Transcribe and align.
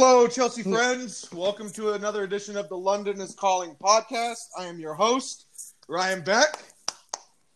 Hello, 0.00 0.28
Chelsea 0.28 0.62
friends. 0.62 1.28
Welcome 1.32 1.70
to 1.70 1.94
another 1.94 2.22
edition 2.22 2.56
of 2.56 2.68
the 2.68 2.78
London 2.78 3.20
is 3.20 3.34
Calling 3.34 3.74
podcast. 3.82 4.46
I 4.56 4.66
am 4.66 4.78
your 4.78 4.94
host, 4.94 5.46
Ryan 5.88 6.20
Beck. 6.20 6.56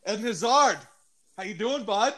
Ed 0.04 0.18
Hazard, 0.18 0.78
how 1.38 1.44
you 1.44 1.54
doing, 1.54 1.84
bud? 1.84 2.14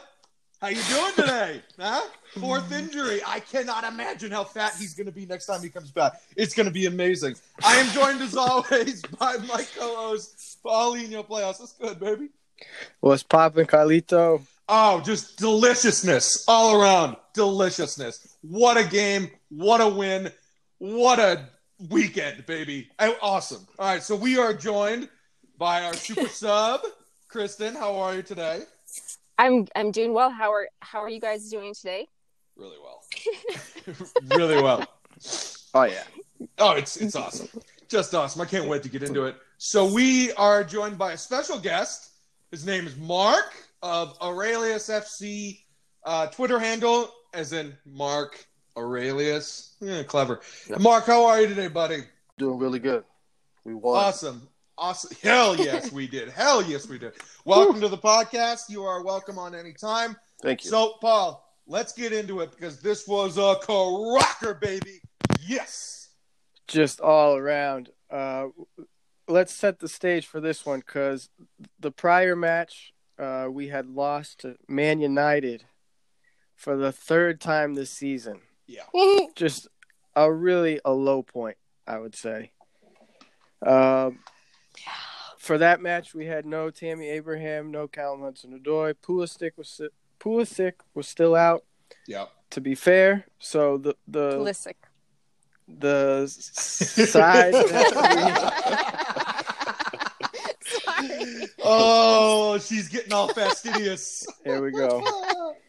How 0.59 0.69
you 0.69 0.81
doing 0.89 1.13
today? 1.15 1.61
huh? 1.79 2.01
Fourth 2.39 2.71
injury. 2.71 3.21
I 3.23 3.39
cannot 3.39 3.83
imagine 3.83 4.31
how 4.31 4.43
fat 4.43 4.73
he's 4.79 4.95
going 4.95 5.05
to 5.05 5.11
be 5.11 5.27
next 5.27 5.45
time 5.45 5.61
he 5.61 5.69
comes 5.69 5.91
back. 5.91 6.13
It's 6.35 6.55
going 6.55 6.65
to 6.65 6.73
be 6.73 6.87
amazing. 6.87 7.35
I 7.63 7.75
am 7.75 7.87
joined 7.91 8.19
as 8.23 8.35
always 8.35 9.03
by 9.03 9.37
my 9.47 9.63
co-host, 9.77 10.57
Paulinho 10.65 11.23
Playhouse. 11.23 11.59
What's 11.59 11.73
good, 11.73 11.99
baby? 11.99 12.29
What's 12.99 13.21
poppin', 13.21 13.67
Carlito? 13.67 14.41
Oh, 14.67 15.01
just 15.01 15.37
deliciousness 15.37 16.45
all 16.47 16.81
around. 16.81 17.17
Deliciousness. 17.35 18.34
What 18.49 18.77
a 18.77 18.83
game. 18.83 19.31
What 19.49 19.81
a 19.81 19.87
win. 19.87 20.31
What 20.77 21.19
a 21.19 21.49
weekend, 21.89 22.45
baby. 22.45 22.89
Awesome. 23.21 23.65
All 23.79 23.87
right, 23.87 24.03
so 24.03 24.15
we 24.15 24.37
are 24.37 24.53
joined 24.53 25.09
by 25.57 25.83
our 25.83 25.95
super 25.95 26.27
sub, 26.29 26.81
Kristen. 27.27 27.73
How 27.73 27.95
are 27.95 28.15
you 28.15 28.21
today? 28.21 28.61
I'm 29.39 29.67
I'm 29.75 29.91
doing 29.91 30.13
well. 30.13 30.29
How 30.29 30.53
are 30.53 30.67
how 30.81 30.99
are 30.99 31.09
you 31.09 31.19
guys 31.19 31.49
doing 31.49 31.73
today? 31.73 32.07
Really 32.55 32.77
well. 32.83 33.03
really 34.37 34.61
well. 34.61 34.85
Oh 35.73 35.83
yeah. 35.83 36.03
Oh, 36.59 36.73
it's 36.73 36.97
it's 36.97 37.15
awesome. 37.15 37.49
Just 37.89 38.13
awesome. 38.13 38.41
I 38.41 38.45
can't 38.45 38.67
wait 38.67 38.83
to 38.83 38.89
get 38.89 39.01
into 39.01 39.25
it. 39.25 39.37
So 39.57 39.91
we 39.91 40.31
are 40.33 40.63
joined 40.63 40.99
by 40.99 41.13
a 41.13 41.17
special 41.17 41.57
guest. 41.57 42.11
His 42.51 42.63
name 42.63 42.85
is 42.85 42.95
Mark 42.95 43.55
of 43.81 44.15
Aurelius 44.21 44.87
FC 44.87 45.61
uh, 46.05 46.27
Twitter 46.27 46.59
handle, 46.59 47.09
as 47.35 47.51
in 47.51 47.75
Mark 47.85 48.47
Aurelius. 48.77 49.75
Yeah, 49.81 50.03
clever. 50.03 50.39
Mark, 50.79 51.05
how 51.05 51.25
are 51.25 51.41
you 51.41 51.47
today, 51.47 51.67
buddy? 51.67 52.03
Doing 52.37 52.57
really 52.57 52.79
good. 52.79 53.03
We 53.65 53.73
won. 53.73 53.97
Awesome. 53.97 54.47
Awesome. 54.77 55.15
Hell 55.21 55.57
yes, 55.57 55.91
we 55.91 56.07
did. 56.07 56.29
Hell 56.29 56.63
yes, 56.63 56.87
we 56.87 56.97
did. 56.97 57.13
Welcome 57.43 57.81
to 57.81 57.89
the 57.89 57.97
podcast. 57.97 58.69
You 58.69 58.83
are 58.83 59.03
welcome 59.03 59.37
on 59.37 59.53
any 59.53 59.73
time. 59.73 60.15
Thank 60.41 60.63
you. 60.63 60.69
So, 60.69 60.93
Paul, 61.01 61.45
let's 61.67 61.91
get 61.91 62.13
into 62.13 62.39
it 62.39 62.51
because 62.51 62.81
this 62.81 63.05
was 63.05 63.37
a 63.37 63.55
cracker, 63.61 64.53
baby. 64.53 65.01
Yes. 65.45 66.09
Just 66.67 67.01
all 67.01 67.35
around. 67.35 67.89
Uh, 68.09 68.47
let's 69.27 69.53
set 69.53 69.79
the 69.79 69.89
stage 69.89 70.25
for 70.25 70.39
this 70.39 70.65
one 70.65 70.79
because 70.79 71.29
the 71.81 71.91
prior 71.91 72.35
match 72.35 72.93
uh, 73.19 73.47
we 73.49 73.67
had 73.67 73.87
lost 73.87 74.39
to 74.39 74.55
Man 74.69 75.01
United 75.01 75.65
for 76.65 76.75
the 76.75 76.91
third 76.91 77.39
time 77.39 77.75
this 77.75 77.91
season. 77.91 78.39
Yeah. 78.65 78.85
Just 79.35 79.67
a 80.15 80.33
really 80.33 80.79
a 80.83 80.91
low 80.91 81.21
point, 81.21 81.57
I 81.85 81.99
would 81.99 82.15
say. 82.15 82.53
Um, 83.63 84.17
for 85.37 85.59
that 85.59 85.79
match, 85.79 86.15
we 86.15 86.25
had 86.25 86.43
no 86.43 86.71
Tammy 86.71 87.07
Abraham, 87.07 87.69
no 87.69 87.87
Callum 87.87 88.21
Hudson-Odoi. 88.21 88.95
Pulisic 88.95 89.51
was 89.57 89.69
si- 89.69 89.89
Pulisic 90.19 90.73
was 90.95 91.07
still 91.07 91.35
out. 91.35 91.65
Yeah. 92.07 92.25
To 92.49 92.61
be 92.61 92.73
fair, 92.73 93.27
so 93.37 93.77
the 93.77 93.95
the 94.07 94.31
Pulisic. 94.31 94.73
the 95.67 96.25
side 96.25 97.53
that 97.53 97.91
Sorry. 100.65 101.47
Oh, 101.63 102.57
she's 102.57 102.87
getting 102.87 103.13
all 103.13 103.27
fastidious. 103.27 104.25
here 104.43 104.63
we 104.63 104.71
go. 104.71 105.03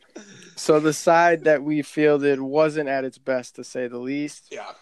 So 0.56 0.80
the 0.80 0.94
side 0.94 1.44
that 1.44 1.62
we 1.62 1.82
fielded 1.82 2.40
wasn't 2.40 2.88
at 2.88 3.04
its 3.04 3.18
best, 3.18 3.56
to 3.56 3.64
say 3.64 3.88
the 3.88 3.98
least. 3.98 4.48
Yeah. 4.50 4.72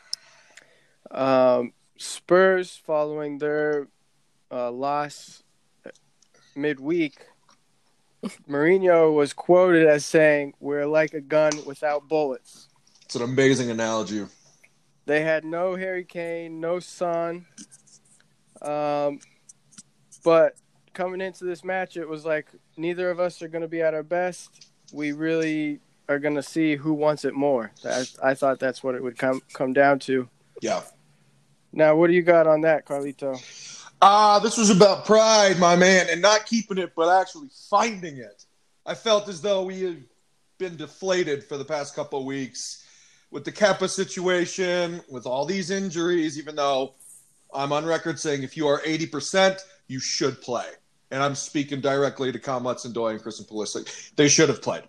Um, 1.10 1.72
Spurs, 1.98 2.80
following 2.86 3.38
their 3.38 3.88
uh, 4.50 4.70
loss 4.70 5.42
midweek, 6.54 7.26
Mourinho 8.48 9.12
was 9.12 9.32
quoted 9.32 9.86
as 9.86 10.06
saying, 10.06 10.54
"We're 10.60 10.86
like 10.86 11.12
a 11.12 11.20
gun 11.20 11.52
without 11.66 12.08
bullets." 12.08 12.68
It's 13.04 13.16
an 13.16 13.22
amazing 13.22 13.70
analogy. 13.70 14.24
They 15.06 15.22
had 15.22 15.44
no 15.44 15.74
Harry 15.74 16.04
Kane, 16.04 16.60
no 16.60 16.78
Son. 16.78 17.46
Um, 18.62 19.18
but 20.24 20.54
coming 20.94 21.20
into 21.20 21.44
this 21.44 21.64
match, 21.64 21.96
it 21.96 22.08
was 22.08 22.24
like 22.24 22.48
neither 22.76 23.10
of 23.10 23.20
us 23.20 23.42
are 23.42 23.48
going 23.48 23.62
to 23.62 23.68
be 23.68 23.82
at 23.82 23.92
our 23.92 24.02
best. 24.02 24.70
We 24.92 25.12
really 25.12 25.80
are 26.08 26.18
going 26.18 26.34
to 26.34 26.42
see 26.42 26.76
who 26.76 26.92
wants 26.94 27.24
it 27.24 27.34
more. 27.34 27.72
I, 27.84 28.04
I 28.22 28.34
thought 28.34 28.58
that's 28.58 28.82
what 28.82 28.94
it 28.94 29.02
would 29.02 29.18
come 29.18 29.40
come 29.52 29.72
down 29.72 29.98
to. 30.00 30.28
Yeah. 30.60 30.82
Now, 31.72 31.96
what 31.96 32.06
do 32.06 32.12
you 32.12 32.22
got 32.22 32.46
on 32.46 32.60
that, 32.62 32.86
Carlito? 32.86 33.40
Ah, 34.00 34.38
this 34.38 34.56
was 34.56 34.70
about 34.70 35.06
pride, 35.06 35.58
my 35.58 35.74
man, 35.76 36.06
and 36.10 36.20
not 36.20 36.46
keeping 36.46 36.78
it, 36.78 36.92
but 36.94 37.20
actually 37.20 37.48
finding 37.70 38.18
it. 38.18 38.44
I 38.86 38.94
felt 38.94 39.28
as 39.28 39.40
though 39.40 39.64
we 39.64 39.82
had 39.82 40.04
been 40.58 40.76
deflated 40.76 41.42
for 41.44 41.56
the 41.56 41.64
past 41.64 41.94
couple 41.96 42.20
of 42.20 42.26
weeks 42.26 42.84
with 43.30 43.44
the 43.44 43.52
Kepa 43.52 43.88
situation, 43.88 45.00
with 45.10 45.26
all 45.26 45.44
these 45.44 45.70
injuries, 45.70 46.38
even 46.38 46.54
though 46.54 46.94
I'm 47.52 47.72
on 47.72 47.84
record 47.84 48.20
saying 48.20 48.42
if 48.42 48.56
you 48.56 48.68
are 48.68 48.80
80%, 48.82 49.58
you 49.88 49.98
should 49.98 50.40
play. 50.40 50.66
And 51.14 51.22
I'm 51.22 51.36
speaking 51.36 51.80
directly 51.80 52.32
to 52.32 52.40
Kyle 52.40 52.58
Hudson-Odoi 52.58 53.12
and 53.12 53.22
Christian 53.22 53.46
Pulisic. 53.46 54.16
They 54.16 54.26
should 54.26 54.48
have 54.48 54.60
played. 54.60 54.82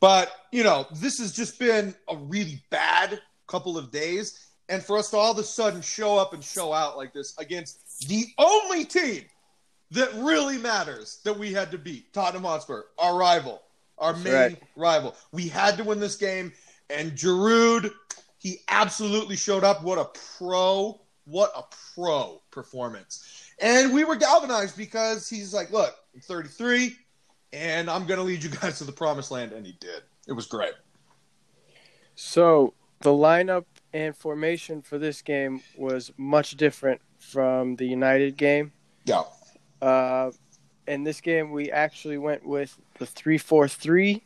But, 0.00 0.32
you 0.52 0.64
know, 0.64 0.86
this 0.90 1.18
has 1.18 1.32
just 1.32 1.58
been 1.58 1.94
a 2.08 2.16
really 2.16 2.62
bad 2.70 3.20
couple 3.46 3.76
of 3.76 3.90
days. 3.90 4.48
And 4.70 4.82
for 4.82 4.96
us 4.96 5.10
to 5.10 5.18
all 5.18 5.32
of 5.32 5.36
a 5.36 5.42
sudden 5.42 5.82
show 5.82 6.16
up 6.16 6.32
and 6.32 6.42
show 6.42 6.72
out 6.72 6.96
like 6.96 7.12
this 7.12 7.36
against 7.36 8.08
the 8.08 8.24
only 8.38 8.86
team 8.86 9.24
that 9.90 10.08
really 10.14 10.56
matters 10.56 11.20
that 11.24 11.38
we 11.38 11.52
had 11.52 11.70
to 11.72 11.76
beat, 11.76 12.10
Tottenham 12.14 12.44
Hotspur, 12.44 12.84
our 12.98 13.18
rival, 13.18 13.60
our 13.98 14.14
That's 14.14 14.24
main 14.24 14.34
right. 14.34 14.62
rival. 14.76 15.14
We 15.30 15.46
had 15.46 15.76
to 15.76 15.84
win 15.84 16.00
this 16.00 16.16
game. 16.16 16.54
And 16.88 17.12
Giroud, 17.12 17.90
he 18.38 18.60
absolutely 18.68 19.36
showed 19.36 19.64
up. 19.64 19.82
What 19.82 19.98
a 19.98 20.06
pro, 20.38 21.02
what 21.26 21.52
a 21.54 21.64
pro 21.94 22.40
performance. 22.50 23.49
And 23.60 23.92
we 23.92 24.04
were 24.04 24.16
galvanized 24.16 24.76
because 24.76 25.28
he's 25.28 25.52
like, 25.52 25.70
look, 25.70 25.94
I'm 26.14 26.20
33 26.20 26.96
and 27.52 27.90
I'm 27.90 28.06
going 28.06 28.18
to 28.18 28.24
lead 28.24 28.42
you 28.42 28.50
guys 28.50 28.78
to 28.78 28.84
the 28.84 28.92
promised 28.92 29.30
land. 29.30 29.52
And 29.52 29.66
he 29.66 29.72
did. 29.80 30.02
It 30.26 30.32
was 30.32 30.46
great. 30.46 30.72
So 32.14 32.74
the 33.00 33.10
lineup 33.10 33.64
and 33.92 34.16
formation 34.16 34.82
for 34.82 34.98
this 34.98 35.22
game 35.22 35.62
was 35.76 36.12
much 36.16 36.56
different 36.56 37.00
from 37.18 37.76
the 37.76 37.86
United 37.86 38.36
game. 38.36 38.72
Yeah. 39.04 39.22
Uh, 39.82 40.30
in 40.86 41.04
this 41.04 41.20
game, 41.20 41.50
we 41.50 41.70
actually 41.70 42.18
went 42.18 42.44
with 42.44 42.78
the 42.98 43.06
three-four-three, 43.06 44.22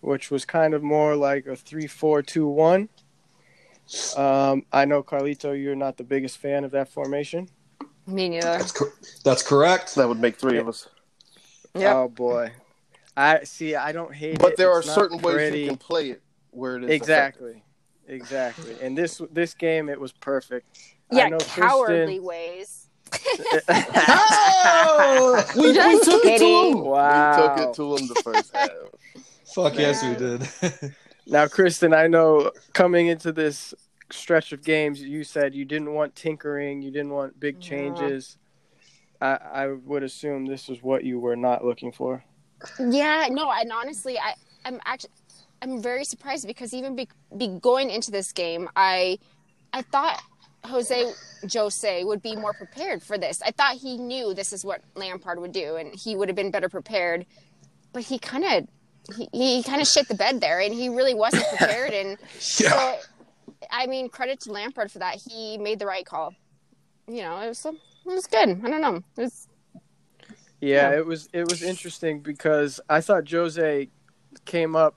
which 0.00 0.30
was 0.30 0.44
kind 0.44 0.74
of 0.74 0.82
more 0.82 1.16
like 1.16 1.46
a 1.46 1.56
three-four-two-one. 1.56 2.88
Um, 4.16 4.66
I 4.72 4.84
know 4.84 5.02
Carlito, 5.02 5.60
you're 5.60 5.74
not 5.74 5.96
the 5.96 6.04
biggest 6.04 6.38
fan 6.38 6.64
of 6.64 6.70
that 6.72 6.88
formation. 6.88 7.48
Me 8.10 8.28
neither. 8.28 8.58
That's, 8.58 8.72
cor- 8.72 8.92
that's 9.24 9.42
correct. 9.42 9.94
that 9.94 10.08
would 10.08 10.20
make 10.20 10.36
three 10.36 10.58
of 10.58 10.68
us. 10.68 10.88
Yep. 11.74 11.96
Oh 11.96 12.08
boy, 12.08 12.52
I 13.16 13.44
see. 13.44 13.74
I 13.76 13.92
don't 13.92 14.12
hate 14.14 14.34
it. 14.34 14.40
But 14.40 14.56
there 14.56 14.70
are 14.72 14.80
It's 14.80 14.88
not 14.88 14.94
certain 14.94 15.18
ways 15.18 15.54
you 15.54 15.68
can 15.68 15.76
play 15.76 16.10
it 16.10 16.22
where 16.50 16.76
it 16.76 16.84
is 16.84 16.90
exactly, 16.90 17.62
exactly. 18.08 18.76
And 18.82 18.98
this 18.98 19.20
this 19.30 19.54
game, 19.54 19.88
it 19.88 20.00
was 20.00 20.12
perfect. 20.12 20.66
I 21.12 21.16
yeah, 21.16 21.28
know 21.28 21.38
cowardly 21.38 22.18
Kristen- 22.18 22.24
ways. 22.24 22.76
Oh, 23.68 25.44
we, 25.56 25.62
we 25.62 25.74
Just 25.74 26.04
took 26.04 26.24
it 26.24 26.38
to 26.38 26.44
him. 26.78 26.84
Wow. 26.84 27.30
We 27.30 27.42
took 27.42 27.68
it 27.68 27.74
to 27.76 27.96
him 27.96 28.06
the 28.08 28.14
first 28.22 28.54
half. 28.54 28.70
Fuck 29.54 29.76
yes, 29.76 30.04
we 30.04 30.14
did. 30.14 30.94
Now, 31.26 31.46
Kristen, 31.46 31.94
I 31.94 32.08
know 32.08 32.50
coming 32.72 33.06
into 33.06 33.30
this 33.30 33.72
stretch 34.12 34.52
of 34.52 34.62
games, 34.62 35.00
you 35.00 35.24
said 35.24 35.54
you 35.54 35.64
didn't 35.64 35.92
want 35.92 36.14
tinkering, 36.14 36.82
you 36.82 36.90
didn't 36.90 37.10
want 37.10 37.38
big 37.40 37.56
Yeah. 37.56 37.68
changes. 37.68 38.36
I, 39.20 39.38
I 39.52 39.66
would 39.68 40.02
assume 40.02 40.46
this 40.46 40.68
is 40.68 40.82
what 40.82 41.04
you 41.04 41.18
were 41.20 41.36
not 41.36 41.64
looking 41.64 41.92
for. 41.92 42.24
Yeah, 42.78 43.28
no, 43.30 43.50
and 43.50 43.70
honestly, 43.72 44.18
I 44.18 44.34
I'm 44.64 44.80
actually 44.84 45.10
I'm 45.62 45.82
very 45.82 46.04
surprised 46.04 46.46
because 46.46 46.72
even 46.72 46.96
be, 46.96 47.08
be 47.36 47.48
going 47.60 47.90
into 47.90 48.10
this 48.10 48.32
game, 48.32 48.68
I 48.76 49.18
I 49.72 49.82
thought 49.82 50.20
Jose 50.64 51.12
Jose 51.52 52.04
would 52.04 52.22
be 52.22 52.36
more 52.36 52.52
prepared 52.52 53.02
for 53.02 53.18
this. 53.18 53.42
I 53.42 53.50
thought 53.50 53.76
he 53.76 53.96
knew 53.98 54.34
this 54.34 54.52
is 54.52 54.64
what 54.64 54.82
Lampard 54.94 55.38
would 55.40 55.52
do, 55.52 55.76
and 55.76 55.94
he 55.94 56.16
would 56.16 56.28
have 56.28 56.36
been 56.36 56.50
better 56.50 56.68
prepared. 56.68 57.26
But 57.92 58.04
he 58.04 58.18
kind 58.18 58.44
of 58.44 59.16
he, 59.16 59.28
he 59.32 59.62
kind 59.62 59.80
of 59.80 59.88
shit 59.88 60.08
the 60.08 60.14
bed 60.14 60.40
there, 60.40 60.60
and 60.60 60.72
he 60.74 60.88
really 60.88 61.14
wasn't 61.14 61.44
prepared. 61.48 61.92
And 61.92 62.10
yeah. 62.58 62.70
so, 62.70 62.98
I 63.72 63.86
mean, 63.86 64.08
credit 64.08 64.40
to 64.40 64.52
Lampard 64.52 64.90
for 64.90 64.98
that. 65.00 65.16
He 65.16 65.58
made 65.58 65.78
the 65.78 65.86
right 65.86 66.04
call. 66.04 66.34
You 67.08 67.22
know, 67.22 67.38
it 67.40 67.48
was 67.48 67.64
it 67.66 67.74
was 68.04 68.26
good. 68.26 68.48
I 68.64 68.68
don't 68.70 68.80
know. 68.80 68.96
It 69.16 69.22
was 69.22 69.48
Yeah, 70.60 70.90
Yeah. 70.90 70.98
it 70.98 71.06
was 71.06 71.28
it 71.32 71.48
was 71.48 71.62
interesting 71.62 72.20
because 72.20 72.80
I 72.88 73.00
thought 73.00 73.28
Jose 73.30 73.88
came 74.44 74.76
up, 74.76 74.94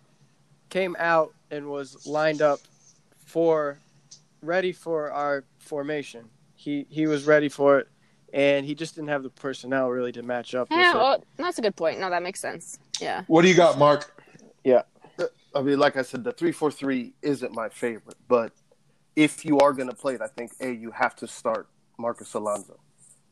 came 0.69 0.95
out 0.99 1.33
and 1.51 1.67
was 1.69 2.05
lined 2.05 2.41
up 2.41 2.59
for 3.25 3.79
ready 4.41 4.71
for 4.71 5.11
our 5.11 5.45
formation. 5.59 6.25
He 6.55 6.85
he 6.89 7.07
was 7.07 7.25
ready 7.25 7.49
for 7.49 7.79
it, 7.79 7.87
and 8.33 8.65
he 8.65 8.75
just 8.75 8.95
didn't 8.95 9.09
have 9.09 9.23
the 9.23 9.29
personnel 9.29 9.89
really 9.89 10.11
to 10.13 10.21
match 10.23 10.53
up. 10.55 10.67
Yeah, 10.69 10.77
with 10.89 10.95
it. 10.95 10.97
well, 10.99 11.23
that's 11.37 11.57
a 11.57 11.61
good 11.61 11.75
point. 11.75 11.99
No, 11.99 12.09
that 12.09 12.23
makes 12.23 12.39
sense. 12.39 12.77
Yeah. 13.01 13.23
What 13.27 13.41
do 13.41 13.47
you 13.49 13.55
got, 13.55 13.77
Mark? 13.77 14.21
Yeah. 14.63 14.83
I 15.55 15.61
mean, 15.61 15.77
like 15.77 15.97
I 15.97 16.01
said, 16.01 16.23
the 16.23 16.31
three 16.31 16.51
four 16.51 16.71
three 16.71 17.13
isn't 17.21 17.53
my 17.53 17.69
favorite, 17.69 18.17
but 18.27 18.51
if 19.15 19.45
you 19.45 19.59
are 19.59 19.73
going 19.73 19.89
to 19.89 19.95
play 19.95 20.15
it, 20.15 20.21
I 20.21 20.27
think 20.27 20.51
a 20.59 20.71
you 20.71 20.91
have 20.91 21.15
to 21.17 21.27
start 21.27 21.67
Marcos 21.97 22.33
Alonso. 22.33 22.79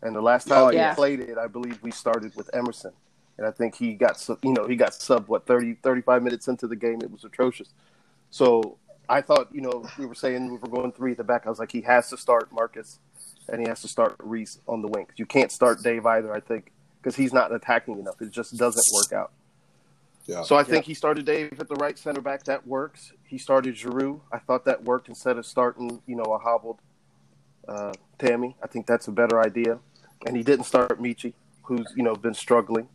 And 0.02 0.16
the 0.16 0.22
last 0.22 0.48
oh, 0.52 0.56
time 0.56 0.64
Oh, 0.64 0.70
we 0.70 0.76
yeah. 0.76 0.94
played 0.94 1.20
it, 1.20 1.38
I 1.38 1.48
believe 1.48 1.80
we 1.82 1.92
started 1.92 2.36
with 2.36 2.50
Emerson, 2.54 2.92
and 3.38 3.46
I 3.46 3.52
think 3.52 3.76
he 3.76 3.94
got 3.94 4.28
you 4.44 4.54
know 4.54 4.68
he 4.68 4.76
got 4.76 4.94
sub 4.94 5.28
what 5.28 5.46
30, 5.46 5.76
35 5.76 6.24
minutes 6.24 6.48
into 6.48 6.68
the 6.68 6.76
game. 6.76 7.02
It 7.02 7.12
was 7.12 7.24
atrocious. 7.24 7.70
So 8.30 8.78
I 9.10 9.22
thought 9.22 9.50
you 9.54 9.62
know 9.62 9.86
we 9.98 10.06
were 10.06 10.16
saying 10.16 10.52
we 10.52 10.58
were 10.58 10.70
going 10.70 10.92
three 10.92 11.12
at 11.12 11.18
the 11.18 11.24
back. 11.24 11.46
I 11.46 11.50
was 11.50 11.60
like 11.60 11.72
he 11.72 11.82
has 11.82 12.10
to 12.10 12.18
start 12.18 12.52
Marcos, 12.52 13.00
and 13.48 13.62
he 13.62 13.68
has 13.68 13.82
to 13.82 13.88
start 13.88 14.16
Reece 14.20 14.60
on 14.68 14.82
the 14.82 14.88
wing. 14.88 15.08
You 15.18 15.26
can't 15.26 15.52
start 15.52 15.84
Dave 15.84 16.06
either. 16.06 16.34
I 16.34 16.40
think 16.40 16.72
because 17.02 17.16
he's 17.16 17.34
not 17.34 17.54
attacking 17.54 18.00
enough. 18.00 18.22
It 18.22 18.32
just 18.32 18.56
doesn't 18.58 18.86
work 18.94 19.14
out. 19.14 19.32
Yeah. 20.32 20.44
So 20.44 20.56
I 20.56 20.64
think 20.64 20.86
he 20.86 20.94
started 20.94 21.26
Dave 21.26 21.60
at 21.60 21.68
the 21.68 21.76
right 21.76 21.98
center 22.00 22.22
back. 22.22 22.44
That 22.46 22.66
works. 22.66 23.12
He 23.24 23.38
started 23.38 23.76
Giroud. 23.76 24.22
I 24.32 24.40
thought 24.40 24.64
that 24.66 24.82
worked 24.84 25.10
instead 25.10 25.38
of 25.38 25.46
starting, 25.46 26.02
you 26.08 26.16
know, 26.16 26.24
a 26.24 26.38
hobbled 26.38 26.80
uh, 27.68 27.92
Tammy. 28.18 28.56
I 28.64 28.68
think 28.68 28.88
that's 28.88 29.08
a 29.10 29.12
better 29.12 29.42
idea. 29.42 29.80
And 30.26 30.38
he 30.38 30.44
didn't 30.44 30.66
start 30.66 31.02
Michy, 31.02 31.34
who's 31.64 31.88
you 31.96 32.04
know 32.04 32.16
been 32.16 32.34
struggling, 32.34 32.88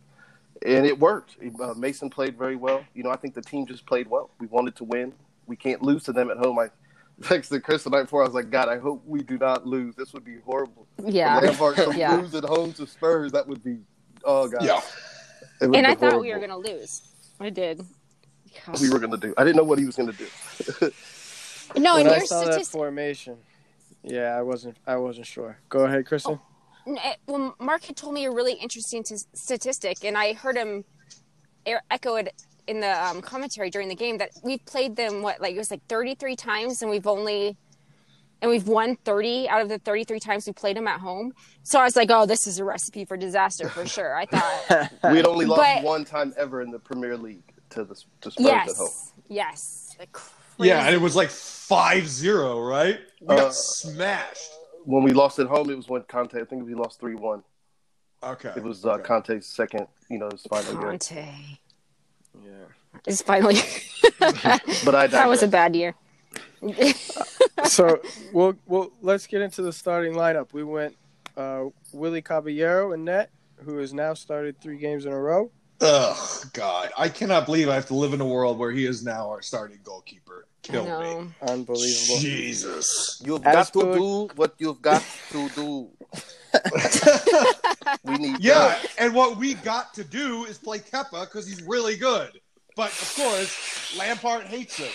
and 0.65 0.85
it 0.85 0.97
worked. 0.97 1.35
Uh, 1.61 1.73
Mason 1.75 2.09
played 2.09 2.37
very 2.37 2.55
well. 2.55 2.83
You 2.95 3.03
know, 3.03 3.11
I 3.11 3.17
think 3.17 3.35
the 3.35 3.41
team 3.41 3.67
just 3.67 3.85
played 3.85 4.07
well. 4.07 4.29
We 4.39 4.47
wanted 4.47 4.75
to 4.77 4.85
win. 4.85 5.13
We 5.45 5.57
can't 5.57 5.81
lose 5.83 6.03
to 6.05 6.13
them 6.13 6.31
at 6.31 6.37
home. 6.37 6.57
I 6.57 6.69
texted 7.21 7.63
Chris 7.63 7.83
the 7.83 7.89
night 7.89 8.03
before. 8.03 8.23
I 8.23 8.25
was 8.25 8.33
like, 8.33 8.49
God, 8.49 8.69
I 8.69 8.77
hope 8.79 9.03
we 9.05 9.21
do 9.23 9.37
not 9.37 9.67
lose. 9.67 9.93
This 9.95 10.13
would 10.13 10.23
be 10.23 10.37
horrible. 10.45 10.87
Yeah. 11.05 11.37
Lampard 11.39 11.75
to 11.75 11.93
Yeah. 11.95 12.15
lose 12.15 12.33
at 12.33 12.45
home 12.45 12.71
to 12.73 12.87
Spurs. 12.87 13.31
That 13.33 13.45
would 13.47 13.63
be. 13.63 13.77
Oh 14.23 14.47
God. 14.47 14.63
Yeah. 14.63 14.81
And 15.59 15.73
be 15.73 15.79
I 15.79 15.95
thought 15.95 16.21
we 16.21 16.33
were 16.33 16.39
gonna 16.39 16.57
lose. 16.57 17.01
I 17.39 17.49
did. 17.49 17.81
we 18.81 18.89
were 18.89 18.99
going 18.99 19.11
to 19.11 19.17
do. 19.17 19.33
I 19.37 19.43
didn't 19.43 19.57
know 19.57 19.63
what 19.63 19.79
he 19.79 19.85
was 19.85 19.95
going 19.95 20.11
to 20.11 20.17
do. 20.17 20.91
No, 21.75 21.95
when 21.95 22.05
and 22.05 22.15
I 22.15 22.17
your 22.19 22.25
saw 22.25 22.45
that 22.45 22.65
formation, 22.65 23.37
yeah, 24.03 24.37
I 24.37 24.41
wasn't 24.41 24.77
I 24.85 24.95
wasn't 24.95 25.25
sure. 25.27 25.57
Go 25.69 25.79
ahead, 25.79 26.05
Kristen. 26.05 26.39
Well, 27.27 27.55
Mark 27.59 27.83
had 27.83 27.97
told 27.97 28.13
me 28.13 28.23
a 28.25 28.31
really 28.31 28.53
interesting 28.53 29.03
t- 29.03 29.17
statistic, 29.33 30.05
and 30.05 30.17
I 30.17 30.33
heard 30.33 30.55
him 30.55 30.85
echo 31.91 32.15
it 32.15 32.33
in 32.67 32.79
the 32.79 33.05
um, 33.05 33.21
commentary 33.21 33.69
during 33.69 33.89
the 33.89 33.95
game 33.95 34.17
that 34.19 34.31
we've 34.43 34.63
played 34.65 34.95
them 34.95 35.21
what 35.21 35.41
like 35.41 35.55
it 35.55 35.57
was 35.57 35.71
like 35.71 35.85
33 35.89 36.35
times, 36.35 36.81
and 36.81 36.89
we've 36.89 37.07
only 37.07 37.57
and 38.41 38.49
we've 38.51 38.67
won 38.67 38.95
30 39.03 39.49
out 39.49 39.61
of 39.61 39.69
the 39.69 39.79
33 39.79 40.19
times 40.19 40.45
we 40.47 40.53
played 40.53 40.77
them 40.77 40.87
at 40.87 40.99
home. 40.99 41.33
So 41.63 41.79
I 41.79 41.83
was 41.83 41.95
like, 41.95 42.09
oh, 42.11 42.25
this 42.25 42.47
is 42.47 42.59
a 42.59 42.63
recipe 42.63 43.05
for 43.05 43.17
disaster 43.17 43.69
for 43.69 43.85
sure. 43.95 44.15
I 44.15 44.25
thought, 44.25 44.91
we 45.11 45.17
had 45.17 45.25
only 45.25 45.45
lost 45.45 45.61
But- 45.61 45.83
one 45.83 46.05
time 46.05 46.33
ever 46.37 46.61
in 46.61 46.71
the 46.71 46.79
Premier 46.79 47.17
League 47.17 47.43
to 47.71 47.83
the 47.83 47.95
to 48.21 48.31
Spurs 48.31 48.45
at 48.45 48.67
home. 48.67 48.87
yes, 48.87 49.11
yes, 49.27 49.95
like 49.99 50.15
Yeah, 50.57 50.85
and 50.85 50.95
it 50.95 51.01
was 51.01 51.15
like 51.15 51.29
5-0, 51.29 52.69
right? 52.69 52.99
We 53.21 53.35
Uh, 53.35 53.37
got 53.37 53.53
smashed. 53.55 54.51
When 54.85 55.03
we 55.03 55.11
lost 55.11 55.37
at 55.39 55.47
home, 55.47 55.69
it 55.69 55.75
was 55.75 55.89
when 55.89 56.03
Conte. 56.03 56.39
I 56.39 56.45
think 56.45 56.65
we 56.65 56.73
lost 56.73 56.99
three 57.01 57.15
one. 57.15 57.43
Okay. 58.23 58.53
It 58.55 58.63
was 58.63 58.85
uh, 58.85 58.91
okay. 58.93 59.03
Conte's 59.03 59.45
second. 59.45 59.87
You 60.09 60.17
know, 60.19 60.29
his 60.31 60.43
final 60.43 60.71
year. 60.73 60.81
Conte 60.81 61.25
Yeah. 62.41 62.51
is 63.05 63.21
finally. 63.21 63.57
But 64.19 64.95
I 64.95 65.07
that 65.07 65.27
was 65.27 65.43
a 65.43 65.47
bad 65.47 65.75
year. 65.75 65.93
so 67.65 67.99
we'll 68.33 68.55
we'll 68.65 68.91
let's 69.01 69.27
get 69.27 69.41
into 69.41 69.61
the 69.61 69.73
starting 69.73 70.13
lineup. 70.13 70.53
We 70.53 70.63
went 70.63 70.95
uh, 71.35 71.65
Willie 71.93 72.21
Caballero 72.21 72.93
in 72.93 73.03
net, 73.05 73.29
who 73.63 73.77
has 73.77 73.93
now 73.93 74.13
started 74.13 74.59
three 74.61 74.77
games 74.77 75.05
in 75.05 75.11
a 75.13 75.19
row. 75.19 75.51
Oh 75.79 76.43
God. 76.53 76.89
I 76.97 77.07
cannot 77.09 77.45
believe 77.45 77.69
I 77.69 77.75
have 77.75 77.85
to 77.87 77.93
live 77.93 78.13
in 78.13 78.21
a 78.21 78.25
world 78.27 78.57
where 78.57 78.71
he 78.71 78.85
is 78.85 79.03
now 79.03 79.29
our 79.29 79.41
starting 79.43 79.79
goalkeeper. 79.83 80.47
Kill 80.63 80.83
me. 80.83 81.29
Unbelievable. 81.43 82.17
Jesus. 82.19 83.21
You've 83.23 83.45
As 83.45 83.69
got 83.69 83.73
to 83.73 83.79
for- 83.79 83.93
do 83.95 84.29
what 84.35 84.55
you've 84.57 84.81
got 84.81 85.03
to 85.31 85.49
do. 85.49 85.89
We 88.03 88.17
need 88.17 88.39
Yeah, 88.39 88.77
and 88.97 89.13
what 89.13 89.37
we 89.37 89.53
got 89.55 89.93
to 89.95 90.03
do 90.03 90.45
is 90.45 90.57
play 90.57 90.79
Kepa 90.79 91.21
because 91.25 91.47
he's 91.47 91.61
really 91.63 91.95
good. 91.95 92.39
But 92.75 92.89
of 92.89 93.13
course, 93.15 93.95
Lampard 93.97 94.43
hates 94.45 94.77
him. 94.77 94.91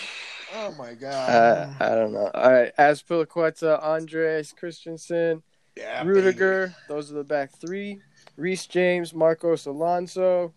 Oh 0.55 0.71
my 0.77 0.93
god. 0.93 1.29
Uh, 1.29 1.73
I 1.79 1.89
don't 1.95 2.13
know. 2.13 2.29
All 2.33 2.51
right, 2.51 2.71
Azpilicueta, 2.77 3.81
Andreas 3.81 4.53
Christensen, 4.53 5.41
yeah, 5.75 6.03
Rudiger. 6.03 6.73
Those 6.87 7.11
are 7.11 7.15
the 7.15 7.23
back 7.23 7.49
three. 7.59 7.99
Reece 8.37 8.67
James, 8.67 9.13
Marcos 9.13 9.65
Alonso, 9.65 10.53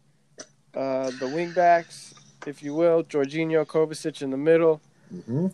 uh, 0.74 1.10
the 1.18 1.28
wing 1.28 1.52
backs, 1.52 2.14
if 2.46 2.62
you 2.62 2.74
will. 2.74 3.02
Jorginho 3.04 3.66
Kovacic 3.66 4.22
in 4.22 4.30
the 4.30 4.36
middle. 4.36 4.80
Mhm. 5.14 5.52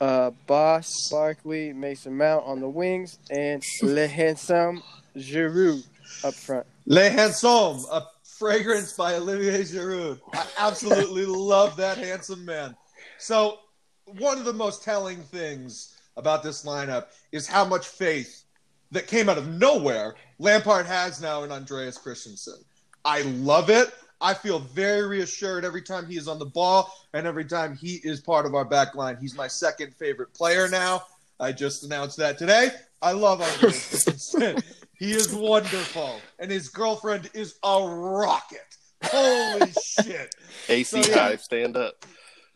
Uh, 0.00 0.30
Boss, 0.46 1.08
Barkley, 1.10 1.72
Mason 1.72 2.16
Mount 2.16 2.46
on 2.46 2.60
the 2.60 2.68
wings, 2.68 3.18
and 3.30 3.62
Le 3.82 4.06
Handsome 4.06 4.82
Giroud 5.16 5.84
up 6.22 6.34
front. 6.34 6.66
Le 6.86 7.10
Handsome, 7.10 7.84
a 7.90 8.06
fragrance 8.22 8.92
by 8.92 9.14
Olivier 9.14 9.62
Giroud. 9.64 10.20
I 10.32 10.46
absolutely 10.58 11.26
love 11.26 11.76
that 11.78 11.98
handsome 11.98 12.44
man. 12.44 12.76
So, 13.18 13.58
one 14.06 14.38
of 14.38 14.44
the 14.44 14.52
most 14.52 14.82
telling 14.82 15.18
things 15.18 15.96
about 16.16 16.42
this 16.42 16.64
lineup 16.64 17.08
is 17.32 17.46
how 17.46 17.64
much 17.64 17.86
faith 17.86 18.44
that 18.90 19.06
came 19.06 19.28
out 19.28 19.36
of 19.38 19.48
nowhere 19.48 20.14
Lampard 20.38 20.86
has 20.86 21.20
now 21.20 21.42
in 21.42 21.52
Andreas 21.52 21.98
Christensen. 21.98 22.64
I 23.04 23.22
love 23.22 23.70
it. 23.70 23.92
I 24.20 24.34
feel 24.34 24.58
very 24.58 25.06
reassured 25.06 25.64
every 25.64 25.82
time 25.82 26.06
he 26.06 26.16
is 26.16 26.26
on 26.26 26.38
the 26.38 26.46
ball 26.46 26.92
and 27.12 27.26
every 27.26 27.44
time 27.44 27.76
he 27.76 28.00
is 28.02 28.20
part 28.20 28.46
of 28.46 28.54
our 28.54 28.64
back 28.64 28.94
line. 28.94 29.16
He's 29.20 29.36
my 29.36 29.46
second 29.46 29.94
favorite 29.94 30.32
player 30.34 30.68
now. 30.68 31.02
I 31.40 31.52
just 31.52 31.84
announced 31.84 32.16
that 32.18 32.38
today. 32.38 32.70
I 33.00 33.12
love 33.12 33.40
Andreas 33.40 33.88
Christensen. 34.04 34.62
He 34.98 35.12
is 35.12 35.32
wonderful, 35.32 36.20
and 36.40 36.50
his 36.50 36.68
girlfriend 36.68 37.30
is 37.32 37.54
a 37.62 37.80
rocket. 37.80 38.76
Holy 39.04 39.72
shit! 40.02 40.34
AC 40.68 41.02
So, 41.02 41.08
yeah. 41.08 41.18
Hive, 41.28 41.40
stand 41.40 41.76
up. 41.76 42.04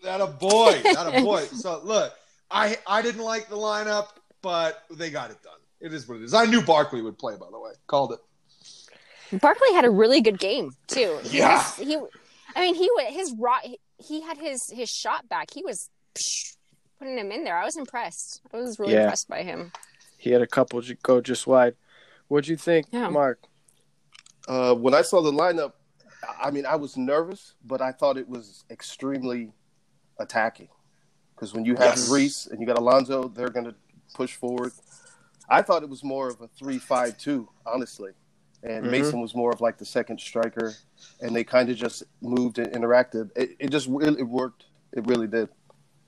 That 0.02 0.20
a 0.20 0.26
boy, 0.26 0.80
that 0.84 1.14
a 1.14 1.20
boy. 1.24 1.42
So 1.44 1.80
look, 1.84 2.12
I 2.50 2.76
I 2.86 3.02
didn't 3.02 3.22
like 3.22 3.48
the 3.48 3.56
lineup, 3.56 4.08
but 4.42 4.82
they 4.90 5.10
got 5.10 5.30
it 5.30 5.42
done. 5.42 5.52
It 5.80 5.92
is 5.92 6.08
what 6.08 6.16
it 6.18 6.22
is. 6.24 6.34
I 6.34 6.44
knew 6.46 6.62
Barkley 6.62 7.02
would 7.02 7.18
play, 7.18 7.36
by 7.36 7.46
the 7.50 7.58
way. 7.58 7.72
Called 7.86 8.12
it. 8.12 9.40
Barkley 9.40 9.72
had 9.72 9.84
a 9.84 9.90
really 9.90 10.20
good 10.20 10.38
game 10.38 10.72
too. 10.86 11.18
He 11.24 11.38
Yeah. 11.38 11.56
was- 11.56 11.76
he, 11.76 11.96
I 12.54 12.60
mean, 12.60 12.74
he 12.74 12.88
wa- 12.96 13.10
his 13.10 13.32
rock. 13.38 13.62
He 13.98 14.20
had 14.20 14.38
his 14.38 14.68
his 14.70 14.90
shot 14.90 15.28
back. 15.28 15.48
He 15.52 15.64
was 15.64 15.88
putting 16.98 17.16
him 17.18 17.32
in 17.32 17.44
there. 17.44 17.56
I 17.56 17.64
was 17.64 17.76
impressed. 17.76 18.40
I 18.52 18.56
was 18.58 18.78
really 18.78 18.92
Yeah. 18.94 19.02
impressed 19.04 19.28
by 19.28 19.42
him. 19.42 19.72
He 20.18 20.30
had 20.30 20.42
a 20.42 20.46
couple 20.46 20.80
go 21.02 21.20
just 21.20 21.46
wide. 21.46 21.74
What'd 22.28 22.48
you 22.48 22.56
think, 22.56 22.86
Yeah. 22.90 23.08
Mark? 23.08 23.40
Uh, 24.48 24.74
when 24.74 24.94
I 24.94 25.02
saw 25.02 25.20
the 25.22 25.32
lineup, 25.32 25.72
I 26.40 26.50
mean, 26.50 26.66
I 26.66 26.76
was 26.76 26.96
nervous, 26.96 27.54
but 27.64 27.80
I 27.80 27.90
thought 27.92 28.16
it 28.16 28.28
was 28.28 28.64
extremely 28.70 29.52
attacking. 30.18 30.68
Because 31.34 31.54
when 31.54 31.64
you 31.64 31.74
have 31.74 31.96
Yes. 31.96 32.10
Reece 32.10 32.46
and 32.46 32.60
you 32.60 32.66
got 32.66 32.78
Alonso, 32.78 33.28
they're 33.28 33.48
going 33.48 33.66
to 33.66 33.74
push 34.14 34.36
forward. 34.36 34.72
I 35.48 35.62
thought 35.62 35.82
it 35.82 35.88
was 35.88 36.04
more 36.04 36.28
of 36.28 36.40
a 36.40 36.48
three-five-two, 36.48 37.48
honestly. 37.66 38.12
And 38.62 38.86
Mhm. 38.86 38.90
Mason 38.90 39.20
was 39.20 39.34
more 39.34 39.50
of 39.52 39.60
like 39.60 39.76
the 39.76 39.84
second 39.84 40.20
striker, 40.20 40.74
and 41.20 41.34
they 41.34 41.42
kind 41.42 41.68
of 41.68 41.76
just 41.76 42.04
moved 42.20 42.58
and 42.58 42.72
interacted. 42.72 43.30
It, 43.34 43.56
it 43.58 43.70
just 43.70 43.88
really 43.88 44.20
it 44.20 44.28
worked. 44.28 44.66
It 44.92 45.04
really 45.06 45.26
did. 45.26 45.48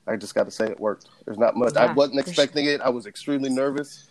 I 0.07 0.15
just 0.15 0.35
got 0.35 0.45
to 0.45 0.51
say 0.51 0.67
it 0.67 0.79
worked. 0.79 1.09
There's 1.25 1.37
not 1.37 1.57
much. 1.57 1.75
I 1.75 1.91
wasn't 1.91 2.23
for 2.23 2.29
expecting 2.29 2.65
it. 2.65 2.79
I 2.79 2.89
was 2.89 3.07
extremely 3.07 3.49
nervous. 3.49 4.07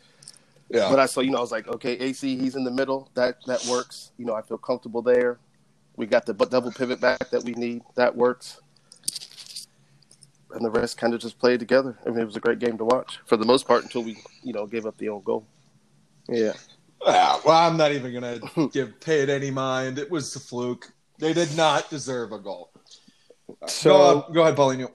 Yeah. 0.68 0.90
But 0.90 0.98
I 0.98 1.06
saw, 1.06 1.20
you 1.20 1.30
know, 1.30 1.38
I 1.38 1.40
was 1.40 1.52
like, 1.52 1.68
okay, 1.68 1.92
AC, 1.92 2.36
he's 2.36 2.56
in 2.56 2.64
the 2.64 2.70
middle. 2.70 3.08
That 3.14 3.36
that 3.46 3.64
works. 3.66 4.10
You 4.18 4.26
know, 4.26 4.34
I 4.34 4.42
feel 4.42 4.58
comfortable 4.58 5.02
there. 5.02 5.38
We 5.96 6.06
got 6.06 6.26
the 6.26 6.34
double 6.34 6.72
pivot 6.72 7.00
back 7.00 7.30
that 7.30 7.44
we 7.44 7.52
need. 7.52 7.82
That 7.94 8.14
works. 8.14 8.60
And 10.54 10.64
the 10.64 10.70
rest 10.70 10.96
kind 10.96 11.12
of 11.14 11.20
just 11.20 11.38
played 11.38 11.58
together. 11.60 11.98
I 12.06 12.10
mean, 12.10 12.20
it 12.20 12.24
was 12.24 12.36
a 12.36 12.40
great 12.40 12.60
game 12.60 12.78
to 12.78 12.84
watch 12.84 13.18
for 13.26 13.36
the 13.36 13.44
most 13.44 13.66
part 13.66 13.82
until 13.82 14.02
we, 14.02 14.16
you 14.42 14.52
know, 14.52 14.66
gave 14.66 14.86
up 14.86 14.96
the 14.98 15.08
own 15.08 15.22
goal. 15.22 15.46
Yeah. 16.28 16.52
Ah, 17.04 17.40
well, 17.44 17.56
I'm 17.68 17.76
not 17.76 17.92
even 17.92 18.14
gonna 18.14 18.68
give 18.72 18.98
pay 19.00 19.20
it 19.20 19.28
any 19.28 19.50
mind. 19.50 19.98
It 19.98 20.10
was 20.10 20.34
a 20.36 20.40
fluke. 20.40 20.92
They 21.18 21.32
did 21.32 21.56
not 21.56 21.90
deserve 21.90 22.32
a 22.32 22.38
goal. 22.38 22.70
So- 23.66 23.90
go, 23.90 24.02
on- 24.26 24.32
go 24.32 24.42
ahead, 24.42 24.56
Paulinho. 24.56 24.90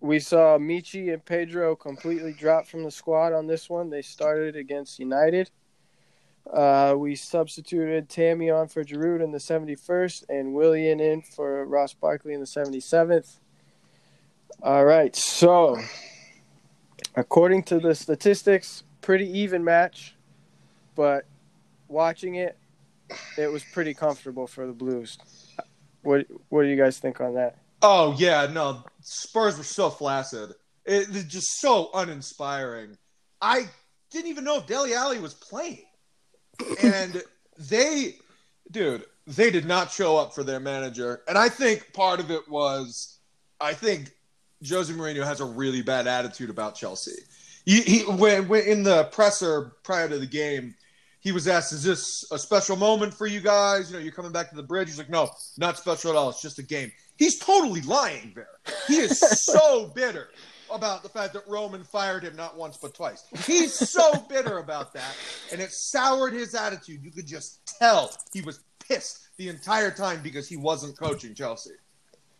We 0.00 0.18
saw 0.20 0.58
Michy 0.58 1.14
and 1.14 1.24
Pedro 1.24 1.74
completely 1.74 2.34
drop 2.34 2.66
from 2.66 2.84
the 2.84 2.90
squad 2.90 3.32
on 3.32 3.46
this 3.46 3.70
one. 3.70 3.88
They 3.88 4.02
started 4.02 4.54
against 4.54 4.98
United. 4.98 5.50
Uh, 6.52 6.94
we 6.98 7.14
substituted 7.14 8.10
Tammy 8.10 8.50
on 8.50 8.68
for 8.68 8.84
Giroud 8.84 9.24
in 9.24 9.32
the 9.32 9.38
71st 9.38 10.24
and 10.28 10.52
Willian 10.52 11.00
in 11.00 11.22
for 11.22 11.64
Ross 11.64 11.94
Barkley 11.94 12.34
in 12.34 12.40
the 12.40 12.46
77th. 12.46 13.38
All 14.62 14.84
right, 14.84 15.14
so 15.14 15.78
According 17.16 17.62
to 17.64 17.78
the 17.78 17.94
statistics, 17.94 18.82
pretty 19.00 19.26
even 19.38 19.62
match, 19.62 20.16
but 20.96 21.26
watching 21.88 22.36
it, 22.36 22.58
it 23.38 23.46
was 23.46 23.62
pretty 23.72 23.94
comfortable 23.94 24.46
for 24.46 24.66
the 24.66 24.72
Blues. 24.72 25.18
What 26.02 26.26
What 26.48 26.62
do 26.62 26.68
you 26.68 26.76
guys 26.76 26.98
think 26.98 27.20
on 27.20 27.34
that? 27.34 27.58
Oh 27.82 28.16
yeah, 28.18 28.48
no, 28.52 28.84
Spurs 29.00 29.56
were 29.56 29.64
so 29.64 29.90
flaccid. 29.90 30.50
It, 30.84 31.08
it's 31.10 31.24
just 31.24 31.60
so 31.60 31.90
uninspiring. 31.94 32.98
I 33.40 33.68
didn't 34.10 34.28
even 34.28 34.44
know 34.44 34.58
if 34.58 34.66
Dele 34.66 34.94
Alli 34.94 35.20
was 35.20 35.34
playing, 35.34 35.84
and 36.82 37.22
they, 37.58 38.16
dude, 38.70 39.04
they 39.26 39.50
did 39.50 39.66
not 39.66 39.90
show 39.90 40.16
up 40.16 40.34
for 40.34 40.42
their 40.42 40.60
manager. 40.60 41.22
And 41.28 41.38
I 41.38 41.48
think 41.48 41.92
part 41.92 42.20
of 42.20 42.30
it 42.30 42.48
was, 42.48 43.18
I 43.60 43.72
think 43.72 44.12
Jose 44.68 44.92
Mourinho 44.92 45.24
has 45.24 45.40
a 45.40 45.44
really 45.44 45.82
bad 45.82 46.06
attitude 46.06 46.50
about 46.50 46.74
Chelsea. 46.74 47.22
He, 47.64 47.80
he 47.82 47.98
when, 48.00 48.48
when 48.48 48.64
in 48.64 48.82
the 48.82 49.04
presser 49.04 49.72
prior 49.82 50.08
to 50.08 50.18
the 50.18 50.26
game, 50.26 50.74
he 51.20 51.32
was 51.32 51.48
asked, 51.48 51.72
"Is 51.72 51.82
this 51.82 52.30
a 52.30 52.38
special 52.38 52.76
moment 52.76 53.14
for 53.14 53.26
you 53.26 53.40
guys? 53.40 53.90
You 53.90 53.96
know, 53.96 54.02
you're 54.02 54.12
coming 54.12 54.32
back 54.32 54.50
to 54.50 54.56
the 54.56 54.62
bridge." 54.62 54.88
He's 54.88 54.98
like, 54.98 55.10
"No, 55.10 55.30
not 55.56 55.78
special 55.78 56.10
at 56.10 56.16
all. 56.16 56.28
It's 56.28 56.42
just 56.42 56.58
a 56.58 56.62
game." 56.62 56.92
He's 57.16 57.38
totally 57.38 57.80
lying 57.82 58.32
there. 58.34 58.48
He 58.86 58.96
is 58.96 59.18
so 59.18 59.86
bitter 59.94 60.28
about 60.70 61.02
the 61.02 61.08
fact 61.08 61.32
that 61.34 61.46
Roman 61.46 61.84
fired 61.84 62.24
him 62.24 62.36
not 62.36 62.56
once 62.56 62.76
but 62.76 62.94
twice. 62.94 63.24
He's 63.46 63.72
so 63.72 64.14
bitter 64.28 64.58
about 64.58 64.92
that, 64.94 65.16
and 65.52 65.60
it 65.60 65.72
soured 65.72 66.34
his 66.34 66.54
attitude. 66.54 67.02
You 67.02 67.10
could 67.10 67.26
just 67.26 67.66
tell 67.78 68.12
he 68.32 68.42
was 68.42 68.60
pissed 68.86 69.28
the 69.36 69.48
entire 69.48 69.90
time 69.90 70.20
because 70.22 70.48
he 70.48 70.56
wasn't 70.56 70.98
coaching 70.98 71.34
Chelsea. 71.34 71.70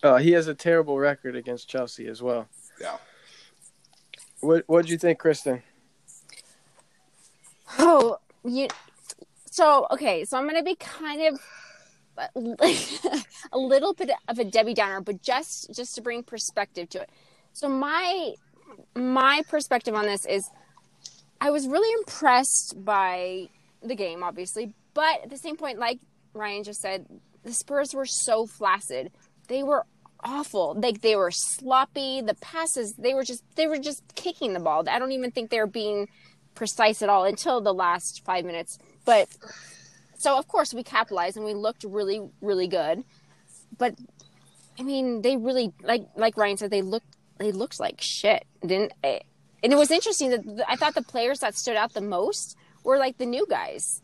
Uh, 0.04 0.18
he 0.18 0.32
has 0.32 0.48
a 0.48 0.54
terrible 0.54 0.98
record 0.98 1.34
against 1.34 1.66
Chelsea 1.66 2.06
as 2.06 2.22
well. 2.22 2.46
Yeah. 2.78 2.98
What 4.40 4.64
What 4.66 4.82
did 4.82 4.90
you 4.90 4.98
think, 4.98 5.18
Kristen? 5.18 5.62
Oh, 7.78 8.18
you. 8.44 8.68
So 9.46 9.86
okay, 9.90 10.26
so 10.26 10.36
I'm 10.36 10.46
gonna 10.46 10.62
be 10.62 10.74
kind 10.74 11.38
of 11.38 11.40
a 13.52 13.58
little 13.58 13.94
bit 13.94 14.10
of 14.28 14.38
a 14.38 14.44
Debbie 14.44 14.74
Downer, 14.74 15.00
but 15.00 15.22
just 15.22 15.74
just 15.74 15.94
to 15.94 16.02
bring 16.02 16.22
perspective 16.22 16.90
to 16.90 17.00
it. 17.00 17.10
So 17.54 17.70
my 17.70 18.34
my 18.94 19.42
perspective 19.48 19.94
on 19.94 20.04
this 20.04 20.26
is, 20.26 20.50
I 21.40 21.50
was 21.50 21.66
really 21.66 21.92
impressed 22.00 22.74
by 22.84 23.48
the 23.82 23.94
game, 23.94 24.22
obviously, 24.22 24.74
but 24.92 25.22
at 25.22 25.30
the 25.30 25.38
same 25.38 25.56
point, 25.56 25.78
like 25.78 25.98
Ryan 26.34 26.62
just 26.62 26.82
said, 26.82 27.06
the 27.42 27.54
Spurs 27.54 27.94
were 27.94 28.06
so 28.06 28.46
flaccid. 28.46 29.10
They 29.48 29.62
were 29.62 29.86
awful. 30.24 30.74
Like 30.80 31.00
they 31.02 31.16
were 31.16 31.30
sloppy. 31.30 32.20
The 32.20 32.34
passes, 32.34 32.94
they 32.94 33.14
were 33.14 33.24
just 33.24 33.44
they 33.56 33.66
were 33.66 33.78
just 33.78 34.02
kicking 34.14 34.52
the 34.54 34.60
ball. 34.60 34.88
I 34.88 34.98
don't 34.98 35.12
even 35.12 35.30
think 35.30 35.50
they 35.50 35.58
were 35.60 35.66
being 35.66 36.08
precise 36.54 37.02
at 37.02 37.08
all 37.08 37.24
until 37.24 37.60
the 37.60 37.74
last 37.74 38.24
five 38.24 38.44
minutes. 38.44 38.78
But 39.04 39.28
so 40.16 40.38
of 40.38 40.48
course 40.48 40.72
we 40.72 40.82
capitalized 40.82 41.36
and 41.36 41.44
we 41.44 41.54
looked 41.54 41.84
really 41.84 42.22
really 42.40 42.68
good. 42.68 43.04
But 43.76 43.94
I 44.78 44.82
mean, 44.82 45.22
they 45.22 45.36
really 45.36 45.72
like 45.82 46.06
like 46.16 46.36
Ryan 46.36 46.56
said 46.56 46.70
they 46.70 46.82
looked 46.82 47.16
they 47.38 47.52
looked 47.52 47.78
like 47.80 48.00
shit. 48.00 48.44
Didn't 48.64 48.92
eh, 49.02 49.20
and 49.62 49.72
it 49.72 49.76
was 49.76 49.90
interesting 49.90 50.30
that 50.30 50.64
I 50.68 50.76
thought 50.76 50.94
the 50.94 51.02
players 51.02 51.40
that 51.40 51.56
stood 51.56 51.76
out 51.76 51.92
the 51.92 52.00
most 52.00 52.56
were 52.82 52.98
like 52.98 53.18
the 53.18 53.26
new 53.26 53.46
guys. 53.48 54.00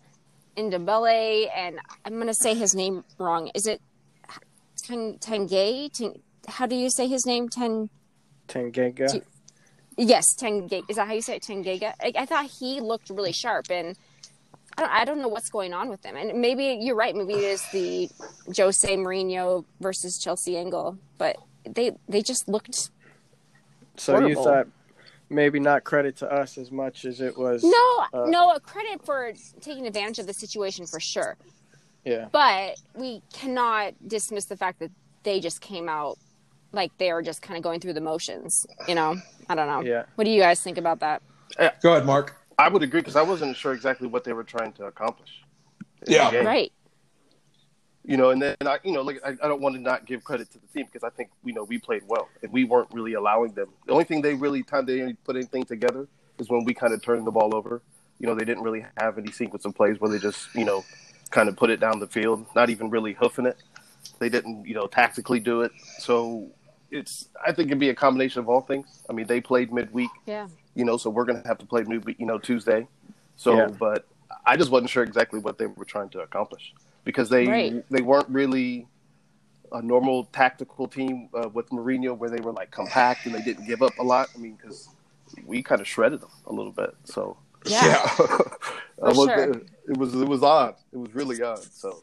in 0.56 0.70
Dembele 0.70 1.48
and 1.56 1.78
I'm 2.04 2.18
gonna 2.18 2.34
say 2.34 2.54
his 2.54 2.74
name 2.74 3.04
wrong. 3.18 3.50
Is 3.54 3.66
it 3.66 3.80
Ten 4.90 5.18
Tengay? 5.18 5.92
Ten, 5.92 6.14
how 6.48 6.66
do 6.66 6.74
you 6.74 6.90
say 6.90 7.06
his 7.06 7.24
name? 7.24 7.48
Ten 7.48 7.90
Tanganga. 8.48 9.12
Do- 9.12 9.22
Yes, 9.96 10.34
Tengay. 10.34 10.82
Is 10.88 10.96
that 10.96 11.06
how 11.08 11.14
you 11.14 11.20
say 11.22 11.36
it? 11.36 11.42
Tengega? 11.42 11.92
I, 12.00 12.12
I 12.18 12.26
thought 12.26 12.46
he 12.46 12.80
looked 12.80 13.10
really 13.10 13.32
sharp, 13.32 13.66
and 13.70 13.96
I 14.78 14.82
don't, 14.82 14.90
I 14.92 15.04
don't 15.04 15.20
know 15.20 15.28
what's 15.28 15.50
going 15.50 15.74
on 15.74 15.88
with 15.90 16.04
him. 16.04 16.16
And 16.16 16.40
maybe 16.40 16.78
you're 16.80 16.96
right. 16.96 17.14
Maybe 17.14 17.34
it 17.34 17.44
is 17.44 17.62
the 17.72 18.08
Jose 18.56 18.88
Mourinho 18.96 19.64
versus 19.80 20.18
Chelsea 20.18 20.56
angle, 20.56 20.96
but 21.18 21.36
they 21.68 21.92
they 22.08 22.22
just 22.22 22.48
looked 22.48 22.90
So 23.96 24.18
you 24.26 24.34
thought 24.34 24.68
maybe 25.28 25.60
not 25.60 25.84
credit 25.84 26.16
to 26.18 26.32
us 26.32 26.56
as 26.56 26.72
much 26.72 27.04
as 27.04 27.20
it 27.20 27.36
was. 27.36 27.62
no 27.62 28.04
Uh, 28.14 28.24
no 28.26 28.52
a 28.52 28.60
credit 28.60 29.04
for 29.04 29.32
taking 29.60 29.86
advantage 29.86 30.18
of 30.18 30.26
the 30.26 30.32
situation 30.34 30.86
for 30.86 30.98
sure. 30.98 31.36
Yeah. 32.04 32.28
But 32.32 32.80
we 32.94 33.22
cannot 33.32 33.94
dismiss 34.06 34.46
the 34.46 34.56
fact 34.56 34.80
that 34.80 34.90
they 35.22 35.40
just 35.40 35.60
came 35.60 35.88
out 35.88 36.18
like 36.72 36.96
they 36.98 37.10
are 37.10 37.22
just 37.22 37.42
kind 37.42 37.56
of 37.56 37.62
going 37.62 37.80
through 37.80 37.94
the 37.94 38.00
motions. 38.00 38.66
You 38.88 38.94
know, 38.94 39.16
I 39.48 39.54
don't 39.54 39.66
know. 39.66 39.80
Yeah. 39.80 40.04
What 40.14 40.24
do 40.24 40.30
you 40.30 40.40
guys 40.40 40.62
think 40.62 40.78
about 40.78 41.00
that? 41.00 41.22
Uh, 41.58 41.70
Go 41.82 41.92
ahead, 41.92 42.06
Mark. 42.06 42.36
I 42.58 42.68
would 42.68 42.82
agree 42.82 43.00
because 43.00 43.16
I 43.16 43.22
wasn't 43.22 43.56
sure 43.56 43.72
exactly 43.72 44.06
what 44.06 44.24
they 44.24 44.32
were 44.32 44.44
trying 44.44 44.72
to 44.74 44.84
accomplish. 44.84 45.42
Yeah. 46.06 46.34
Right. 46.36 46.72
You 48.04 48.16
know, 48.16 48.30
and 48.30 48.40
then 48.40 48.56
I, 48.62 48.78
you 48.82 48.92
know, 48.92 49.02
like 49.02 49.20
I, 49.24 49.30
I 49.42 49.48
don't 49.48 49.60
want 49.60 49.74
to 49.74 49.80
not 49.80 50.06
give 50.06 50.24
credit 50.24 50.50
to 50.52 50.58
the 50.58 50.66
team 50.68 50.86
because 50.90 51.04
I 51.04 51.10
think 51.10 51.30
you 51.44 51.52
know 51.52 51.64
we 51.64 51.78
played 51.78 52.02
well 52.06 52.28
and 52.42 52.50
we 52.50 52.64
weren't 52.64 52.88
really 52.92 53.12
allowing 53.12 53.52
them. 53.52 53.68
The 53.86 53.92
only 53.92 54.04
thing 54.04 54.22
they 54.22 54.34
really 54.34 54.62
time 54.62 54.86
they 54.86 55.12
put 55.24 55.36
anything 55.36 55.64
together 55.64 56.08
is 56.38 56.48
when 56.48 56.64
we 56.64 56.72
kind 56.72 56.94
of 56.94 57.02
turned 57.02 57.26
the 57.26 57.30
ball 57.30 57.54
over. 57.54 57.82
You 58.18 58.26
know, 58.26 58.34
they 58.34 58.44
didn't 58.44 58.62
really 58.62 58.84
have 58.96 59.18
any 59.18 59.30
sequence 59.32 59.64
of 59.64 59.74
plays 59.74 60.00
where 60.00 60.10
they 60.10 60.18
just 60.18 60.54
you 60.54 60.64
know 60.64 60.84
kind 61.30 61.48
of 61.48 61.56
put 61.56 61.70
it 61.70 61.80
down 61.80 61.98
the 62.00 62.06
field, 62.06 62.44
not 62.54 62.70
even 62.70 62.90
really 62.90 63.12
hoofing 63.14 63.46
it. 63.46 63.56
They 64.18 64.28
didn't 64.28 64.66
you 64.66 64.74
know 64.74 64.86
tactically 64.86 65.40
do 65.40 65.62
it. 65.62 65.72
So 65.98 66.48
it's 66.90 67.28
I 67.44 67.52
think 67.52 67.68
it'd 67.68 67.78
be 67.78 67.88
a 67.90 67.94
combination 67.94 68.40
of 68.40 68.48
all 68.48 68.60
things. 68.60 68.86
I 69.08 69.12
mean, 69.12 69.26
they 69.26 69.40
played 69.40 69.72
midweek 69.72 70.10
Yeah. 70.26 70.48
you 70.74 70.84
know, 70.84 70.96
so 70.96 71.10
we're 71.10 71.24
going 71.24 71.40
to 71.42 71.48
have 71.48 71.58
to 71.58 71.66
play 71.66 71.82
new, 71.84 72.00
you 72.18 72.26
know, 72.26 72.38
Tuesday. 72.38 72.86
So, 73.36 73.56
Yeah. 73.56 73.66
but 73.68 74.06
I 74.46 74.56
just 74.56 74.70
wasn't 74.70 74.90
sure 74.90 75.02
exactly 75.02 75.40
what 75.40 75.58
they 75.58 75.66
were 75.66 75.84
trying 75.84 76.08
to 76.10 76.20
accomplish 76.20 76.74
because 77.04 77.28
they 77.30 77.46
Right. 77.46 77.84
they 77.90 78.02
weren't 78.02 78.28
really 78.28 78.86
a 79.72 79.80
normal 79.80 80.24
tactical 80.32 80.88
team 80.88 81.28
uh, 81.32 81.48
with 81.48 81.68
Mourinho 81.70 82.16
where 82.18 82.28
they 82.28 82.40
were 82.40 82.52
like 82.52 82.72
compact 82.72 83.24
and 83.26 83.34
they 83.34 83.42
didn't 83.42 83.66
give 83.66 83.82
up 83.82 83.96
a 84.00 84.02
lot. 84.02 84.28
I 84.34 84.38
mean, 84.38 84.56
because 84.60 84.88
we 85.46 85.62
kind 85.62 85.80
of 85.80 85.86
shredded 85.86 86.20
them 86.20 86.30
a 86.46 86.52
little 86.52 86.72
bit. 86.72 86.94
So, 87.04 87.36
Yeah. 87.64 88.00
I 88.04 88.40
was, 89.00 89.28
sure. 89.28 89.50
it 89.88 89.96
was 89.96 90.14
it 90.14 90.28
was 90.28 90.42
odd. 90.42 90.74
It 90.92 90.98
was 90.98 91.14
really 91.14 91.42
odd. 91.42 91.62
So, 91.62 92.02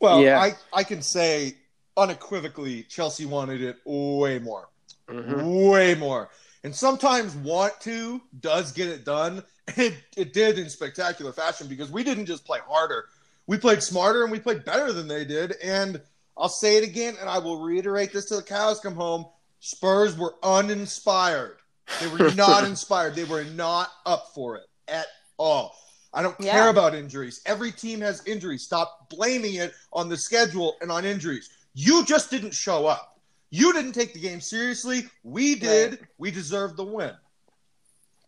Well, 0.00 0.20
Yeah. 0.22 0.40
I, 0.40 0.52
I 0.72 0.82
can 0.84 1.02
say 1.02 1.56
unequivocally, 1.96 2.82
Chelsea 2.84 3.26
wanted 3.26 3.62
it 3.62 3.76
way 3.84 4.38
more. 4.38 4.68
Mhm. 5.08 5.70
Way 5.70 5.94
more. 5.94 6.30
And 6.64 6.74
sometimes 6.74 7.34
want 7.36 7.78
to 7.82 8.20
does 8.40 8.72
get 8.72 8.88
it 8.88 9.04
done. 9.04 9.42
It, 9.78 9.94
it 10.14 10.34
did 10.34 10.58
in 10.58 10.68
spectacular 10.68 11.32
fashion 11.32 11.68
because 11.68 11.90
we 11.90 12.04
didn't 12.04 12.26
just 12.26 12.44
play 12.44 12.58
harder. 12.68 13.06
We 13.46 13.56
played 13.56 13.82
smarter 13.82 14.22
and 14.22 14.30
we 14.30 14.38
played 14.38 14.62
better 14.66 14.92
than 14.92 15.08
they 15.08 15.24
did. 15.24 15.52
And 15.62 16.02
I'll 16.36 16.50
say 16.50 16.76
it 16.76 16.84
again, 16.84 17.14
and 17.18 17.30
I 17.30 17.38
will 17.38 17.62
reiterate 17.62 18.12
this 18.12 18.26
till 18.26 18.36
the 18.36 18.42
cows 18.42 18.78
come 18.80 18.94
home. 18.94 19.24
Spurs 19.60 20.18
were 20.18 20.34
uninspired. 20.42 21.56
They 21.98 22.08
were 22.08 22.30
not 22.34 22.64
inspired. 22.64 23.14
They 23.14 23.24
were 23.24 23.44
not 23.44 23.88
up 24.04 24.32
for 24.34 24.56
it 24.56 24.66
at 24.86 25.06
all. 25.38 25.74
I 26.14 26.22
don't 26.22 26.38
Yeah. 26.40 26.52
care 26.52 26.68
about 26.70 26.94
injuries. 26.94 27.40
Every 27.44 27.72
team 27.72 28.00
has 28.00 28.24
injuries. 28.26 28.62
Stop 28.62 29.10
blaming 29.10 29.54
it 29.54 29.74
on 29.92 30.08
the 30.08 30.16
schedule 30.16 30.76
and 30.80 30.90
on 30.90 31.04
injuries. 31.04 31.50
You 31.74 32.04
just 32.04 32.30
didn't 32.30 32.52
show 32.52 32.86
up. 32.86 33.18
You 33.50 33.72
didn't 33.72 33.92
take 33.92 34.14
the 34.14 34.20
game 34.20 34.40
seriously. 34.40 35.08
We 35.24 35.56
did. 35.56 36.06
We 36.18 36.30
deserved 36.30 36.76
the 36.76 36.84
win. 36.84 37.14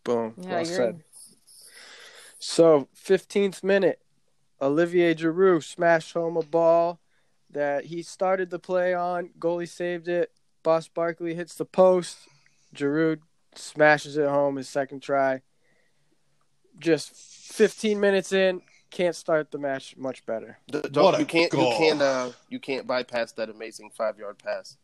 Boom. 0.03 0.33
Yeah, 0.37 0.49
well 0.49 0.63
you're- 0.63 0.75
said. 0.75 1.03
So, 2.39 2.87
15th 2.93 3.63
minute, 3.63 3.99
Olivier 4.61 5.15
Giroud 5.15 5.63
smashed 5.63 6.13
home 6.13 6.37
a 6.37 6.43
ball 6.43 6.99
that 7.49 7.85
he 7.85 8.03
started 8.03 8.49
the 8.49 8.59
play 8.59 8.93
on. 8.93 9.29
Goalie 9.39 9.67
saved 9.69 10.07
it. 10.07 10.31
Boss 10.63 10.87
Barkley 10.87 11.33
hits 11.35 11.55
the 11.55 11.65
post. 11.65 12.17
Giroud 12.75 13.21
smashes 13.55 14.17
it 14.17 14.27
home 14.27 14.57
his 14.57 14.69
second 14.69 15.01
try. 15.01 15.41
Just 16.79 17.11
15 17.13 17.99
minutes 17.99 18.31
in, 18.33 18.61
can't 18.91 19.15
start 19.15 19.51
the 19.51 19.57
match 19.57 19.95
much 19.97 20.25
better. 20.25 20.59
d- 20.67 20.79
What 20.79 20.93
don't, 20.93 21.19
you 21.19 21.25
can't 21.25 21.51
goal. 21.51 21.71
you 21.71 21.77
can't 21.77 22.01
uh, 22.01 22.31
you 22.49 22.59
can't 22.59 22.85
bypass 22.87 23.31
that 23.33 23.49
amazing 23.49 23.89
five 23.97 24.17
yard 24.17 24.37
pass 24.43 24.77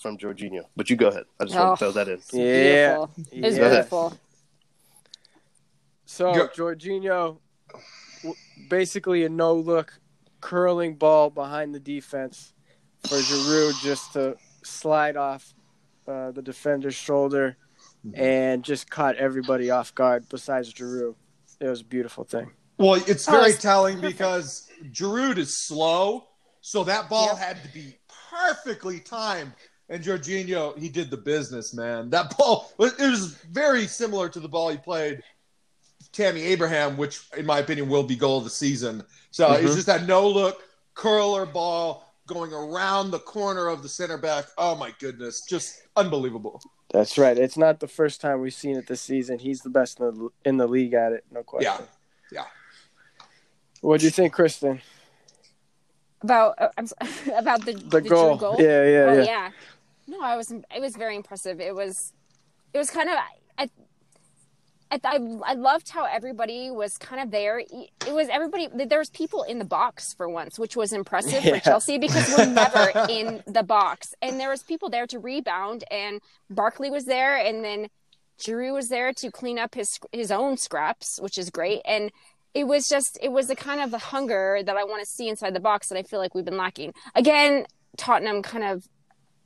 from 0.00 0.18
Jorginho. 0.18 0.62
But 0.76 0.90
you 0.90 0.96
go 0.96 1.08
ahead. 1.08 1.24
I 1.40 1.44
just 1.44 1.56
Oh. 1.56 1.64
want 1.66 1.78
to 1.78 1.84
throw 1.84 1.92
that 1.92 2.08
in. 2.08 2.20
Yeah. 2.32 3.06
Beautiful. 3.06 3.10
It 3.32 3.44
was 3.44 3.56
Yeah. 3.56 3.68
beautiful. 3.68 4.18
So 6.04 6.34
Go- 6.34 6.48
Jorginho, 6.48 7.38
basically 8.68 9.24
a 9.24 9.28
no 9.28 9.54
look 9.54 9.98
curling 10.40 10.94
ball 10.94 11.30
behind 11.30 11.74
the 11.74 11.80
defense 11.80 12.52
for 13.02 13.16
Giroud 13.16 13.80
just 13.82 14.12
to 14.12 14.36
slide 14.64 15.16
off 15.16 15.54
uh, 16.06 16.30
the 16.32 16.42
defender's 16.42 16.94
shoulder 16.94 17.56
and 18.14 18.62
just 18.62 18.88
caught 18.90 19.16
everybody 19.16 19.70
off 19.70 19.92
guard 19.94 20.28
besides 20.28 20.72
Giroud. 20.72 21.14
It 21.60 21.68
was 21.68 21.80
a 21.80 21.84
beautiful 21.84 22.24
thing. 22.24 22.50
Well, 22.78 22.94
it's 23.06 23.28
Oh, 23.28 23.32
very 23.32 23.50
it's 23.52 23.62
telling 23.62 23.96
perfect. 23.96 24.18
because 24.18 24.68
Giroud 24.90 25.38
is 25.38 25.56
slow, 25.66 26.24
so 26.60 26.84
that 26.84 27.08
ball 27.08 27.28
Yep. 27.28 27.38
had 27.38 27.62
to 27.62 27.68
be 27.72 27.98
perfectly 28.30 29.00
timed 29.00 29.52
And 29.88 30.02
Jorginho, 30.02 30.76
he 30.76 30.88
did 30.88 31.10
the 31.10 31.16
business, 31.16 31.72
man. 31.72 32.10
That 32.10 32.36
ball 32.38 32.72
it 32.80 32.98
was 32.98 33.34
very 33.52 33.86
similar 33.86 34.28
to 34.28 34.40
the 34.40 34.48
ball 34.48 34.68
he 34.68 34.76
played 34.76 35.22
Tammy 36.12 36.42
Abraham, 36.42 36.96
which 36.96 37.20
in 37.36 37.46
my 37.46 37.60
opinion 37.60 37.88
will 37.88 38.02
be 38.02 38.16
goal 38.16 38.38
of 38.38 38.44
the 38.44 38.50
season. 38.50 39.04
So 39.30 39.48
Mhm. 39.50 39.64
it's 39.64 39.74
just 39.76 39.86
that 39.86 40.06
no 40.06 40.28
look 40.28 40.60
curler 40.94 41.46
ball 41.46 42.12
going 42.26 42.52
around 42.52 43.12
the 43.12 43.20
corner 43.20 43.68
of 43.68 43.84
the 43.84 43.88
center 43.88 44.18
back. 44.18 44.46
Oh 44.58 44.74
my 44.74 44.92
goodness, 44.98 45.42
just 45.48 45.82
unbelievable. 45.94 46.60
That's 46.96 47.18
right. 47.18 47.36
It's 47.36 47.58
not 47.58 47.80
the 47.80 47.88
first 47.88 48.22
time 48.22 48.40
we've 48.40 48.54
seen 48.54 48.74
it 48.78 48.86
this 48.86 49.02
season. 49.02 49.38
He's 49.38 49.60
the 49.60 49.68
best 49.68 50.00
in 50.00 50.06
the 50.06 50.28
in 50.46 50.56
the 50.56 50.66
league 50.66 50.94
at 50.94 51.12
it, 51.12 51.24
no 51.30 51.42
question. 51.42 51.70
Yeah. 52.32 52.40
Yeah. 52.40 52.44
What 53.82 54.00
do 54.00 54.06
you 54.06 54.10
think, 54.10 54.32
Kristen? 54.32 54.80
About 56.22 56.54
uh, 56.58 56.68
about 57.36 57.66
the 57.66 57.74
The, 57.74 58.00
Drew 58.00 58.08
goal. 58.08 58.36
goal. 58.38 58.56
Yeah, 58.58 58.84
yeah, 58.86 59.06
oh 59.10 59.12
yeah. 59.12 59.24
yeah. 59.24 59.50
No, 60.06 60.22
I 60.22 60.36
was. 60.36 60.50
It 60.50 60.80
was 60.80 60.96
very 60.96 61.16
impressive. 61.16 61.60
It 61.60 61.74
was. 61.74 62.14
It 62.72 62.78
was 62.78 62.88
kind 62.88 63.10
of. 63.10 63.16
I. 63.58 63.68
I, 64.90 65.00
I, 65.04 65.18
I 65.44 65.52
loved 65.54 65.88
how 65.90 66.04
everybody 66.04 66.70
was 66.70 66.96
kind 66.98 67.20
of 67.20 67.30
there. 67.30 67.58
It 67.58 68.12
was 68.12 68.28
everybody. 68.30 68.68
There 68.72 68.98
was 69.00 69.10
people 69.10 69.42
in 69.42 69.58
the 69.58 69.64
box 69.64 70.14
for 70.14 70.28
once, 70.28 70.58
which 70.58 70.76
was 70.76 70.92
impressive 70.92 71.44
Yeah. 71.44 71.54
for 71.54 71.60
Chelsea 71.64 71.98
because 71.98 72.32
we're 72.36 72.46
never 72.46 72.92
in 73.10 73.42
the 73.46 73.62
box, 73.62 74.14
and 74.22 74.38
there 74.38 74.50
was 74.50 74.62
people 74.62 74.88
there 74.88 75.06
to 75.08 75.18
rebound. 75.18 75.84
And 75.90 76.20
Barkley 76.48 76.90
was 76.90 77.04
there, 77.06 77.36
and 77.36 77.64
then 77.64 77.88
Giroud 78.38 78.74
was 78.74 78.88
there 78.88 79.12
to 79.14 79.30
clean 79.30 79.58
up 79.58 79.74
his 79.74 79.98
his 80.12 80.30
own 80.30 80.56
scraps, 80.56 81.18
which 81.20 81.36
is 81.38 81.50
great. 81.50 81.80
And 81.84 82.12
it 82.54 82.64
was 82.68 82.86
just 82.88 83.18
it 83.20 83.32
was 83.32 83.48
the 83.48 83.56
kind 83.56 83.80
of 83.80 83.90
the 83.90 83.98
hunger 83.98 84.60
that 84.64 84.76
I 84.76 84.84
want 84.84 85.00
to 85.00 85.06
see 85.10 85.28
inside 85.28 85.54
the 85.54 85.60
box 85.60 85.88
that 85.88 85.98
I 85.98 86.02
feel 86.04 86.20
like 86.20 86.34
we've 86.34 86.44
been 86.44 86.56
lacking. 86.56 86.94
Again, 87.14 87.66
Tottenham 87.96 88.40
kind 88.42 88.64
of 88.64 88.84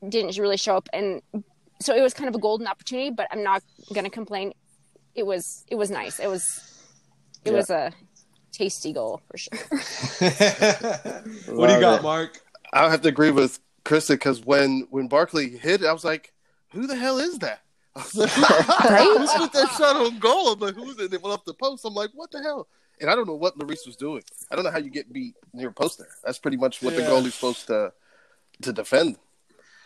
didn't 0.06 0.36
really 0.38 0.56
show 0.56 0.76
up, 0.76 0.88
and 0.92 1.22
so 1.80 1.94
it 1.94 2.02
was 2.02 2.12
kind 2.14 2.28
of 2.28 2.34
a 2.34 2.38
golden 2.38 2.66
opportunity. 2.66 3.10
But 3.10 3.26
I'm 3.30 3.42
not 3.42 3.62
going 3.94 4.04
to 4.04 4.10
complain. 4.10 4.52
It 5.14 5.24
was 5.26 5.64
it 5.68 5.74
was 5.76 5.90
nice. 5.90 6.18
It 6.20 6.28
was 6.28 6.44
it 7.44 7.50
Yeah. 7.50 7.56
was 7.56 7.70
a 7.70 7.92
tasty 8.52 8.92
goal 8.92 9.20
for 9.30 9.36
sure. 9.38 9.58
what 11.56 11.66
do 11.68 11.74
you 11.74 11.80
got, 11.80 12.00
it. 12.00 12.02
Mark? 12.02 12.38
I 12.72 12.90
have 12.90 13.00
to 13.02 13.08
agree 13.08 13.30
with 13.30 13.58
Krista 13.84 14.10
because 14.10 14.44
when 14.44 14.86
when 14.90 15.08
Barkley 15.08 15.48
hit, 15.56 15.82
it, 15.82 15.86
I 15.86 15.92
was 15.92 16.04
like, 16.04 16.32
"Who 16.72 16.86
the 16.86 16.96
hell 16.96 17.18
is 17.18 17.38
that?" 17.40 17.62
I 17.96 18.00
was 18.00 18.14
like, 18.16 18.38
Right? 18.90 19.14
Who's 19.18 19.50
that 19.50 19.74
shot 19.76 19.96
on 19.96 20.18
goal? 20.18 20.52
I'm 20.52 20.60
like, 20.60 20.74
"Who's 20.74 20.98
it?" 20.98 21.12
It 21.12 21.22
went 21.22 21.34
up 21.34 21.44
the 21.44 21.54
post. 21.54 21.84
I'm 21.84 21.94
like, 21.94 22.10
"What 22.14 22.30
the 22.30 22.42
hell?" 22.42 22.68
And 23.00 23.08
I 23.10 23.14
don't 23.14 23.26
know 23.26 23.34
what 23.34 23.58
Lloris 23.58 23.86
was 23.86 23.96
doing. 23.96 24.22
I 24.50 24.54
don't 24.54 24.64
know 24.64 24.70
how 24.70 24.78
you 24.78 24.90
get 24.90 25.10
beat 25.12 25.34
near 25.54 25.70
post 25.72 25.98
there. 25.98 26.08
That's 26.24 26.38
pretty 26.38 26.58
much 26.58 26.82
what 26.82 26.94
the 26.94 27.02
Yeah. 27.02 27.08
goalie's 27.08 27.34
supposed 27.34 27.66
to 27.68 27.92
to 28.62 28.72
defend 28.72 29.16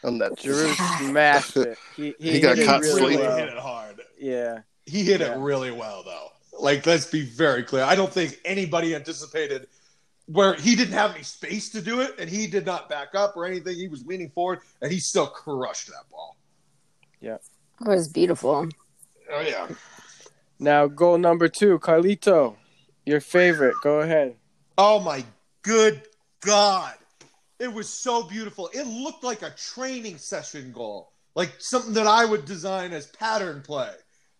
on 0.02 0.18
that. 0.18 0.32
Giroud 0.32 0.74
smashed 0.98 1.56
it. 1.56 1.78
He, 1.96 2.14
he, 2.18 2.32
He 2.32 2.40
got 2.40 2.56
hit 2.58 2.66
caught 2.66 2.80
really 2.82 2.94
really 3.00 3.14
sleeping. 3.14 3.26
well. 3.26 3.36
hit 3.38 3.48
it 3.48 3.58
hard. 3.58 4.00
Yeah. 4.18 4.58
He 4.86 5.02
hit 5.04 5.20
Yeah. 5.20 5.34
it 5.34 5.38
really 5.38 5.70
well, 5.70 6.02
though. 6.02 6.28
Like, 6.58 6.86
let's 6.86 7.06
be 7.06 7.22
very 7.22 7.62
clear. 7.62 7.82
I 7.84 7.94
don't 7.94 8.12
think 8.12 8.40
anybody 8.44 8.94
anticipated 8.94 9.66
where 10.26 10.54
he 10.54 10.74
didn't 10.76 10.94
have 10.94 11.14
any 11.14 11.24
space 11.24 11.68
to 11.70 11.80
do 11.82 12.00
it, 12.00 12.14
and 12.18 12.30
he 12.30 12.46
did 12.46 12.64
not 12.64 12.88
back 12.88 13.14
up 13.14 13.36
or 13.36 13.44
anything. 13.44 13.76
He 13.76 13.88
was 13.88 14.04
leaning 14.06 14.30
forward, 14.30 14.60
and 14.80 14.90
he 14.92 14.98
still 15.00 15.26
crushed 15.26 15.88
that 15.88 16.08
ball. 16.10 16.36
Yeah, 17.20 17.38
it 17.80 17.88
was 17.88 18.08
beautiful. 18.08 18.68
Oh 19.30 19.40
yeah. 19.40 19.68
Now 20.58 20.86
goal 20.86 21.18
number 21.18 21.48
two, 21.48 21.78
Carlito, 21.78 22.56
your 23.04 23.20
favorite. 23.20 23.74
Go 23.82 24.00
ahead. 24.00 24.36
Oh 24.78 25.00
my 25.00 25.24
good 25.62 26.02
God. 26.40 26.94
It 27.58 27.72
was 27.72 27.88
so 27.88 28.22
beautiful. 28.22 28.68
It 28.72 28.86
looked 28.86 29.24
like 29.24 29.42
a 29.42 29.50
training 29.50 30.18
session 30.18 30.72
goal, 30.72 31.12
like 31.34 31.52
something 31.58 31.94
that 31.94 32.06
I 32.06 32.24
would 32.24 32.44
design 32.44 32.92
as 32.92 33.06
pattern 33.06 33.62
play, 33.62 33.90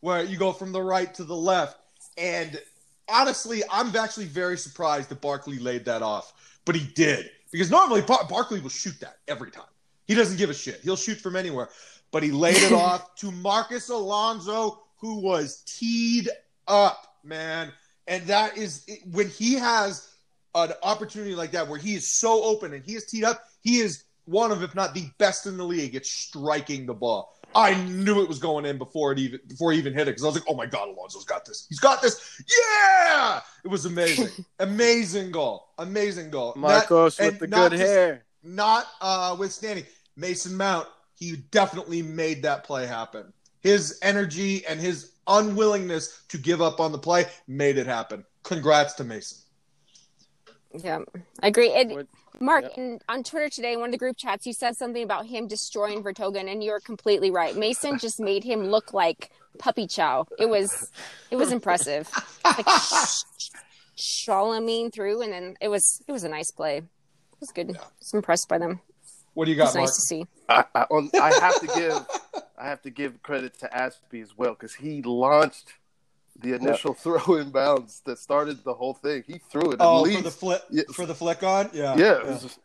where 0.05 0.23
you 0.23 0.37
go 0.37 0.53
from 0.53 0.71
the 0.71 0.83
right 0.83 1.14
to 1.14 1.25
the 1.25 1.35
left. 1.35 1.79
And 2.19 2.61
honestly, 3.09 3.62
I'm 3.73 3.97
actually 3.97 4.27
very 4.27 4.59
surprised 4.59 5.09
that 5.09 5.23
Barkley 5.23 5.59
laid 5.59 5.87
that 5.87 6.03
off, 6.03 6.35
but 6.67 6.77
he 6.77 6.85
did. 6.93 7.31
Because 7.51 7.71
normally 7.71 8.03
Bar- 8.03 8.27
Barkley 8.29 8.61
will 8.61 8.69
shoot 8.69 9.01
that 9.01 9.17
every 9.29 9.51
time. 9.51 9.64
He 10.07 10.14
doesn't 10.14 10.37
give 10.37 10.51
a 10.51 10.55
shit. 10.55 10.81
He'll 10.83 10.97
shoot 10.97 11.17
from 11.17 11.37
anywhere. 11.37 11.71
But 12.11 12.23
he 12.23 12.33
laid 12.33 12.59
it 12.59 12.73
off 12.75 13.14
to 13.17 13.33
Marcos 13.33 13.88
Alonso, 13.88 14.83
who 14.99 15.21
was 15.21 15.62
teed 15.64 16.29
up, 16.69 17.17
man. 17.25 17.73
And 18.07 18.27
that 18.27 18.59
is 18.59 18.87
when 19.11 19.31
he 19.31 19.55
has 19.55 20.11
an 20.55 20.73
opportunity 20.83 21.35
like 21.35 21.53
that 21.53 21.67
where 21.67 21.79
he 21.79 21.95
is 21.95 22.07
so 22.07 22.45
open 22.45 22.75
and 22.75 22.85
he 22.85 22.95
is 22.95 23.07
teed 23.07 23.25
up, 23.25 23.45
he 23.62 23.79
is 23.79 24.05
one 24.27 24.53
of, 24.53 24.62
if 24.62 24.75
not 24.75 24.93
the 24.93 25.09
best 25.17 25.47
in 25.47 25.57
the 25.57 25.64
league 25.64 25.95
at 25.95 26.05
striking 26.05 26.85
the 26.85 26.93
ball. 26.93 27.38
I 27.55 27.75
knew 27.85 28.23
it 28.23 28.29
was 28.29 28.38
going 28.38 28.64
in 28.67 28.79
before 28.79 29.12
it 29.12 29.19
even 29.19 29.40
before 29.47 29.73
he 29.73 29.79
even 29.79 29.93
hit 29.95 30.03
it 30.03 30.12
because 30.12 30.25
I 30.25 30.27
was 30.27 30.35
like, 30.37 30.45
"Oh 30.49 30.55
my 30.55 30.67
God, 30.67 30.88
Alonso's 30.88 31.25
got 31.25 31.45
this! 31.45 31.67
He's 31.69 31.81
got 31.81 32.03
this! 32.03 32.43
Yeah!" 33.09 33.40
It 33.64 33.69
was 33.69 33.85
amazing, 33.87 34.29
amazing 34.59 35.31
goal, 35.31 35.69
amazing 35.79 36.31
goal. 36.31 36.53
That- 36.55 36.61
Marcos 36.61 37.19
and 37.19 37.33
with 37.33 37.38
the 37.40 37.47
good 37.47 37.73
just- 37.73 37.83
hair. 37.83 38.25
not 38.43 38.87
uh, 39.01 39.37
withstanding 39.38 39.85
Mason 40.17 40.57
Mount, 40.57 40.88
he 41.14 41.37
definitely 41.51 42.03
made 42.03 42.43
that 42.43 42.64
play 42.64 42.87
happen. 42.87 43.33
His 43.61 43.99
energy 44.03 44.67
and 44.67 44.79
his 44.81 45.12
unwillingness 45.27 46.23
to 46.29 46.38
give 46.38 46.61
up 46.61 46.81
on 46.81 46.93
the 46.93 46.99
play 46.99 47.27
made 47.49 47.79
it 47.79 47.87
happen. 47.87 48.25
Congrats 48.43 48.93
to 48.95 49.05
Mason. 49.05 49.38
Yeah, 50.77 50.99
I 51.43 51.47
agree. 51.49 51.69
It, 51.69 51.88
What- 51.88 52.07
Mark, 52.40 52.64
Yep. 52.64 52.73
in, 52.79 53.01
on 53.09 53.23
Twitter 53.23 53.49
today, 53.49 53.77
one 53.77 53.87
of 53.87 53.92
the 53.92 53.99
group 53.99 54.16
chats, 54.16 54.47
you 54.47 54.53
said 54.53 54.77
something 54.77 55.03
about 55.03 55.27
him 55.27 55.47
destroying 55.47 56.03
Vertonghen, 56.03 56.51
and 56.51 56.62
you're 56.62 56.81
completely 56.81 57.31
right. 57.31 57.57
Mason 57.57 57.99
just 57.99 58.20
made 58.20 58.44
him 58.44 58.64
look 58.68 58.92
like 58.92 59.31
puppy 59.59 59.87
chow. 59.87 60.27
It 60.38 60.47
was, 60.49 60.90
it 61.31 61.37
was 61.37 61.53
impressive. 61.53 62.11
Like 62.44 62.66
Shalomine 63.97 64.92
through, 64.92 65.23
and 65.23 65.33
then 65.33 65.57
it 65.61 65.68
was, 65.68 66.03
it 66.09 66.12
was 66.12 66.25
a 66.25 66.29
nice 66.29 66.51
play. 66.51 66.79
It 66.79 67.40
was 67.40 67.51
good. 67.51 67.70
I 67.77 67.85
was 68.01 68.12
impressed 68.14 68.49
by 68.49 68.59
them. 68.59 68.81
What 69.35 69.47
do 69.47 69.51
you 69.51 69.57
got, 69.57 69.66
was 69.66 69.75
Mark? 69.75 69.87
nice 69.87 69.97
to 69.97 70.03
see. 70.03 70.27
I, 70.49 70.64
I, 70.75 70.87
I 71.20 71.38
have 71.40 71.61
to 71.61 71.66
give 71.66 72.07
I 72.57 72.66
have 72.68 72.83
to 72.83 72.90
give 72.90 73.20
credit 73.23 73.59
to 73.61 73.68
Azpi 73.68 74.23
as 74.23 74.37
well 74.37 74.53
because 74.55 74.75
he 74.75 75.03
launched 75.03 75.73
the 76.40 76.55
initial 76.55 76.94
throw 77.05 77.37
in 77.37 77.51
bounds 77.51 78.01
that 78.07 78.18
started 78.18 78.64
the 78.64 78.75
whole 78.75 78.94
thing. 78.94 79.23
He 79.27 79.38
threw 79.51 79.70
it 79.73 79.75
at 79.75 79.81
Oh, 79.81 80.03
least. 80.03 80.18
for 80.18 80.25
the 80.25 80.31
flip, 80.31 80.62
Yeah. 80.70 80.83
for 80.92 81.07
the 81.07 81.14
flick 81.14 81.42
on, 81.42 81.70
yeah, 81.73 81.97
yeah, 81.97 82.18
it 82.18 82.27
was 82.27 82.42
just- 82.42 82.59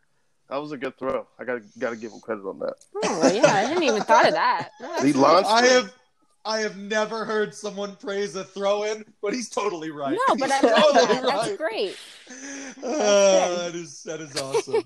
that 0.49 0.57
was 0.57 0.71
a 0.71 0.77
good 0.77 0.97
throw. 0.97 1.27
I 1.37 1.43
got 1.43 1.61
got 1.77 1.91
to 1.91 1.95
give 1.95 2.11
him 2.11 2.19
credit 2.21 2.43
on 2.43 2.57
that. 2.59 2.73
Oh 3.03 3.31
yeah, 3.31 3.45
I 3.53 3.67
didn't 3.67 3.83
even 3.83 4.01
thought 4.01 4.25
of 4.27 4.33
that. 4.33 4.71
No, 4.81 5.01
He 5.01 5.13
launched 5.13 5.47
I 5.47 5.63
have, 5.67 5.93
I 6.43 6.59
have 6.61 6.75
never 6.77 7.23
heard 7.23 7.53
someone 7.53 7.95
praise 7.97 8.35
a 8.35 8.43
throw 8.43 8.81
in, 8.83 9.05
but 9.21 9.33
he's 9.33 9.47
totally 9.49 9.91
right. 9.91 10.17
No, 10.27 10.35
but 10.37 10.49
I 10.49 10.55
He's 10.55 10.63
love 10.63 10.83
totally 10.93 11.05
that. 11.13 11.23
That's 11.23 11.57
great. 11.57 11.97
Uh, 12.81 13.57
that 13.57 13.75
is 13.75 14.03
that 14.03 14.21
is 14.21 14.35
awesome. 14.37 14.83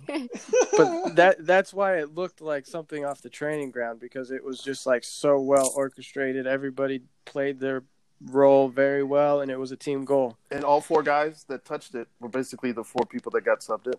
But 0.78 1.16
that 1.16 1.46
that's 1.46 1.74
why 1.74 1.98
it 1.98 2.16
looked 2.16 2.42
like 2.42 2.66
something 2.66 3.06
off 3.06 3.22
the 3.22 3.30
training 3.30 3.70
ground 3.72 4.00
because 4.00 4.32
it 4.32 4.44
was 4.44 4.60
just 4.62 4.86
like 4.88 5.04
so 5.04 5.40
well 5.40 5.72
orchestrated. 5.76 6.48
Everybody 6.48 7.04
played 7.26 7.60
their 7.60 7.84
role 8.30 8.70
very 8.70 9.04
well, 9.04 9.42
and 9.42 9.52
it 9.52 9.60
was 9.60 9.72
a 9.72 9.76
team 9.76 10.06
goal. 10.06 10.38
And 10.52 10.64
all 10.64 10.82
four 10.82 11.04
guys 11.04 11.46
that 11.50 11.66
touched 11.66 11.96
it 11.96 12.08
were 12.20 12.30
basically 12.30 12.72
the 12.72 12.84
four 12.84 13.06
people 13.06 13.32
that 13.32 13.44
got 13.46 13.60
subbed 13.60 13.88
in. 13.88 13.94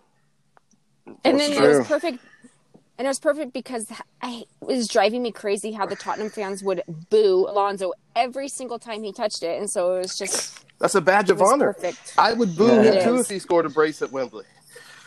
And 1.24 1.38
That's 1.38 1.48
then 1.54 1.64
it 1.64 1.68
was 1.78 1.86
perfect. 1.86 2.18
And 2.96 3.06
it 3.06 3.08
was 3.08 3.18
perfect 3.18 3.52
because 3.52 3.86
I, 4.22 4.44
it 4.62 4.66
was 4.66 4.86
driving 4.86 5.22
me 5.22 5.32
crazy 5.32 5.72
how 5.72 5.84
the 5.84 5.96
Tottenham 5.96 6.30
fans 6.30 6.62
would 6.62 6.82
boo 7.10 7.46
Alonso 7.48 7.92
every 8.14 8.48
single 8.48 8.78
time 8.78 9.02
he 9.02 9.12
touched 9.12 9.42
it, 9.42 9.58
and 9.58 9.68
so 9.68 9.96
it 9.96 9.98
was 9.98 10.16
just 10.16 10.64
That's 10.78 10.94
a 10.94 11.00
badge 11.00 11.28
of 11.28 11.42
honor. 11.42 11.72
perfect. 11.74 12.14
I 12.16 12.32
would 12.32 12.56
boo 12.56 12.68
Yeah, 12.68 12.92
him 12.92 13.02
too 13.02 13.14
is. 13.16 13.22
if 13.22 13.30
he 13.30 13.38
scored 13.40 13.66
a 13.66 13.68
brace 13.68 14.00
at 14.00 14.12
Wembley. 14.12 14.44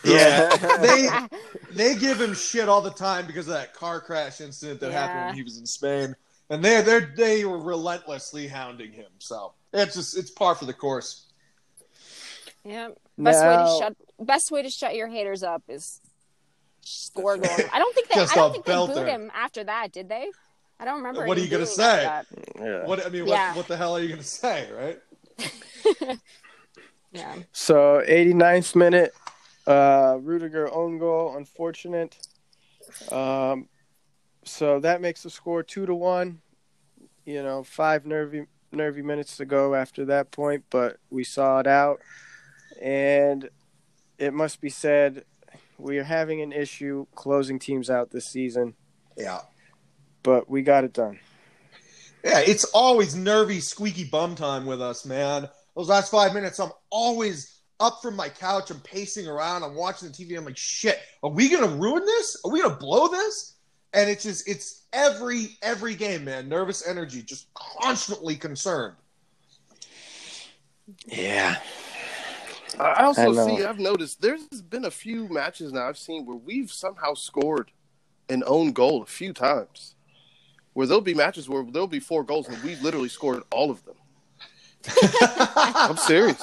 Yeah, 0.04 0.56
they 0.82 1.10
they 1.72 1.96
give 1.96 2.20
him 2.20 2.34
shit 2.34 2.68
all 2.68 2.82
the 2.82 2.92
time 2.92 3.26
because 3.26 3.48
of 3.48 3.54
that 3.54 3.74
car 3.74 4.02
crash 4.02 4.42
incident 4.42 4.80
that 4.82 4.92
happened 4.92 5.26
when 5.28 5.36
he 5.36 5.44
was 5.44 5.58
in 5.58 5.66
Spain, 5.66 6.14
and 6.50 6.64
they 6.64 6.82
they 6.82 7.00
they 7.16 7.46
were 7.46 7.60
relentlessly 7.60 8.48
hounding 8.48 8.92
him. 8.92 9.10
So 9.20 9.54
it's 9.74 9.96
just 9.96 10.18
it's 10.18 10.32
par 10.32 10.56
for 10.56 10.66
the 10.66 10.74
course. 10.74 11.26
Yeah, 12.64 12.90
best 13.18 13.46
way 13.46 13.56
to 13.58 13.78
shut 13.80 13.96
best 14.20 14.52
way 14.52 14.62
to 14.64 14.70
shut 14.70 14.96
your 14.96 15.08
haters 15.08 15.44
up 15.44 15.64
is 15.70 16.02
score 16.82 17.36
a 17.36 17.40
goal. 17.40 17.50
I 17.72 17.80
don't 17.80 17.96
think 17.96 18.10
they 18.10 18.20
I 18.22 18.26
don't 18.36 18.50
a 18.50 18.54
think 18.54 18.66
they 18.66 18.72
belter. 18.74 18.96
booed 18.96 19.08
him 19.08 19.32
after 19.34 19.64
that, 19.64 19.92
did 19.92 20.10
they? 20.10 20.28
I 20.80 20.86
don't 20.86 20.98
remember. 20.98 21.26
What 21.26 21.38
are 21.38 21.42
you 21.42 21.48
gonna 21.50 21.66
say? 21.66 22.04
Yeah. 22.60 22.86
What 22.86 23.06
I 23.06 23.10
mean, 23.10 23.26
Yeah. 23.26 23.50
what, 23.50 23.58
what 23.58 23.68
the 23.68 23.78
hell 23.78 23.96
are 23.96 24.02
you 24.02 24.10
gonna 24.10 24.24
say, 24.24 24.70
right? 24.72 25.00
Yeah, 27.14 27.36
So 27.54 28.04
89th 28.06 28.76
minute, 28.76 29.14
uh, 29.66 30.18
Rudiger 30.22 30.72
own 30.72 31.00
goal, 31.00 31.36
unfortunate. 31.38 32.18
Um, 33.10 33.70
so 34.48 34.80
that 34.80 35.02
makes 35.02 35.24
the 35.24 35.30
score 35.30 35.64
two 35.64 35.86
to 35.86 35.96
one. 35.96 36.42
You 37.26 37.44
know, 37.44 37.64
five 37.64 38.06
nervy 38.06 38.46
nervy 38.72 39.02
minutes 39.02 39.38
to 39.38 39.46
go 39.46 39.76
after 39.76 40.06
that 40.06 40.32
point, 40.32 40.64
but 40.70 40.98
we 41.10 41.24
saw 41.24 41.60
it 41.60 41.68
out, 41.68 42.02
and 42.82 43.50
it 44.18 44.34
must 44.34 44.62
be 44.62 44.70
said 44.70 45.24
we 45.78 45.98
are 46.00 46.04
having 46.04 46.42
an 46.42 46.52
issue 46.52 47.06
closing 47.16 47.60
teams 47.60 47.90
out 47.90 48.12
this 48.12 48.26
season. 48.28 48.74
Yeah. 49.18 49.40
but 50.24 50.50
we 50.50 50.62
got 50.62 50.84
it 50.84 50.94
done. 50.94 51.20
Yeah, 52.24 52.40
it's 52.40 52.66
always 52.66 53.16
nervy, 53.16 53.60
squeaky 53.62 54.04
bum 54.04 54.36
time 54.36 54.66
with 54.66 54.82
us, 54.82 55.06
man. 55.06 55.50
Those 55.76 55.90
last 55.90 56.12
five 56.12 56.34
minutes, 56.34 56.60
I'm 56.60 56.72
always 56.90 57.62
up 57.80 58.00
from 58.02 58.16
my 58.16 58.30
couch. 58.30 58.72
I'm 58.72 58.80
pacing 58.82 59.28
around. 59.28 59.64
I'm 59.64 59.76
watching 59.76 60.10
the 60.10 60.14
TV. 60.14 60.38
I'm 60.38 60.46
like, 60.46 60.58
shit, 60.58 61.00
are 61.24 61.30
we 61.30 61.50
gonna 61.50 61.76
ruin 61.76 62.06
this? 62.06 62.42
Are 62.44 62.52
we 62.52 62.62
gonna 62.62 62.76
blow 62.76 63.08
this? 63.08 63.57
And 63.94 64.10
it's 64.10 64.24
just, 64.24 64.48
it's 64.48 64.84
every 64.94 65.58
every 65.62 65.96
game, 65.96 66.26
man. 66.26 66.50
Nervous 66.50 66.88
energy, 66.88 67.22
just 67.22 67.48
constantly 67.54 68.36
concerned. 68.36 68.96
Yeah. 71.06 71.58
I 72.80 72.84
I 72.84 73.04
also 73.06 73.32
know. 73.32 73.58
see. 73.58 73.64
I've 73.64 73.80
noticed 73.80 74.22
there's 74.22 74.44
been 74.62 74.86
a 74.86 74.92
few 74.92 75.28
matches 75.30 75.74
now 75.74 75.88
I've 75.88 75.98
seen 75.98 76.26
where 76.26 76.38
we've 76.38 76.72
somehow 76.72 77.14
scored 77.14 77.72
an 78.30 78.44
own 78.46 78.72
goal 78.72 79.02
a 79.02 79.06
few 79.06 79.34
times. 79.34 79.96
Where 80.74 80.86
there'll 80.86 81.02
be 81.02 81.16
matches 81.16 81.50
where 81.50 81.64
there'll 81.64 81.88
be 81.88 82.00
four 82.00 82.24
goals 82.24 82.48
and 82.48 82.62
we've 82.64 82.82
literally 82.82 83.10
scored 83.10 83.42
all 83.52 83.72
of 83.72 83.84
them. 83.84 83.96
I'm 85.76 85.98
serious. 85.98 86.42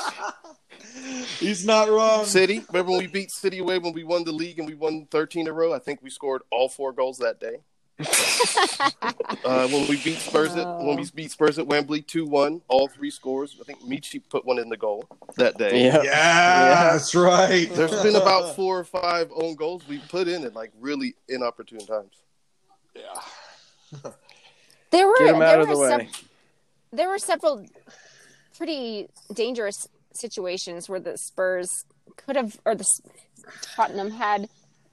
He's 1.38 1.64
not 1.64 1.88
wrong. 1.88 2.24
City. 2.24 2.64
Remember 2.68 2.92
when 2.92 3.00
we 3.00 3.06
beat 3.06 3.30
City 3.30 3.58
away 3.58 3.78
when 3.78 3.92
we 3.92 4.04
won 4.04 4.24
the 4.24 4.32
league 4.32 4.58
and 4.58 4.68
we 4.68 4.74
won 4.74 5.06
13 5.10 5.42
in 5.42 5.48
a 5.48 5.52
row? 5.52 5.72
I 5.74 5.78
think 5.78 6.00
we 6.02 6.10
scored 6.10 6.42
all 6.50 6.68
four 6.68 6.92
goals 6.92 7.18
that 7.18 7.40
day. 7.40 7.56
uh, 9.44 9.68
when 9.68 9.86
we 9.86 9.96
beat 10.02 10.18
Spurs 10.18 10.56
at 10.56 10.66
when 10.78 10.96
we 10.96 11.08
beat 11.14 11.30
Spurs 11.30 11.60
at 11.60 11.66
Wembley 11.68 12.02
2-1, 12.02 12.60
all 12.66 12.88
three 12.88 13.10
scores. 13.10 13.56
I 13.60 13.64
think 13.64 13.82
Michy 13.82 14.20
put 14.28 14.44
one 14.44 14.58
in 14.58 14.68
the 14.68 14.76
goal 14.76 15.04
that 15.36 15.56
day. 15.58 15.84
Yeah. 15.84 16.02
Yeah, 16.02 16.92
that's 16.92 17.14
right. 17.14 17.70
There's 17.72 18.02
been 18.02 18.16
about 18.16 18.56
four 18.56 18.80
or 18.80 18.84
five 18.84 19.30
own 19.32 19.54
goals 19.54 19.86
we 19.86 19.98
put 20.08 20.26
in 20.26 20.44
at 20.44 20.54
like 20.54 20.72
really 20.80 21.14
inopportune 21.28 21.86
times. 21.86 22.14
Yeah. 22.96 24.10
There 24.90 25.06
were 25.06 25.18
Get 25.18 25.28
him 25.28 25.36
out 25.36 25.38
there 25.38 25.60
of 25.60 25.68
the 25.68 25.76
were 25.76 25.98
way. 25.98 26.08
sev- 26.12 26.28
there 26.92 27.08
were 27.08 27.18
several 27.18 27.64
pretty 28.56 29.08
dangerous 29.32 29.88
situations 30.16 30.88
where 30.88 31.00
the 31.00 31.16
Spurs 31.18 31.84
could 32.16 32.36
have 32.36 32.58
or 32.64 32.74
the 32.74 32.86
Tottenham 33.76 34.10
had 34.10 34.48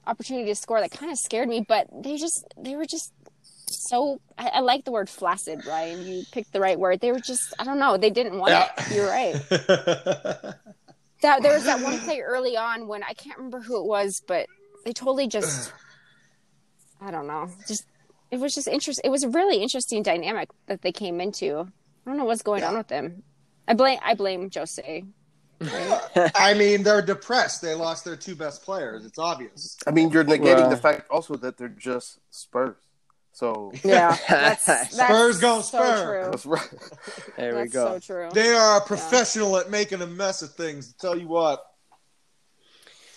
opportunity 0.06 0.46
to 0.48 0.54
score 0.54 0.80
that 0.80 0.90
kind 0.90 1.10
of 1.12 1.18
scared 1.18 1.48
me, 1.48 1.64
but 1.66 1.86
they 2.02 2.16
just 2.16 2.44
they 2.58 2.74
were 2.76 2.86
just 2.86 3.12
so 3.66 4.20
I, 4.36 4.48
I 4.54 4.60
like 4.60 4.84
the 4.84 4.92
word 4.92 5.08
flaccid, 5.08 5.64
Ryan. 5.66 6.04
You 6.06 6.24
picked 6.32 6.52
the 6.52 6.60
right 6.60 6.78
word. 6.78 7.00
They 7.00 7.12
were 7.12 7.20
just 7.20 7.54
I 7.58 7.64
don't 7.64 7.78
know, 7.78 7.96
they 7.96 8.10
didn't 8.10 8.38
want 8.38 8.50
Yeah. 8.52 8.68
it. 8.78 8.94
You're 8.94 9.08
right. 9.08 10.54
That 11.22 11.40
there 11.40 11.54
was 11.54 11.62
that 11.66 11.80
one 11.80 12.00
play 12.00 12.18
early 12.20 12.56
on 12.56 12.88
when 12.88 13.04
I 13.04 13.12
can't 13.12 13.36
remember 13.36 13.60
who 13.60 13.78
it 13.80 13.86
was, 13.86 14.20
but 14.26 14.48
they 14.84 14.92
totally 14.92 15.28
just 15.28 15.72
I 17.00 17.12
don't 17.12 17.28
know. 17.28 17.48
Just 17.68 17.84
it 18.32 18.40
was 18.40 18.52
just 18.54 18.66
interesting. 18.66 19.02
It 19.04 19.10
was 19.10 19.22
a 19.22 19.28
really 19.28 19.58
interesting 19.58 20.02
dynamic 20.02 20.48
that 20.66 20.82
they 20.82 20.90
came 20.90 21.20
into. 21.20 21.60
I 21.60 22.10
don't 22.10 22.16
know 22.16 22.24
what's 22.24 22.42
going 22.42 22.64
on 22.64 22.76
with 22.76 22.88
them. 22.88 23.22
I 23.68 23.74
blame 23.74 23.98
I 24.02 24.14
blame 24.14 24.50
Jose. 24.54 25.04
I 26.34 26.54
mean, 26.54 26.82
they're 26.82 27.02
depressed. 27.02 27.62
They 27.62 27.74
lost 27.74 28.04
their 28.04 28.16
two 28.16 28.34
best 28.34 28.64
players. 28.64 29.04
It's 29.06 29.18
obvious. 29.18 29.76
I 29.86 29.92
mean, 29.92 30.10
you're 30.10 30.24
negating 30.24 30.56
Well- 30.56 30.70
the 30.70 30.76
fact 30.76 31.08
also 31.10 31.36
that 31.36 31.56
they're 31.56 31.68
just 31.68 32.18
Spurs. 32.30 32.76
So 33.34 33.72
Yeah, 33.82 34.16
that's, 34.28 34.66
that's 34.66 34.94
Spurs 34.94 35.40
gonna 35.40 35.62
so 35.62 35.78
spur. 35.78 36.28
that's 36.30 36.44
right. 36.44 36.68
There 37.38 37.62
we 37.62 37.68
go. 37.68 37.94
so 37.94 37.98
true. 37.98 38.28
They 38.34 38.50
are 38.52 38.78
a 38.78 38.80
professional 38.82 39.56
at 39.56 39.70
making 39.70 40.02
a 40.02 40.06
mess 40.06 40.42
of 40.42 40.52
things. 40.52 40.92
Tell 41.00 41.16
you 41.18 41.28
what. 41.28 41.64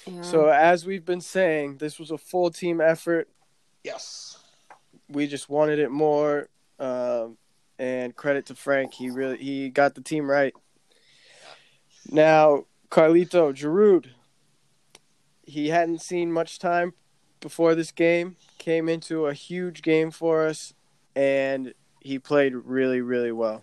Yeah. 0.06 0.22
So 0.22 0.48
as 0.48 0.86
we've 0.86 1.04
been 1.04 1.20
saying, 1.20 1.78
this 1.78 2.00
was 2.00 2.12
a 2.12 2.18
full 2.18 2.50
team 2.52 2.80
effort. 2.80 3.28
Yes. 3.84 4.38
We 5.10 5.28
just 5.28 5.50
wanted 5.50 5.80
it 5.80 5.92
more. 5.92 6.48
Um, 6.80 7.38
and 7.78 8.16
credit 8.16 8.46
to 8.48 8.56
Frank, 8.56 8.94
he 8.94 9.10
really 9.10 9.38
he 9.38 9.70
got 9.70 9.96
the 9.96 10.02
team 10.02 10.30
right. 10.30 10.54
Now, 12.10 12.66
Carlito 12.90 13.54
Giroud, 13.54 14.08
he 15.44 15.70
hadn't 15.70 16.02
seen 16.02 16.32
much 16.32 16.60
time 16.60 16.94
before 17.42 17.76
this 17.76 17.92
game. 17.92 18.38
Came 18.58 18.90
into 18.90 19.28
a 19.28 19.34
huge 19.34 19.82
game 19.82 20.12
for 20.12 20.46
us, 20.46 20.74
and 21.16 21.74
he 22.00 22.20
played 22.20 22.54
really, 22.56 23.02
really 23.02 23.32
well. 23.32 23.62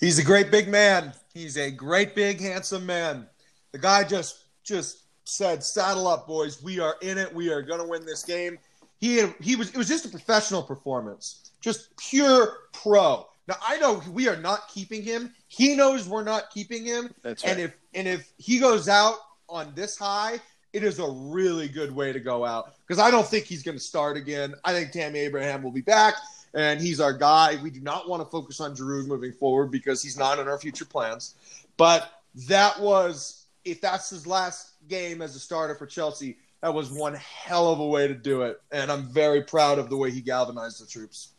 He's 0.00 0.18
a 0.18 0.24
great 0.24 0.50
big 0.50 0.68
man. 0.68 1.12
He's 1.34 1.56
a 1.56 1.70
great 1.70 2.14
big 2.14 2.40
handsome 2.40 2.86
man. 2.86 3.28
The 3.72 3.78
guy 3.78 4.04
just 4.04 4.44
just 4.64 5.04
said, 5.24 5.62
"Saddle 5.62 6.08
up, 6.08 6.26
boys. 6.26 6.62
We 6.62 6.80
are 6.80 6.96
in 7.02 7.18
it. 7.18 7.32
We 7.34 7.50
are 7.50 7.62
going 7.62 7.80
to 7.80 7.86
win 7.86 8.04
this 8.04 8.24
game." 8.24 8.58
He 8.98 9.22
he 9.40 9.56
was 9.56 9.70
it 9.70 9.76
was 9.76 9.88
just 9.88 10.06
a 10.06 10.08
professional 10.08 10.62
performance. 10.62 11.39
Just 11.60 11.96
pure 11.96 12.68
pro. 12.72 13.26
Now 13.46 13.56
I 13.62 13.78
know 13.78 14.02
we 14.12 14.28
are 14.28 14.36
not 14.36 14.68
keeping 14.68 15.02
him. 15.02 15.34
He 15.48 15.74
knows 15.74 16.08
we're 16.08 16.24
not 16.24 16.50
keeping 16.50 16.84
him. 16.84 17.12
That's 17.22 17.44
right. 17.44 17.52
And 17.52 17.60
if 17.60 17.74
and 17.94 18.08
if 18.08 18.32
he 18.38 18.58
goes 18.58 18.88
out 18.88 19.16
on 19.48 19.72
this 19.74 19.98
high, 19.98 20.40
it 20.72 20.84
is 20.84 20.98
a 20.98 21.10
really 21.10 21.68
good 21.68 21.92
way 21.94 22.12
to 22.12 22.20
go 22.20 22.44
out 22.44 22.74
because 22.86 23.00
I 23.00 23.10
don't 23.10 23.26
think 23.26 23.46
he's 23.46 23.62
going 23.62 23.76
to 23.76 23.82
start 23.82 24.16
again. 24.16 24.54
I 24.64 24.72
think 24.72 24.92
Tammy 24.92 25.18
Abraham 25.20 25.62
will 25.62 25.72
be 25.72 25.80
back, 25.80 26.14
and 26.54 26.80
he's 26.80 27.00
our 27.00 27.12
guy. 27.12 27.58
We 27.62 27.70
do 27.70 27.80
not 27.80 28.08
want 28.08 28.22
to 28.22 28.30
focus 28.30 28.60
on 28.60 28.76
Giroud 28.76 29.06
moving 29.06 29.32
forward 29.32 29.70
because 29.70 30.02
he's 30.02 30.16
not 30.16 30.38
in 30.38 30.46
our 30.46 30.58
future 30.58 30.84
plans. 30.84 31.34
But 31.76 32.10
that 32.48 32.78
was 32.80 33.46
if 33.64 33.80
that's 33.80 34.10
his 34.10 34.26
last 34.26 34.74
game 34.88 35.22
as 35.22 35.34
a 35.34 35.40
starter 35.40 35.74
for 35.74 35.86
Chelsea. 35.86 36.38
That 36.62 36.74
was 36.74 36.90
one 36.90 37.14
hell 37.14 37.72
of 37.72 37.80
a 37.80 37.86
way 37.86 38.06
to 38.06 38.14
do 38.14 38.42
it, 38.42 38.60
and 38.70 38.92
I'm 38.92 39.06
very 39.06 39.42
proud 39.42 39.78
of 39.78 39.88
the 39.88 39.96
way 39.96 40.10
he 40.10 40.20
galvanized 40.20 40.82
the 40.82 40.86
troops. 40.86 41.30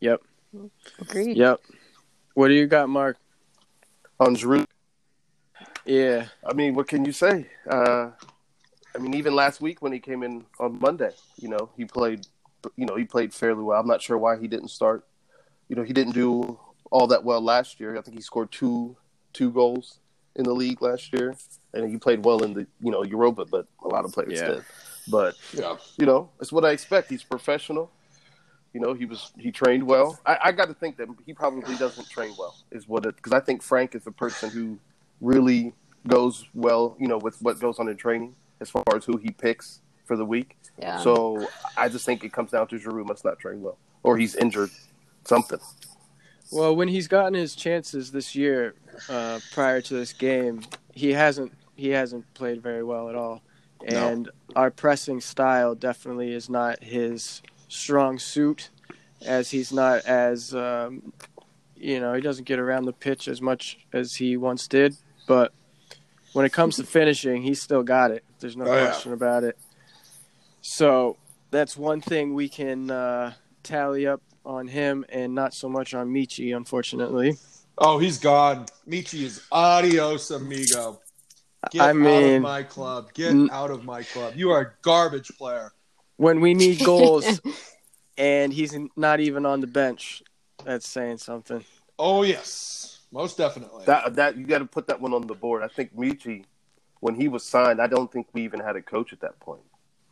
Yep. 0.00 0.22
Agreed. 1.00 1.36
Yep. 1.36 1.60
What 2.34 2.48
do 2.48 2.54
you 2.54 2.66
got, 2.66 2.88
Mark? 2.88 3.16
On 4.18 4.34
Giroud, 4.34 4.66
Yeah. 5.84 6.28
I 6.44 6.52
mean, 6.54 6.74
what 6.74 6.88
can 6.88 7.04
you 7.04 7.12
say? 7.12 7.46
Uh, 7.68 8.10
I 8.94 8.98
mean, 8.98 9.14
even 9.14 9.34
last 9.34 9.60
week 9.60 9.82
when 9.82 9.92
he 9.92 9.98
came 9.98 10.22
in 10.22 10.46
on 10.58 10.78
Monday, 10.80 11.10
you 11.36 11.48
know, 11.48 11.70
he 11.76 11.84
played, 11.84 12.26
you 12.76 12.86
know, 12.86 12.96
he 12.96 13.04
played 13.04 13.34
fairly 13.34 13.62
well. 13.62 13.78
I'm 13.78 13.86
not 13.86 14.00
sure 14.00 14.16
why 14.16 14.38
he 14.38 14.48
didn't 14.48 14.68
start. 14.68 15.06
You 15.68 15.76
know, 15.76 15.82
he 15.82 15.92
didn't 15.92 16.14
do 16.14 16.58
all 16.90 17.06
that 17.08 17.24
well 17.24 17.40
last 17.42 17.78
year. 17.78 17.98
I 17.98 18.00
think 18.00 18.16
he 18.16 18.22
scored 18.22 18.50
two 18.52 18.96
two 19.34 19.50
goals 19.50 19.98
in 20.34 20.44
the 20.44 20.54
league 20.54 20.80
last 20.80 21.12
year, 21.12 21.34
and 21.74 21.90
he 21.90 21.98
played 21.98 22.24
well 22.24 22.42
in 22.42 22.54
the 22.54 22.66
you 22.80 22.90
know 22.90 23.02
Europa, 23.02 23.44
but 23.44 23.66
a 23.84 23.88
lot 23.88 24.04
of 24.04 24.12
players 24.12 24.40
Yeah. 24.40 24.46
did. 24.46 24.64
But 25.08 25.34
Yeah, 25.52 25.76
you 25.98 26.06
know, 26.06 26.30
it's 26.40 26.52
what 26.52 26.64
I 26.64 26.70
expect. 26.70 27.10
He's 27.10 27.22
professional. 27.22 27.90
You 28.76 28.82
know, 28.82 28.92
he 28.92 29.06
was 29.06 29.32
he 29.38 29.50
trained 29.50 29.84
well. 29.84 30.20
I, 30.26 30.38
I 30.44 30.52
got 30.52 30.68
to 30.68 30.74
think 30.74 30.98
that 30.98 31.08
he 31.24 31.32
probably 31.32 31.76
doesn't 31.76 32.10
train 32.10 32.34
well, 32.38 32.54
is 32.70 32.86
what 32.86 33.06
it 33.06 33.16
because 33.16 33.32
I 33.32 33.40
think 33.40 33.62
Frank 33.62 33.94
is 33.94 34.06
a 34.06 34.10
person 34.10 34.50
who 34.50 34.78
really 35.22 35.72
goes 36.06 36.44
well, 36.52 36.94
you 37.00 37.08
know, 37.08 37.16
with 37.16 37.40
what 37.40 37.58
goes 37.58 37.78
on 37.78 37.88
in 37.88 37.96
training 37.96 38.34
as 38.60 38.68
far 38.68 38.84
as 38.94 39.06
who 39.06 39.16
he 39.16 39.30
picks 39.30 39.80
for 40.04 40.14
the 40.14 40.26
week. 40.26 40.58
Yeah. 40.78 40.98
So 40.98 41.48
I 41.74 41.88
just 41.88 42.04
think 42.04 42.22
it 42.22 42.34
comes 42.34 42.50
down 42.50 42.68
to 42.68 42.78
Giroud 42.78 43.06
must 43.06 43.24
not 43.24 43.38
train 43.38 43.62
well, 43.62 43.78
or 44.02 44.18
he's 44.18 44.36
injured, 44.36 44.68
something. 45.24 45.58
Well, 46.52 46.76
when 46.76 46.88
he's 46.88 47.08
gotten 47.08 47.32
his 47.32 47.54
chances 47.54 48.12
this 48.12 48.34
year, 48.36 48.74
uh, 49.08 49.40
prior 49.52 49.80
to 49.80 49.94
this 49.94 50.12
game, 50.12 50.60
he 50.92 51.14
hasn't 51.14 51.50
he 51.76 51.88
hasn't 51.88 52.26
played 52.34 52.62
very 52.62 52.82
well 52.82 53.08
at 53.08 53.14
all, 53.14 53.40
No. 53.88 54.06
and 54.06 54.30
our 54.54 54.70
pressing 54.70 55.22
style 55.22 55.74
definitely 55.74 56.34
is 56.34 56.50
not 56.50 56.82
his 56.84 57.40
strong 57.68 58.18
suit, 58.18 58.70
as 59.22 59.50
he's 59.50 59.72
not 59.72 60.04
as 60.04 60.54
um, 60.54 61.12
you 61.76 62.00
know 62.00 62.14
he 62.14 62.20
doesn't 62.20 62.44
get 62.44 62.58
around 62.58 62.84
the 62.84 62.92
pitch 62.92 63.28
as 63.28 63.40
much 63.40 63.78
as 63.92 64.14
he 64.16 64.36
once 64.36 64.66
did, 64.68 64.96
but 65.26 65.52
when 66.32 66.44
it 66.44 66.52
comes 66.52 66.76
to 66.76 66.84
finishing, 66.84 67.42
he's 67.42 67.62
still 67.62 67.82
got 67.82 68.10
it. 68.10 68.24
There's 68.40 68.56
no 68.56 68.64
Oh, 68.66 68.74
yeah. 68.76 68.86
question 68.86 69.12
about 69.12 69.42
it. 69.44 69.56
So 70.60 71.16
that's 71.50 71.76
one 71.76 72.00
thing 72.00 72.34
we 72.34 72.48
can 72.48 72.90
uh, 72.90 73.32
tally 73.62 74.06
up 74.06 74.20
on 74.44 74.68
him, 74.68 75.04
and 75.08 75.34
not 75.34 75.54
so 75.54 75.68
much 75.68 75.94
on 75.94 76.08
Michy, 76.08 76.56
unfortunately. 76.56 77.36
Oh, 77.78 77.98
he's 77.98 78.18
gone. 78.18 78.66
Michy 78.88 79.22
is 79.24 79.42
adios, 79.50 80.30
amigo. 80.30 81.00
Get 81.70 81.82
I 81.82 81.90
out 81.90 82.22
of 82.36 82.42
my 82.42 82.62
club. 82.62 83.12
Get 83.12 83.32
Mm. 83.34 83.50
out 83.50 83.70
of 83.70 83.84
my 83.84 84.02
club. 84.02 84.34
You 84.36 84.50
are 84.50 84.60
a 84.60 84.72
garbage 84.82 85.28
player. 85.36 85.72
When 86.16 86.40
we 86.40 86.54
need 86.54 86.82
goals, 86.82 87.40
and 88.18 88.52
he's 88.52 88.76
not 88.96 89.20
even 89.20 89.44
on 89.44 89.60
the 89.60 89.66
bench, 89.66 90.22
that's 90.64 90.88
saying 90.88 91.18
something. 91.18 91.64
Oh 91.98 92.22
yes, 92.22 93.00
most 93.12 93.36
definitely. 93.36 93.84
That 93.86 94.16
that 94.16 94.36
you 94.36 94.46
got 94.46 94.58
to 94.58 94.66
put 94.66 94.86
that 94.88 95.00
one 95.00 95.12
on 95.12 95.26
the 95.26 95.34
board. 95.34 95.62
I 95.62 95.68
think 95.68 95.94
Michy, 95.96 96.44
when 97.00 97.14
he 97.14 97.28
was 97.28 97.44
signed, 97.44 97.80
I 97.80 97.86
don't 97.86 98.10
think 98.10 98.26
we 98.32 98.42
even 98.44 98.60
had 98.60 98.76
a 98.76 98.82
coach 98.82 99.12
at 99.12 99.20
that 99.20 99.38
point. 99.40 99.62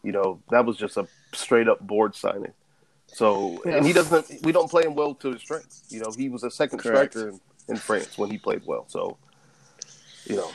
You 0.03 0.13
know, 0.13 0.41
that 0.51 0.67
was 0.67 0.77
just 0.77 0.97
a 0.97 1.09
straight 1.33 1.69
up 1.69 1.81
board 1.81 2.15
signing. 2.15 2.53
So, 3.07 3.63
and 3.65 3.87
he 3.87 3.93
doesn't. 3.93 4.43
We 4.43 4.53
don't 4.53 4.71
play 4.71 4.85
him 4.85 4.95
well 4.95 5.15
to 5.17 5.33
his 5.33 5.41
strengths. 5.41 5.85
You 5.89 6.01
know, 6.01 6.13
he 6.17 6.29
was 6.29 6.43
a 6.43 6.51
second 6.51 6.79
Correct. 6.79 7.13
striker 7.13 7.31
in, 7.31 7.41
in 7.69 7.77
France 7.77 8.19
when 8.19 8.31
he 8.31 8.39
played 8.39 8.63
well. 8.67 8.87
So, 8.89 9.17
you 10.27 10.37
know, 10.37 10.51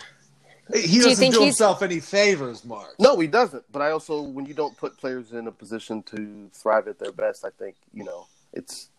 He 0.74 0.88
you 0.88 1.02
doesn't 1.04 1.18
think 1.18 1.34
do 1.34 1.40
he's- 1.42 1.56
himself 1.56 1.82
any 1.82 2.00
favors, 2.00 2.64
Mark. 2.64 2.96
No, 3.00 3.18
he 3.20 3.28
doesn't. 3.28 3.64
But 3.72 3.82
I 3.82 3.92
also, 3.92 4.22
when 4.22 4.46
you 4.46 4.54
don't 4.54 4.78
put 4.78 4.98
players 4.98 5.32
in 5.34 5.48
a 5.48 5.52
position 5.52 6.04
to 6.04 6.50
thrive 6.54 6.88
at 6.88 7.00
their 7.00 7.12
best, 7.12 7.44
I 7.46 7.50
think 7.50 7.76
you 7.94 8.04
know 8.04 8.28
it's 8.54 8.90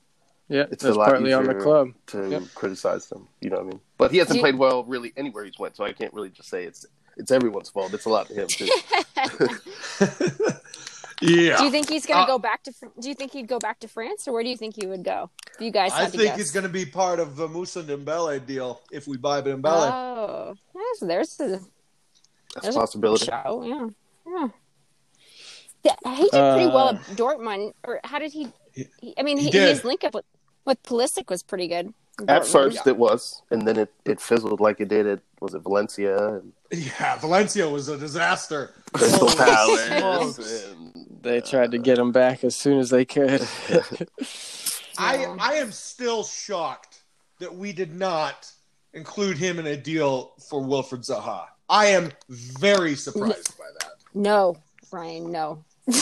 Yeah, 0.48 0.66
It's 0.72 0.82
a 0.84 0.92
lot 0.92 1.10
partly 1.10 1.32
on 1.32 1.44
the 1.44 1.54
club. 1.54 1.90
to 2.08 2.28
Yep. 2.28 2.42
criticize 2.56 3.06
them. 3.08 3.28
You 3.40 3.50
know 3.50 3.56
what 3.58 3.66
I 3.66 3.68
mean? 3.68 3.80
But 3.98 4.10
he 4.10 4.18
hasn't 4.18 4.34
Do- 4.38 4.40
played 4.40 4.56
well 4.58 4.82
really 4.82 5.12
anywhere 5.16 5.44
he's 5.44 5.58
went, 5.60 5.76
so 5.76 5.84
I 5.84 5.92
can't 5.92 6.12
really 6.12 6.30
just 6.30 6.48
say 6.48 6.64
it's 6.64 6.84
it's 7.16 7.30
everyone's 7.30 7.68
fault. 7.70 7.94
It's 7.94 8.04
a 8.06 8.08
lot 8.10 8.26
to 8.28 8.34
him 8.34 8.48
too. 8.48 8.68
yeah. 11.20 11.56
Do 11.58 11.64
you 11.64 11.70
think 11.70 11.88
he's 11.88 12.06
going 12.06 12.20
Uh, 12.20 12.26
to 12.26 12.32
go 12.32 12.38
back 12.38 12.62
to? 12.64 12.72
Fr- 12.72 12.86
Do 13.00 13.08
you 13.08 13.14
think 13.14 13.32
he'd 13.32 13.46
go 13.48 13.58
back 13.58 13.80
to 13.80 13.88
France, 13.88 14.26
or 14.26 14.32
where 14.32 14.42
do 14.42 14.48
you 14.48 14.56
think 14.56 14.74
he 14.76 14.86
would 14.86 15.04
go? 15.04 15.30
If 15.54 15.60
you 15.60 15.70
guys 15.70 15.92
I 15.92 16.06
think 16.06 16.22
guess. 16.24 16.40
it's 16.40 16.50
going 16.50 16.62
to 16.64 16.68
be 16.72 16.86
part 16.86 17.20
of 17.20 17.36
the 17.36 17.46
Moussa 17.48 17.82
Dembele 17.82 18.44
deal 18.46 18.80
if 18.90 19.06
we 19.06 19.16
buy 19.16 19.42
Dembele. 19.42 19.90
Oh, 19.92 20.54
yes, 20.74 21.00
there's 21.00 21.36
the 21.36 21.46
That's 21.48 21.62
a 22.56 22.60
There's 22.62 22.76
a 22.76 22.78
possibility. 22.80 23.26
show. 23.26 23.62
Yeah, 23.64 23.88
yeah. 24.34 24.48
Yeah, 25.82 26.14
he 26.14 26.24
did 26.24 26.52
pretty 26.54 26.66
well 26.66 26.88
Uh, 26.88 26.92
at 26.94 27.16
Dortmund. 27.16 27.72
Or 27.84 28.00
how 28.04 28.18
did 28.18 28.32
he? 28.32 28.48
He- 28.72 28.88
he 29.00 29.14
I 29.18 29.22
mean, 29.22 29.38
he 29.38 29.50
he, 29.50 29.58
his 29.58 29.84
link 29.84 30.04
up 30.04 30.14
with 30.14 30.24
with 30.64 30.82
Pulisic 30.82 31.28
was 31.30 31.42
pretty 31.42 31.68
good. 31.68 31.92
in 32.20 32.28
At 32.28 32.46
first, 32.46 32.86
it 32.86 32.96
was, 32.98 33.42
and 33.50 33.66
then 33.66 33.78
it, 33.78 33.90
it 34.04 34.20
fizzled 34.20 34.60
like 34.60 34.78
it 34.80 34.88
did 34.88 35.06
at 35.06 35.20
was 35.40 35.54
it 35.54 35.60
Valencia 35.62 36.16
and 36.36 36.52
Yeah, 36.70 37.16
Valencia 37.18 37.66
was 37.68 37.88
a 37.88 37.96
disaster. 37.96 38.74
Crystal 38.92 39.28
Palace. 39.28 40.38
And, 40.38 41.06
They 41.22 41.40
tried 41.40 41.72
to 41.72 41.78
get 41.78 41.98
him 41.98 42.12
back 42.12 42.44
as 42.44 42.56
soon 42.56 42.78
as 42.78 42.90
they 42.90 43.04
could. 43.04 43.46
I 44.98 45.24
I 45.38 45.54
am 45.54 45.70
still 45.72 46.24
shocked 46.24 47.02
that 47.38 47.54
we 47.54 47.72
did 47.72 47.94
not 47.94 48.50
include 48.92 49.36
him 49.38 49.58
in 49.58 49.66
a 49.66 49.76
deal 49.76 50.32
for 50.48 50.60
Wilfried 50.62 51.06
Zaha. 51.06 51.44
I 51.68 51.86
am 51.86 52.10
very 52.28 52.94
surprised 52.94 53.56
by 53.58 53.64
that. 53.80 53.92
No, 54.14 54.56
Ryan, 54.90 55.30
no. 55.30 55.64
no. 55.86 55.92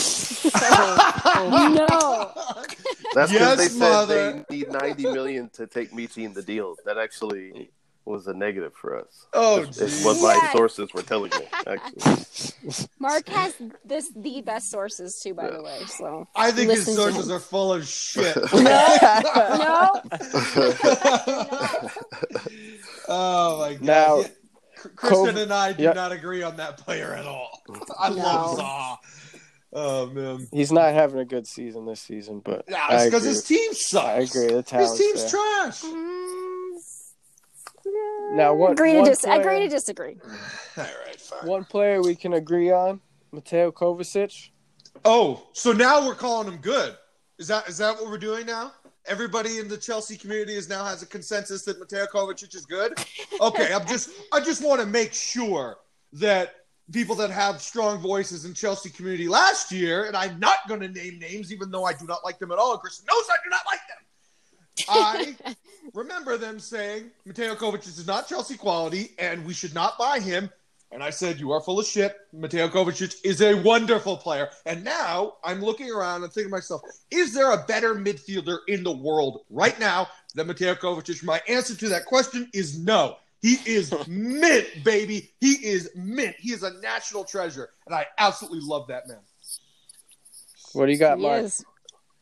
That's 3.13 3.31
because 3.31 3.31
Yes, 3.31 3.57
they 3.57 3.67
said 3.67 3.79
mother. 3.79 4.43
they 4.49 4.55
need 4.57 4.71
ninety 4.71 5.03
million 5.03 5.49
to 5.53 5.67
take 5.67 5.91
Michy 5.91 6.25
in 6.25 6.33
the 6.33 6.41
deal. 6.43 6.75
That 6.85 6.97
actually 6.97 7.71
was 8.05 8.25
a 8.27 8.33
negative 8.33 8.73
for 8.73 8.97
us. 8.99 9.27
Oh, 9.33 9.61
It's 9.61 10.03
what 10.03 10.19
my 10.21 10.33
Yeah. 10.35 10.51
sources 10.53 10.93
were 10.93 11.03
telling 11.03 11.31
me. 11.37 11.47
Actually, 11.67 12.85
Mark 12.99 13.27
has 13.29 13.53
this 13.85 14.11
the 14.15 14.41
best 14.41 14.71
sources 14.71 15.19
too, 15.23 15.33
by 15.35 15.49
the 15.49 15.61
way. 15.61 15.79
So 15.85 16.27
I 16.35 16.51
think 16.51 16.71
his 16.71 16.87
Listen 16.87 16.95
to 16.95 17.01
sources 17.11 17.29
are 17.31 17.39
full 17.39 17.73
of 17.73 17.85
shit. 17.87 18.35
no, 18.53 20.01
oh 23.07 23.59
my 23.59 23.73
god! 23.73 23.81
Now, 23.81 24.17
Yeah, 24.19 24.27
Kristen 24.95 25.25
Cov- 25.27 25.37
and 25.37 25.53
I 25.53 25.73
do 25.73 25.83
Yep. 25.83 25.95
not 25.95 26.11
agree 26.11 26.43
on 26.43 26.55
that 26.57 26.77
player 26.77 27.13
at 27.13 27.25
all. 27.25 27.61
I 27.99 28.09
No. 28.09 28.15
love 28.15 28.59
Zaha. 28.59 28.97
Oh 29.71 30.05
man, 30.07 30.47
He's 30.51 30.71
not 30.71 30.93
having 30.93 31.19
a 31.19 31.25
good 31.25 31.45
season 31.45 31.85
this 31.85 32.01
season, 32.01 32.39
but 32.43 32.65
yeah, 32.67 32.87
it's 32.93 33.05
because 33.05 33.23
his 33.23 33.43
team 33.43 33.71
sucks. 33.73 34.35
I 34.35 34.39
agree. 34.41 34.61
The 34.61 34.77
His 34.77 34.93
team's 34.97 35.21
there. 35.21 35.29
trash. 35.29 35.81
Mm. 35.83 36.58
Now, 38.33 38.53
what- 38.53 38.71
agree 38.73 38.93
to 38.93 38.99
one 38.99 39.09
dis- 39.09 39.23
agree 39.23 39.59
to 39.59 39.67
disagree. 39.67 40.17
All 40.77 40.83
right, 40.83 41.19
fine. 41.19 41.47
One 41.47 41.65
player 41.65 42.01
we 42.01 42.15
can 42.15 42.33
agree 42.33 42.71
on, 42.71 43.01
Mateo 43.31 43.71
Kovacic. 43.71 44.49
Oh, 45.05 45.47
so 45.53 45.71
now 45.71 46.05
we're 46.05 46.15
calling 46.15 46.47
him 46.47 46.57
good. 46.57 46.95
Is 47.37 47.47
that 47.47 47.67
is 47.69 47.77
that 47.77 47.95
what 47.95 48.07
we're 48.09 48.17
doing 48.17 48.45
now? 48.45 48.73
Everybody 49.05 49.59
in 49.59 49.67
the 49.67 49.77
Chelsea 49.77 50.17
community 50.17 50.55
is 50.55 50.69
now 50.69 50.83
has 50.83 51.01
a 51.01 51.05
consensus 51.05 51.63
that 51.63 51.79
Mateo 51.79 52.05
Kovacic 52.05 52.53
is 52.53 52.65
good. 52.65 52.93
Okay, 53.41 53.73
I'm 53.73 53.87
just 53.87 54.09
I 54.33 54.39
just 54.41 54.63
want 54.63 54.81
to 54.81 54.85
make 54.85 55.13
sure 55.13 55.77
that 56.13 56.55
people 56.91 57.15
that 57.15 57.29
have 57.29 57.61
strong 57.61 57.99
voices 57.99 58.45
in 58.45 58.53
Chelsea 58.53 58.89
community 58.89 59.27
last 59.27 59.71
year, 59.71 60.05
and 60.05 60.17
I'm 60.17 60.39
not 60.39 60.57
going 60.67 60.81
to 60.81 60.87
name 60.89 61.17
names, 61.19 61.51
even 61.53 61.71
though 61.71 61.85
I 61.85 61.93
do 61.93 62.05
not 62.05 62.25
like 62.25 62.39
them 62.39 62.51
at 62.51 62.57
all. 62.57 62.73
and 62.73 62.81
Chris 62.81 63.03
knows 63.07 63.25
I 63.29 63.37
do 63.43 63.49
not 63.49 63.61
like 63.65 63.79
them. 63.87 65.45
I 65.45 65.55
remember 65.93 66.37
them 66.37 66.59
saying 66.59 67.11
Mateo 67.25 67.55
Kovacic 67.55 67.87
is 67.87 68.07
not 68.07 68.27
Chelsea 68.27 68.57
quality, 68.57 69.11
and 69.19 69.45
we 69.45 69.53
should 69.53 69.73
not 69.73 69.97
buy 69.97 70.19
him. 70.19 70.49
And 70.91 71.03
I 71.03 71.11
said, 71.11 71.39
You 71.39 71.51
are 71.51 71.61
full 71.61 71.79
of 71.79 71.85
shit. 71.85 72.17
Mateo 72.33 72.67
Kovacic 72.67 73.15
is 73.23 73.41
a 73.41 73.53
wonderful 73.61 74.17
player. 74.17 74.49
And 74.65 74.83
now 74.83 75.35
I'm 75.43 75.61
looking 75.61 75.91
around 75.91 76.23
and 76.23 76.33
thinking 76.33 76.49
to 76.49 76.55
myself, 76.55 76.81
Is 77.11 77.33
there 77.33 77.51
a 77.51 77.63
better 77.67 77.93
midfielder 77.93 78.59
in 78.67 78.83
the 78.83 78.91
world 78.91 79.41
right 79.51 79.79
now 79.79 80.07
than 80.33 80.47
Mateo 80.47 80.73
Kovacic? 80.73 81.23
My 81.23 81.41
answer 81.47 81.75
to 81.75 81.89
that 81.89 82.05
question 82.05 82.49
is 82.53 82.79
no. 82.79 83.17
He 83.41 83.57
is 83.67 83.93
mint, 84.07 84.67
baby. 84.83 85.29
He 85.39 85.51
is 85.63 85.91
mint. 85.95 86.35
He 86.39 86.53
is 86.53 86.63
a 86.63 86.71
national 86.81 87.23
treasure. 87.23 87.69
And 87.85 87.93
I 87.93 88.07
absolutely 88.17 88.61
love 88.63 88.87
that 88.87 89.07
man. 89.07 89.19
What 90.73 90.87
do 90.87 90.91
you 90.91 90.97
got, 90.97 91.17
He 91.19 91.23
Mark? 91.23 91.43
is. 91.43 91.63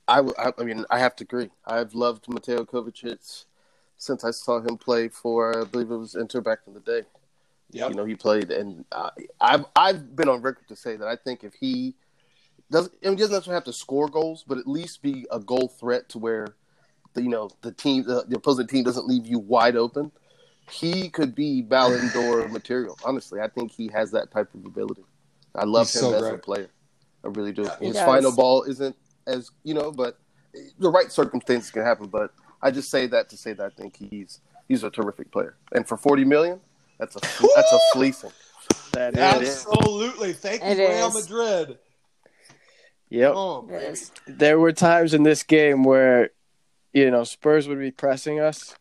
I, 0.10 0.18
w- 0.18 0.36
I- 0.38 0.54
I 0.58 0.64
mean, 0.64 0.86
I 0.90 1.00
have 1.00 1.16
to 1.18 1.24
agree. 1.24 1.50
I've 1.66 1.94
loved 1.94 2.28
Mateo 2.28 2.66
Kovacic 2.66 3.46
since 3.98 4.24
I 4.24 4.32
saw 4.32 4.60
him 4.60 4.78
play 4.78 5.10
for, 5.10 5.62
I 5.62 5.66
believe 5.66 5.92
it 5.92 5.98
was 5.98 6.16
Inter 6.16 6.42
back 6.42 6.60
in 6.68 6.74
the 6.74 6.80
day. 6.80 7.02
Yeah, 7.72 7.90
You 7.90 7.96
know, 7.96 8.06
he 8.06 8.16
played, 8.16 8.50
and 8.50 8.86
uh, 8.92 9.10
I've 9.42 9.66
I've 9.76 10.16
been 10.16 10.30
on 10.30 10.42
record 10.42 10.68
to 10.70 10.76
say 10.76 10.96
that 10.96 11.08
I 11.08 11.18
think 11.18 11.44
if 11.44 11.54
he 11.54 11.96
doesn't, 12.72 12.94
I 13.04 13.10
mean, 13.10 13.18
he 13.18 13.22
doesn't 13.22 13.34
necessarily 13.34 13.58
have 13.58 13.66
to 13.66 13.74
score 13.74 14.08
goals, 14.08 14.46
but 14.48 14.58
at 14.58 14.68
least 14.68 15.02
be 15.02 15.26
a 15.32 15.40
goal 15.40 15.68
threat 15.68 16.08
to 16.10 16.18
where 16.18 16.48
the 17.14 17.24
you 17.24 17.30
know 17.30 17.50
the 17.64 17.74
team, 17.74 18.04
the, 18.04 18.24
the 18.28 18.38
opposing 18.38 18.68
team 18.68 18.86
doesn't 18.86 19.06
leave 19.06 19.26
you 19.28 19.40
wide 19.40 19.76
open. 19.76 20.12
He 20.70 21.10
could 21.10 21.36
be 21.36 21.62
Ballon 21.62 22.10
d'Or 22.14 22.48
material. 22.50 22.98
Honestly, 23.04 23.42
I 23.42 23.48
think 23.48 23.72
he 23.72 23.90
has 23.90 24.12
that 24.12 24.32
type 24.32 24.54
of 24.54 24.66
ability. 24.66 25.04
I 25.56 25.66
love 25.66 25.88
He's 25.88 25.96
him 25.96 26.12
so 26.12 26.14
as 26.14 26.34
a 26.34 26.38
player. 26.38 26.70
I 27.24 27.28
really 27.28 27.52
do. 27.52 27.68
He 27.80 27.88
His 27.88 27.96
does. 27.96 28.06
final 28.06 28.34
ball 28.34 28.64
isn't 28.64 28.96
as 29.26 29.52
you 29.64 29.74
know, 29.74 29.92
but 29.92 30.20
the 30.80 30.90
right 30.90 31.12
circumstances 31.12 31.70
can 31.72 31.84
happen. 31.84 32.08
But 32.08 32.34
I 32.68 32.72
just 32.72 32.90
say 32.92 33.08
that 33.08 33.30
to 33.30 33.38
say 33.38 33.54
that 33.54 33.66
I 33.66 33.70
think 33.70 33.96
he's 33.96 34.42
he's 34.68 34.84
a 34.84 34.90
terrific 34.90 35.32
player, 35.32 35.56
and 35.72 35.88
for 35.88 35.96
forty 35.96 36.26
million, 36.26 36.60
that's 37.00 37.16
a 37.16 37.20
that's 37.22 37.72
a 37.74 37.80
fleecing. 37.94 38.32
That 38.92 39.14
is. 39.42 39.66
Absolutely. 39.66 40.34
Thank 40.34 40.62
you, 40.64 40.70
It 40.70 40.90
Real. 40.90 41.14
Madrid. 41.14 41.78
Yep. 43.10 43.34
Oh, 43.36 43.60
It 43.62 43.70
baby. 43.70 43.86
is. 43.86 44.12
There 44.28 44.60
were 44.60 44.74
times 44.74 45.14
in 45.14 45.24
this 45.24 45.44
game 45.44 45.84
where, 45.84 46.32
you 46.92 47.10
know, 47.10 47.24
Spurs 47.24 47.68
would 47.70 47.80
be 47.80 47.92
pressing 47.92 48.42
us, 48.42 48.76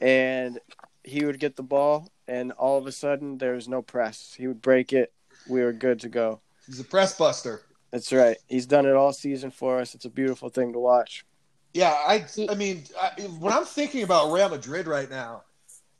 and 0.00 0.58
he 1.04 1.24
would 1.24 1.38
get 1.38 1.54
the 1.54 1.62
ball, 1.62 2.08
and 2.26 2.50
all 2.52 2.78
of 2.78 2.86
a 2.88 2.92
sudden 2.92 3.38
there 3.38 3.52
was 3.54 3.68
no 3.68 3.80
press. 3.82 4.34
He 4.36 4.48
would 4.48 4.60
break 4.60 4.92
it. 4.92 5.12
We 5.48 5.62
were 5.62 5.72
good 5.72 6.00
to 6.00 6.08
go. 6.08 6.40
He's 6.66 6.80
a 6.80 6.84
press 6.84 7.16
buster. 7.16 7.62
That's 7.92 8.12
right. 8.12 8.36
He's 8.48 8.66
done 8.66 8.86
it 8.86 8.94
all 8.94 9.12
season 9.12 9.50
for 9.52 9.78
us. 9.78 9.94
It's 9.94 10.04
a 10.04 10.10
beautiful 10.10 10.48
thing 10.48 10.72
to 10.72 10.78
watch. 10.80 11.24
Yeah, 11.72 11.90
I 11.92 12.24
I 12.48 12.54
mean, 12.54 12.84
I, 13.00 13.10
when 13.38 13.52
I'm 13.52 13.64
thinking 13.64 14.02
about 14.02 14.32
Real 14.32 14.48
Madrid 14.48 14.86
right 14.86 15.08
now, 15.08 15.42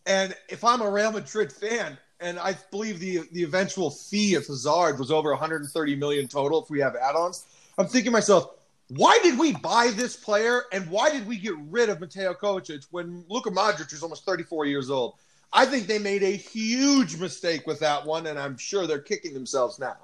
and 0.06 0.34
if 0.48 0.64
I'm 0.64 0.80
a 0.80 0.90
Real 0.90 1.12
Madrid 1.12 1.52
fan, 1.52 1.96
and 2.18 2.38
I 2.38 2.56
believe 2.70 2.98
the 2.98 3.20
the 3.32 3.44
eventual 3.44 3.90
fee 3.90 4.34
of 4.34 4.46
Hazard 4.46 4.98
was 4.98 5.10
over 5.10 5.30
130 5.30 5.96
million 5.96 6.26
total 6.26 6.62
if 6.62 6.70
we 6.70 6.80
have 6.80 6.96
add-ons, 6.96 7.44
I'm 7.78 7.86
thinking 7.86 8.10
to 8.10 8.10
myself, 8.10 8.50
why 8.88 9.18
did 9.22 9.38
we 9.38 9.52
buy 9.52 9.92
this 9.94 10.16
player, 10.16 10.64
and 10.72 10.90
why 10.90 11.10
did 11.10 11.26
we 11.26 11.36
get 11.36 11.54
rid 11.68 11.88
of 11.88 12.00
Mateo 12.00 12.34
Kovacic 12.34 12.86
when 12.90 13.24
Luka 13.28 13.50
Modric 13.50 13.92
is 13.92 14.02
almost 14.02 14.24
34 14.24 14.66
years 14.66 14.90
old? 14.90 15.14
I 15.52 15.66
think 15.66 15.86
they 15.86 15.98
made 15.98 16.22
a 16.22 16.36
huge 16.36 17.16
mistake 17.16 17.66
with 17.66 17.80
that 17.80 18.04
one, 18.04 18.26
and 18.26 18.38
I'm 18.38 18.56
sure 18.56 18.86
they're 18.86 19.00
kicking 19.00 19.34
themselves 19.34 19.78
now. 19.78 19.96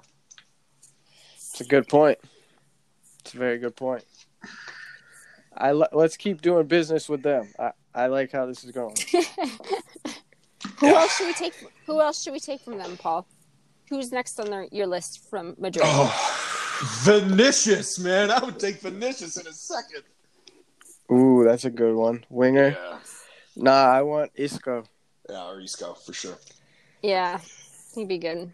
It's 1.35 1.61
a 1.61 1.65
good 1.65 1.87
point. 1.87 2.19
It's 3.19 3.33
a 3.33 3.37
very 3.37 3.57
good 3.57 3.75
point. 3.75 4.03
I 5.57 5.71
let's 5.71 6.17
keep 6.17 6.41
doing 6.41 6.67
business 6.67 7.09
with 7.09 7.23
them. 7.23 7.49
I, 7.59 7.71
I 7.93 8.07
like 8.07 8.31
how 8.31 8.45
this 8.45 8.63
is 8.63 8.71
going. 8.71 8.95
Who 10.79 10.87
else 10.87 11.17
should 11.17 11.27
we 11.27 11.33
take? 11.33 11.53
Who 11.85 11.99
else 11.99 12.21
should 12.21 12.33
we 12.33 12.39
take 12.39 12.61
from 12.61 12.77
them, 12.77 12.97
Paul? 12.97 13.27
Who's 13.89 14.11
next 14.11 14.39
on 14.39 14.49
their, 14.49 14.67
your 14.71 14.85
list 14.85 15.29
from 15.29 15.55
Madrid? 15.57 15.85
Oh, 15.87 16.37
Vinicius, 17.03 17.97
man, 17.99 18.29
I 18.29 18.43
would 18.43 18.59
take 18.59 18.81
Vinicius 18.81 19.37
in 19.37 19.47
a 19.47 19.53
second. 19.53 20.03
Ooh, 21.11 21.43
that's 21.45 21.65
a 21.65 21.69
good 21.69 21.95
one. 21.95 22.25
Winger. 22.29 22.77
Yeah. 22.79 22.99
Nah, 23.55 23.85
I 23.85 24.01
want 24.01 24.31
Isco. 24.35 24.83
Yeah, 25.29 25.47
or 25.47 25.61
Isco 25.61 25.93
for 25.93 26.13
sure. 26.13 26.37
Yeah, 27.01 27.39
he'd 27.95 28.07
be 28.07 28.17
good. 28.17 28.51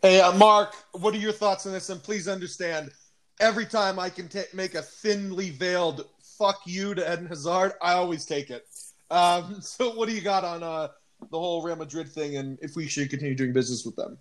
Hey, 0.00 0.20
uh, 0.20 0.32
Mark, 0.32 0.74
what 0.92 1.14
are 1.14 1.18
your 1.18 1.32
thoughts 1.32 1.66
on 1.66 1.72
this? 1.72 1.90
And 1.90 2.02
please 2.02 2.28
understand, 2.28 2.90
every 3.40 3.66
time 3.66 3.98
I 3.98 4.08
can 4.08 4.28
ta- 4.28 4.48
make 4.54 4.74
a 4.74 4.82
thinly 4.82 5.50
veiled 5.50 6.06
"fuck 6.40 6.62
you" 6.64 6.94
to 6.94 7.12
Eden 7.12 7.26
Hazard, 7.26 7.74
I 7.82 7.92
always 7.92 8.24
take 8.24 8.50
it. 8.50 8.66
Um, 9.10 9.60
so, 9.60 9.94
what 9.94 10.08
do 10.08 10.14
you 10.14 10.22
got 10.22 10.42
on 10.44 10.62
uh, 10.62 10.88
the 11.30 11.38
whole 11.38 11.62
Real 11.62 11.76
Madrid 11.76 12.08
thing, 12.08 12.36
and 12.36 12.58
if 12.62 12.74
we 12.74 12.88
should 12.88 13.10
continue 13.10 13.34
doing 13.36 13.52
business 13.52 13.84
with 13.84 13.94
them? 13.96 14.18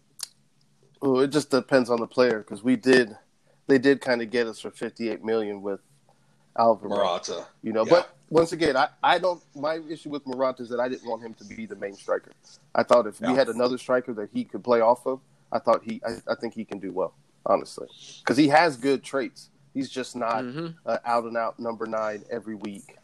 Well, 1.02 1.22
it 1.22 1.30
just 1.32 1.50
depends 1.50 1.90
on 1.90 2.00
the 2.02 2.08
player 2.08 2.40
because 2.40 2.62
we 2.62 2.76
did, 2.76 3.16
they 3.68 3.78
did 3.78 4.02
kind 4.02 4.22
of 4.22 4.30
get 4.30 4.48
us 4.48 4.60
for 4.60 4.70
fifty 4.70 5.10
eight 5.10 5.24
million 5.24 5.62
with 5.62 5.80
Alvaro. 6.58 6.90
Morata. 6.90 7.46
You 7.64 7.72
know, 7.72 7.86
Yeah. 7.86 7.92
but 7.92 8.16
once 8.30 8.52
again, 8.52 8.76
I, 8.76 8.90
I 9.02 9.18
don't. 9.18 9.42
My 9.56 9.80
issue 9.90 10.10
with 10.10 10.28
Morata 10.28 10.62
is 10.62 10.70
that 10.70 10.80
I 10.82 10.90
didn't 10.90 11.10
want 11.10 11.24
him 11.24 11.34
to 11.36 11.46
be 11.46 11.66
the 11.66 11.78
main 11.78 11.96
striker. 11.96 12.32
I 12.76 12.84
thought 12.84 13.08
if 13.08 13.22
Yeah. 13.22 13.32
we 13.32 13.38
had 13.38 13.48
another 13.48 13.78
striker 13.78 14.14
that 14.16 14.30
he 14.34 14.44
could 14.44 14.64
play 14.64 14.82
off 14.82 15.08
of, 15.08 15.22
I 15.54 15.60
thought 15.60 15.84
he. 15.84 16.02
I, 16.06 16.18
I 16.32 16.36
think 16.36 16.54
he 16.54 16.66
can 16.66 16.80
do 16.80 16.92
well, 16.92 17.14
honestly, 17.46 17.88
because 18.20 18.36
he 18.36 18.50
has 18.50 18.76
good 18.76 19.02
traits. 19.04 19.50
He's 19.80 19.90
just 19.90 20.14
not 20.14 20.44
Mhm. 20.44 20.76
an 20.86 21.00
out 21.06 21.24
and 21.24 21.38
out 21.38 21.58
number 21.58 21.86
nine 21.88 22.26
every 22.30 22.56
week 22.56 22.98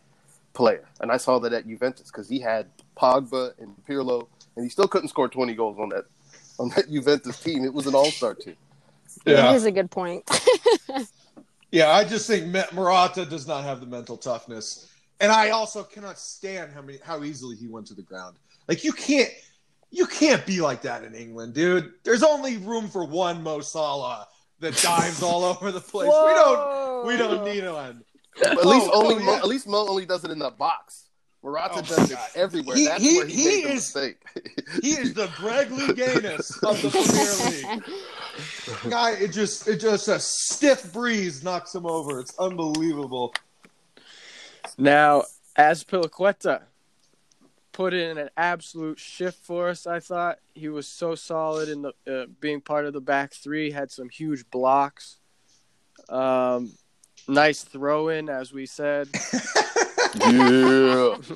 player. 0.53 0.85
And 0.99 1.09
I 1.09 1.15
saw 1.15 1.39
that 1.39 1.53
at 1.53 1.65
Juventus 1.65 2.07
because 2.11 2.27
he 2.27 2.37
had 2.41 2.69
Pogba 2.97 3.53
and 3.59 3.73
Pirlo, 3.87 4.27
and 4.57 4.65
he 4.65 4.69
still 4.69 4.89
couldn't 4.89 5.07
score 5.07 5.29
twenty 5.29 5.53
goals 5.53 5.77
on 5.79 5.87
that 5.89 6.03
on 6.59 6.67
that 6.75 6.91
Juventus 6.91 7.39
team. 7.41 7.63
It 7.63 7.73
was 7.73 7.87
an 7.87 7.95
all 7.95 8.11
star 8.11 8.33
team. 8.33 8.57
Yeah. 9.25 9.51
It 9.51 9.55
is 9.55 9.63
a 9.65 9.71
good 9.71 9.89
point. 9.89 10.29
Yeah, 11.71 11.91
I 11.91 12.05
just 12.05 12.25
think 12.27 12.45
Ma- 12.53 12.71
Morata 12.71 13.25
does 13.25 13.47
not 13.47 13.65
have 13.65 13.81
the 13.81 13.85
mental 13.85 14.15
toughness, 14.15 14.87
and 15.19 15.29
I 15.29 15.49
also 15.49 15.83
cannot 15.83 16.17
stand 16.17 16.71
how 16.71 16.81
many 16.81 16.99
how 17.03 17.23
easily 17.23 17.57
he 17.57 17.67
went 17.67 17.87
to 17.87 17.93
the 17.93 18.01
ground. 18.03 18.37
Like 18.69 18.85
you 18.85 18.93
can't 18.93 19.29
you 19.91 20.05
can't 20.07 20.45
be 20.45 20.61
like 20.61 20.81
that 20.83 21.03
in 21.03 21.13
England, 21.15 21.53
dude. 21.53 21.91
There's 22.03 22.23
only 22.23 22.57
room 22.57 22.87
for 22.87 23.03
one 23.05 23.43
Mo 23.43 23.59
Salah 23.59 24.25
that 24.59 24.75
dives 24.77 25.21
all 25.23 25.43
over 25.45 25.71
the 25.71 25.81
place. 25.81 26.07
We 26.07 26.33
don't 26.33 27.07
we 27.07 27.17
don't 27.17 27.43
need 27.45 27.63
one. 27.69 28.03
At 28.45 28.65
least 28.65 28.89
Oh, 28.91 29.01
only 29.03 29.15
oh, 29.15 29.19
Mo, 29.25 29.35
at 29.35 29.47
least 29.47 29.67
Mo 29.67 29.87
only 29.87 30.05
does 30.05 30.23
it 30.25 30.31
in 30.31 30.39
the 30.39 30.49
box. 30.51 31.03
Morata 31.41 31.75
Oh, 31.77 31.81
does 31.83 32.09
my 32.11 32.15
it 32.15 32.19
everywhere. 32.35 32.75
He- 32.75 32.85
That's 32.87 33.03
he- 33.03 33.17
where 33.17 33.27
he, 33.27 33.33
he 33.35 33.45
made 33.45 33.63
the 33.65 33.69
is- 33.69 33.75
mistake. 33.75 34.17
He 34.81 34.89
is 34.91 35.13
the 35.13 35.27
Greg 35.37 35.69
Louganis 35.69 36.51
of 36.63 36.81
the 36.81 36.89
Premier 36.89 37.75
League. 37.77 38.89
Guy, 38.91 39.11
it 39.11 39.27
just 39.31 39.67
it 39.67 39.77
just 39.79 40.07
a 40.07 40.19
stiff 40.19 40.91
breeze 40.91 41.43
knocks 41.43 41.73
him 41.75 41.85
over. 41.85 42.19
It's 42.19 42.37
unbelievable. 42.39 43.33
Now, 44.77 45.23
Azpilicueta 45.57 46.63
put 47.75 47.93
in 47.93 48.17
an 48.17 48.29
absolute 48.37 48.97
shift 48.97 49.37
for 49.43 49.67
us. 49.67 49.85
I 49.85 49.99
thought 49.99 50.39
he 50.53 50.69
was 50.69 50.87
so 50.87 51.13
solid 51.13 51.67
in 51.67 51.81
the 51.81 51.93
uh, 52.07 52.25
being 52.39 52.61
part 52.61 52.85
of 52.85 52.93
the 52.93 53.01
back 53.01 53.33
three. 53.33 53.69
Had 53.69 53.91
some 53.91 54.07
huge 54.07 54.49
blocks. 54.49 55.17
Um, 56.07 56.71
nice 57.27 57.65
throw 57.65 58.07
in, 58.07 58.29
as 58.29 58.53
we 58.53 58.65
said. 58.65 59.09
yeah. 60.15 61.17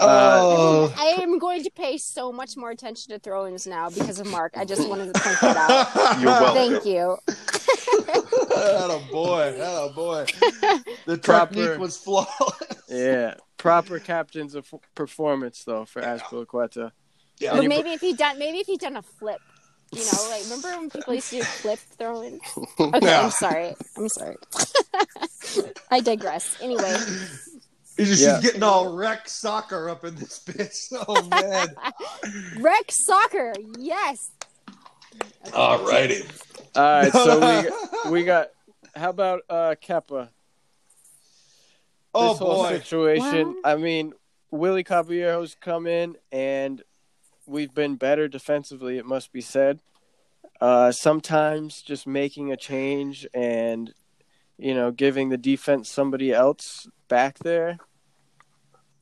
Oh, 0.00 0.94
I 0.96 1.20
am 1.22 1.38
going 1.38 1.64
to 1.64 1.70
pay 1.70 1.96
so 1.96 2.30
much 2.30 2.56
more 2.56 2.70
attention 2.70 3.12
to 3.12 3.18
throw-ins 3.18 3.66
now 3.66 3.88
because 3.90 4.20
of 4.20 4.28
Mark. 4.28 4.52
I 4.56 4.64
just 4.64 4.88
wanted 4.88 5.12
to 5.12 5.20
point 5.20 5.40
that 5.40 5.56
out. 5.56 6.20
You're 6.20 6.30
welcome. 6.30 6.54
Thank 6.54 6.84
you. 6.84 7.16
that 7.26 8.90
a 8.90 9.12
boy, 9.12 9.54
That 9.56 9.90
a 9.90 9.92
boy. 9.92 10.26
The 11.06 11.18
Proper- 11.18 11.54
technique 11.54 11.78
was 11.80 11.96
flawless. 11.96 12.28
Yeah, 12.88 13.34
proper 13.58 13.98
captain's 13.98 14.54
of 14.54 14.72
performance 14.94 15.64
though 15.64 15.84
for 15.84 16.00
Azpilicueta. 16.00 16.92
Yeah. 17.38 17.52
But 17.54 17.62
he- 17.62 17.68
maybe 17.68 17.92
if 17.92 18.00
he 18.00 18.14
done 18.14 18.38
maybe 18.38 18.58
if 18.58 18.66
he 18.66 18.76
done 18.76 18.96
a 18.96 19.02
flip, 19.02 19.40
you 19.92 20.00
know, 20.04 20.28
like 20.30 20.42
remember 20.44 20.68
when 20.78 20.90
people 20.90 21.14
used 21.14 21.30
to 21.30 21.36
do 21.38 21.42
flip 21.42 21.78
throw-ins? 21.98 22.40
Okay, 22.80 22.98
Yeah. 23.06 23.22
I'm 23.24 23.30
sorry. 23.30 23.74
I'm 23.96 24.08
sorry. 24.08 24.36
I 25.90 26.00
digress. 26.00 26.56
Anyway, 26.60 26.96
He's 27.96 28.08
just 28.10 28.22
Yeah. 28.22 28.40
getting 28.40 28.62
all 28.62 28.94
wreck 28.94 29.28
soccer 29.28 29.88
up 29.90 30.04
in 30.04 30.14
this 30.16 30.40
bitch. 30.46 30.92
Oh 31.08 31.22
man. 31.28 31.68
rec 32.60 32.90
soccer. 32.90 33.52
Yes. 33.78 34.30
All 35.54 35.84
righty, 35.84 36.22
All 36.76 36.82
right, 36.82 37.12
so 37.12 37.40
we 38.04 38.10
we 38.10 38.24
got. 38.24 38.48
How 38.94 39.10
about 39.10 39.40
uh 39.48 39.74
Kepa? 39.82 40.28
Oh 42.18 42.28
this 42.30 42.38
whole 42.38 42.62
boy. 42.64 42.72
situation. 42.78 43.46
Well- 43.46 43.56
I 43.64 43.76
mean, 43.76 44.12
Willie 44.50 44.84
Caballero's 44.84 45.54
come 45.60 45.86
in, 45.86 46.16
and 46.32 46.82
we've 47.46 47.72
been 47.74 47.96
better 47.96 48.28
defensively. 48.28 48.98
It 48.98 49.06
must 49.06 49.32
be 49.32 49.40
said. 49.40 49.80
Uh, 50.60 50.90
sometimes 50.90 51.82
just 51.82 52.06
making 52.06 52.50
a 52.50 52.56
change 52.56 53.26
and 53.32 53.92
you 54.56 54.74
know 54.74 54.90
giving 54.90 55.28
the 55.28 55.36
defense 55.36 55.88
somebody 55.88 56.32
else 56.32 56.88
back 57.08 57.38
there 57.40 57.78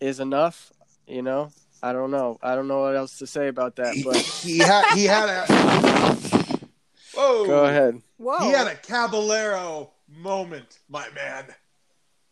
is 0.00 0.20
enough. 0.20 0.70
You 1.06 1.22
know, 1.22 1.50
I 1.82 1.92
don't 1.94 2.10
know. 2.10 2.38
I 2.42 2.54
don't 2.56 2.68
know 2.68 2.80
what 2.82 2.94
else 2.96 3.16
to 3.18 3.26
say 3.26 3.48
about 3.48 3.76
that. 3.76 3.94
He, 3.94 4.02
But 4.02 4.16
he 4.16 4.58
had 4.58 4.84
he 4.94 5.04
had 5.04 5.28
a 5.30 5.46
Whoa. 7.14 7.46
go 7.46 7.64
ahead. 7.64 8.02
Whoa. 8.18 8.38
He 8.40 8.50
had 8.50 8.66
a 8.66 8.74
Caballero 8.74 9.92
moment, 10.08 10.78
my 10.88 11.08
man. 11.14 11.46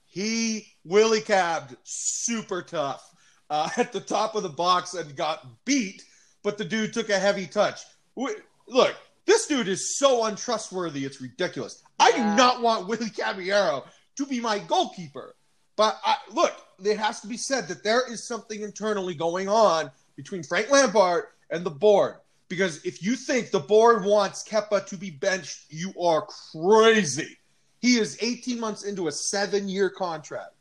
He 0.05 0.74
Willie 0.85 1.21
cabbed 1.21 1.77
super 1.83 2.63
tough 2.63 3.09
uh, 3.51 3.69
at 3.77 3.93
the 3.93 4.01
top 4.01 4.35
of 4.35 4.43
the 4.43 4.49
box 4.49 4.95
and 4.95 5.17
got 5.17 5.47
beat, 5.65 6.03
but 6.43 6.59
the 6.59 6.65
dude 6.65 6.93
took 6.93 7.09
a 7.11 7.19
heavy 7.19 7.47
touch. 7.47 7.81
Wi- 8.17 8.41
Look, 8.67 8.95
this 9.27 9.47
dude 9.47 9.69
is 9.69 9.99
so 9.99 10.25
untrustworthy, 10.25 11.05
it's 11.05 11.21
ridiculous. 11.21 11.83
I 11.99 12.13
do 12.13 12.19
not 12.19 12.63
want 12.63 12.89
Willie 12.89 13.11
Caballero 13.11 13.85
to 14.17 14.27
be 14.27 14.41
my 14.41 14.59
goalkeeper. 14.59 15.35
But 15.77 15.99
I, 16.05 16.17
look, 16.33 16.53
it 16.85 16.99
has 16.99 17.21
to 17.21 17.27
be 17.27 17.37
said 17.37 17.69
that 17.69 17.83
there 17.83 18.11
is 18.11 18.27
something 18.27 18.61
internally 18.63 19.15
going 19.15 19.49
on 19.49 19.91
between 20.17 20.43
Frank 20.43 20.71
Lampard 20.71 21.25
and 21.51 21.65
the 21.65 21.71
board. 21.71 22.17
Because 22.49 22.85
if 22.85 23.03
you 23.03 23.17
think 23.17 23.51
the 23.51 23.61
board 23.61 24.05
wants 24.05 24.47
Kepa 24.49 24.87
to 24.87 24.97
be 24.97 25.11
benched, 25.11 25.65
you 25.71 25.93
are 26.01 26.27
crazy. 26.53 27.37
He 27.81 27.99
is 27.99 28.19
18 28.21 28.61
months 28.61 28.85
into 28.85 29.09
a 29.09 29.13
seven 29.13 29.69
year 29.69 29.91
contract. 29.91 30.54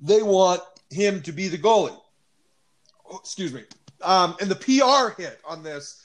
They 0.00 0.22
want 0.22 0.62
him 0.90 1.22
to 1.22 1.32
be 1.32 1.48
the 1.48 1.58
goalie. 1.58 1.96
Excuse 3.14 3.52
me. 3.52 3.64
Um, 4.02 4.36
and 4.40 4.50
the 4.50 4.56
PR 4.56 5.20
hit 5.20 5.40
on 5.44 5.62
this 5.62 6.04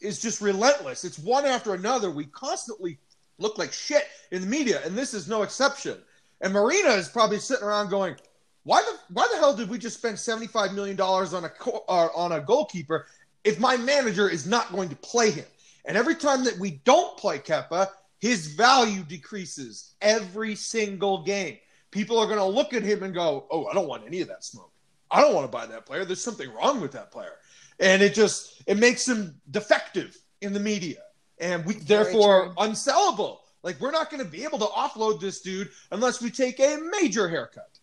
is 0.00 0.20
just 0.20 0.40
relentless. 0.40 1.04
It's 1.04 1.18
one 1.18 1.44
after 1.44 1.74
another. 1.74 2.10
We 2.10 2.26
constantly 2.26 2.98
look 3.38 3.58
like 3.58 3.72
shit 3.72 4.04
in 4.30 4.40
the 4.42 4.46
media, 4.46 4.80
and 4.84 4.96
this 4.96 5.14
is 5.14 5.28
no 5.28 5.42
exception. 5.42 5.98
And 6.40 6.52
Marina 6.52 6.90
is 6.90 7.08
probably 7.08 7.38
sitting 7.38 7.64
around 7.64 7.88
going, 7.90 8.16
"Why 8.64 8.82
the 8.82 8.98
why 9.12 9.28
the 9.32 9.38
hell 9.38 9.54
did 9.54 9.68
we 9.68 9.78
just 9.78 9.98
spend 9.98 10.18
seventy 10.18 10.46
five 10.46 10.72
million 10.72 10.96
dollars 10.96 11.34
on 11.34 11.44
a 11.44 11.48
co- 11.48 11.84
uh, 11.88 12.08
on 12.14 12.32
a 12.32 12.40
goalkeeper 12.40 13.06
if 13.44 13.58
my 13.58 13.76
manager 13.76 14.28
is 14.28 14.46
not 14.46 14.72
going 14.72 14.88
to 14.88 14.96
play 14.96 15.30
him?" 15.30 15.46
And 15.84 15.96
every 15.96 16.14
time 16.14 16.44
that 16.44 16.58
we 16.58 16.82
don't 16.84 17.16
play 17.16 17.38
Kepa, 17.38 17.88
his 18.20 18.46
value 18.46 19.02
decreases 19.02 19.94
every 20.00 20.54
single 20.54 21.24
game. 21.24 21.58
People 21.92 22.18
are 22.18 22.26
going 22.26 22.38
to 22.38 22.44
look 22.44 22.74
at 22.74 22.82
him 22.82 23.04
and 23.04 23.14
go, 23.14 23.46
"Oh, 23.50 23.66
I 23.66 23.74
don't 23.74 23.86
want 23.86 24.04
any 24.04 24.20
of 24.20 24.28
that 24.28 24.42
smoke. 24.42 24.72
I 25.10 25.20
don't 25.20 25.34
want 25.34 25.44
to 25.44 25.56
buy 25.56 25.66
that 25.66 25.86
player. 25.86 26.04
There's 26.04 26.22
something 26.22 26.52
wrong 26.52 26.80
with 26.80 26.90
that 26.92 27.12
player." 27.12 27.36
And 27.78 28.02
it 28.02 28.14
just 28.14 28.62
it 28.66 28.78
makes 28.78 29.06
him 29.06 29.40
defective 29.50 30.16
in 30.40 30.52
the 30.52 30.60
media, 30.60 30.98
and 31.38 31.64
we 31.64 31.74
therefore 31.74 32.46
true. 32.46 32.54
unsellable. 32.56 33.38
Like 33.62 33.80
we're 33.80 33.92
not 33.92 34.10
going 34.10 34.24
to 34.24 34.28
be 34.28 34.42
able 34.42 34.58
to 34.58 34.64
offload 34.64 35.20
this 35.20 35.40
dude 35.40 35.70
unless 35.92 36.20
we 36.20 36.30
take 36.30 36.58
a 36.58 36.78
major 37.00 37.28
haircut. 37.28 37.78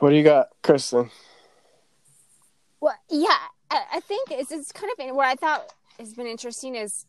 What 0.00 0.10
do 0.10 0.16
you 0.16 0.24
got, 0.24 0.48
Kristen? 0.62 1.10
Well, 2.80 2.96
yeah, 3.10 3.36
I, 3.70 3.82
I 3.94 4.00
think 4.00 4.30
it's, 4.30 4.50
it's 4.50 4.72
kind 4.72 4.90
of 4.98 5.14
what 5.14 5.28
I 5.28 5.34
thought 5.34 5.72
has 5.98 6.14
been 6.14 6.26
interesting 6.26 6.74
is 6.74 7.04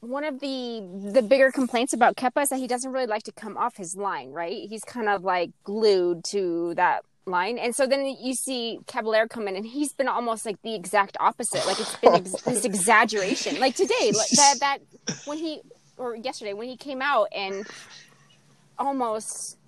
one 0.00 0.24
of 0.24 0.40
the 0.40 0.82
the 1.12 1.22
bigger 1.22 1.50
complaints 1.50 1.92
about 1.92 2.16
Kepa 2.16 2.42
is 2.42 2.48
that 2.48 2.58
he 2.58 2.66
doesn't 2.66 2.90
really 2.90 3.06
like 3.06 3.22
to 3.24 3.32
come 3.32 3.56
off 3.56 3.76
his 3.76 3.96
line, 3.96 4.30
right? 4.30 4.66
He's 4.68 4.84
kind 4.84 5.08
of 5.08 5.22
like 5.22 5.50
glued 5.64 6.24
to 6.30 6.74
that 6.74 7.04
line, 7.26 7.58
and 7.58 7.74
so 7.74 7.86
then 7.86 8.06
you 8.20 8.34
see 8.34 8.80
Caballero 8.86 9.28
come 9.28 9.46
in, 9.46 9.56
and 9.56 9.66
he's 9.66 9.92
been 9.92 10.08
almost 10.08 10.46
like 10.46 10.60
the 10.62 10.74
exact 10.74 11.16
opposite. 11.20 11.66
Like 11.66 11.78
it's 11.78 11.96
been 11.96 12.14
ex- 12.14 12.42
this 12.42 12.64
exaggeration. 12.64 13.60
Like 13.60 13.76
today, 13.76 14.12
like 14.14 14.30
that 14.36 14.54
that 14.60 14.78
when 15.26 15.38
he 15.38 15.60
or 15.98 16.16
yesterday 16.16 16.54
when 16.54 16.68
he 16.68 16.76
came 16.76 17.02
out 17.02 17.28
and 17.32 17.66
almost 18.78 19.58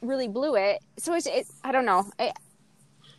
really 0.00 0.28
blew 0.28 0.54
it. 0.54 0.80
So 0.98 1.14
it's 1.14 1.26
it, 1.26 1.46
I 1.64 1.72
don't 1.72 1.84
know. 1.84 2.08
I, 2.18 2.32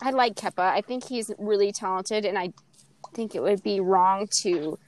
I 0.01 0.11
like 0.11 0.36
Kepa. 0.36 0.59
I 0.59 0.82
think 0.82 1.05
he's 1.05 1.30
really 1.38 1.74
talented, 1.74 2.26
and 2.26 2.38
I 2.38 2.53
think 3.14 3.36
it 3.36 3.41
would 3.43 3.61
be 3.64 3.82
wrong 3.82 4.28
to 4.43 4.80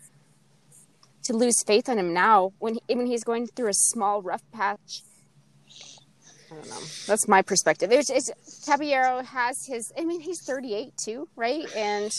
to 1.26 1.36
lose 1.36 1.62
faith 1.64 1.90
in 1.90 2.00
him 2.00 2.14
now 2.14 2.54
when 2.60 2.76
he, 2.76 2.96
when 2.96 3.06
he's 3.06 3.24
going 3.24 3.48
through 3.48 3.70
a 3.70 3.74
small 3.74 4.22
rough 4.22 4.44
patch. 4.52 5.04
I 6.52 6.56
don't 6.56 6.70
know. 6.70 6.80
That's 7.08 7.28
my 7.28 7.42
perspective. 7.42 7.92
It's, 7.92 8.10
it's 8.10 8.32
Caballero 8.66 9.22
has 9.24 9.66
his. 9.66 9.92
I 9.98 10.06
mean, 10.06 10.22
he's 10.22 10.42
38 10.42 10.96
too, 10.98 11.28
right? 11.36 11.66
And 11.76 12.12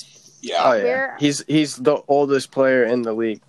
Oh 0.53 0.75
yeah, 0.75 1.17
he's 1.19 1.45
he's 1.47 1.77
the 1.77 2.03
oldest 2.09 2.51
player 2.51 2.85
in 2.85 3.03
the 3.03 3.13
league. 3.13 3.43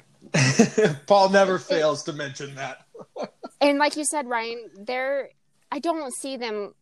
Paul 1.08 1.30
never 1.30 1.60
fails 1.60 2.04
to 2.04 2.14
mention 2.14 2.56
that. 2.56 2.86
and 3.62 3.78
like 3.78 3.96
you 3.96 4.06
said, 4.06 4.28
Ryan, 4.28 4.70
there. 4.80 5.30
I 5.72 5.80
don't 5.80 6.14
see 6.14 6.38
them 6.38 6.74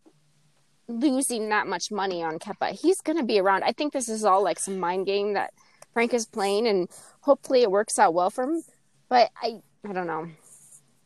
losing 0.88 1.50
that 1.50 1.66
much 1.66 1.92
money 1.92 2.22
on 2.22 2.38
Kepa. 2.38 2.80
He's 2.80 3.02
going 3.02 3.18
to 3.18 3.24
be 3.24 3.40
around. 3.40 3.64
I 3.64 3.72
think 3.72 3.94
this 3.94 4.08
is 4.08 4.24
all 4.24 4.44
like 4.44 4.60
some 4.60 4.80
mind 4.80 5.08
game 5.08 5.34
that 5.34 5.54
Frank 5.96 6.14
is 6.14 6.26
playing, 6.26 6.68
and 6.68 6.90
hopefully 7.22 7.62
it 7.64 7.72
works 7.72 7.98
out 7.98 8.14
well 8.14 8.30
for 8.30 8.44
him. 8.44 8.62
But 9.08 9.32
I, 9.42 9.62
I 9.88 9.94
don't 9.94 10.08
know. 10.08 10.28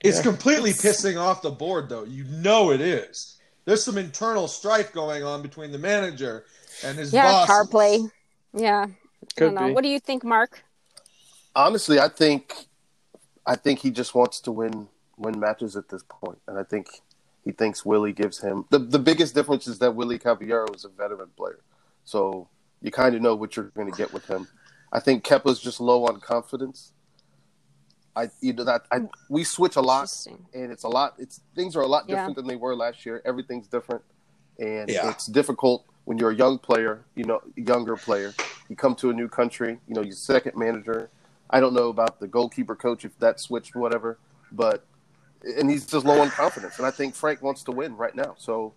It's 0.01 0.17
Yeah. 0.17 0.23
completely 0.23 0.71
It's- 0.71 0.83
pissing 0.83 1.15
off 1.21 1.43
the 1.43 1.51
board, 1.51 1.89
though. 1.89 2.05
You 2.05 2.23
know 2.25 2.71
it 2.71 2.81
is. 2.81 3.37
There's 3.65 3.83
some 3.83 3.99
internal 3.99 4.47
strife 4.47 4.91
going 4.91 5.23
on 5.23 5.43
between 5.43 5.71
the 5.71 5.77
manager 5.77 6.45
and 6.83 6.97
his 6.97 7.13
Yeah, 7.13 7.31
boss. 7.31 7.45
power 7.47 7.65
play. 7.67 7.99
Yeah. 8.51 8.87
I 8.89 9.25
Could 9.35 9.45
don't 9.45 9.53
know. 9.53 9.67
be. 9.67 9.73
What 9.73 9.83
do 9.83 9.89
you 9.89 9.99
think, 9.99 10.23
Mark? 10.23 10.63
Honestly, 11.55 11.99
I 11.99 12.07
think 12.09 12.65
I 13.45 13.55
think 13.55 13.79
he 13.79 13.91
just 13.91 14.15
wants 14.15 14.39
to 14.41 14.51
win 14.51 14.87
win 15.17 15.39
matches 15.39 15.75
at 15.75 15.89
this 15.89 16.01
point, 16.07 16.39
and 16.47 16.57
I 16.57 16.63
think 16.63 16.87
he 17.43 17.51
thinks 17.51 17.85
Willie 17.85 18.13
gives 18.13 18.39
him 18.39 18.65
the 18.69 18.79
the 18.79 18.99
biggest 18.99 19.35
difference 19.35 19.67
is 19.67 19.77
that 19.79 19.93
Willie 19.93 20.17
Caballero 20.19 20.67
is 20.73 20.85
a 20.85 20.89
veteran 20.89 21.29
player, 21.35 21.59
so 22.05 22.47
you 22.81 22.91
kind 22.91 23.13
of 23.15 23.21
know 23.21 23.35
what 23.35 23.55
you're 23.55 23.65
going 23.75 23.91
to 23.91 23.97
get 23.97 24.13
with 24.13 24.25
him. 24.25 24.47
I 24.91 24.99
think 24.99 25.23
Kepa's 25.23 25.59
just 25.59 25.79
low 25.79 26.05
on 26.05 26.19
confidence. 26.19 26.93
I 28.15 28.29
you 28.41 28.53
know 28.53 28.63
that 28.63 28.83
I 28.91 29.01
we 29.29 29.43
switch 29.43 29.75
a 29.75 29.81
lot, 29.81 30.09
and 30.53 30.71
it's 30.71 30.83
a 30.83 30.87
lot. 30.87 31.15
It's 31.19 31.41
things 31.55 31.75
are 31.75 31.81
a 31.81 31.87
lot 31.87 32.05
Yeah. 32.07 32.15
different 32.15 32.35
than 32.37 32.47
they 32.47 32.55
were 32.55 32.75
last 32.75 33.05
year. 33.05 33.21
Everything's 33.23 33.67
different, 33.67 34.03
and 34.57 34.89
Yeah. 34.89 35.09
it's 35.09 35.25
difficult 35.27 35.85
when 36.05 36.17
you're 36.17 36.31
a 36.31 36.35
young 36.35 36.57
player. 36.57 37.05
You 37.15 37.25
know, 37.25 37.41
younger 37.55 37.95
player. 37.95 38.35
You 38.67 38.75
come 38.75 38.95
to 38.95 39.09
a 39.09 39.13
new 39.13 39.27
country. 39.29 39.79
You 39.87 39.95
know, 39.95 40.01
your 40.01 40.15
second 40.15 40.57
manager. 40.57 41.09
I 41.49 41.59
don't 41.59 41.73
know 41.73 41.89
about 41.89 42.19
the 42.19 42.27
goalkeeper 42.27 42.75
coach 42.75 43.05
if 43.05 43.17
that 43.19 43.39
switched 43.39 43.75
whatever, 43.75 44.17
but 44.51 44.85
and 45.57 45.69
he's 45.69 45.85
just 45.85 46.05
low 46.05 46.19
on 46.19 46.31
confidence. 46.31 46.77
And 46.77 46.85
I 46.85 46.91
think 46.91 47.15
Frank 47.15 47.41
wants 47.41 47.63
to 47.63 47.71
win 47.71 47.95
right 47.95 48.15
now. 48.15 48.35
So 48.37 48.73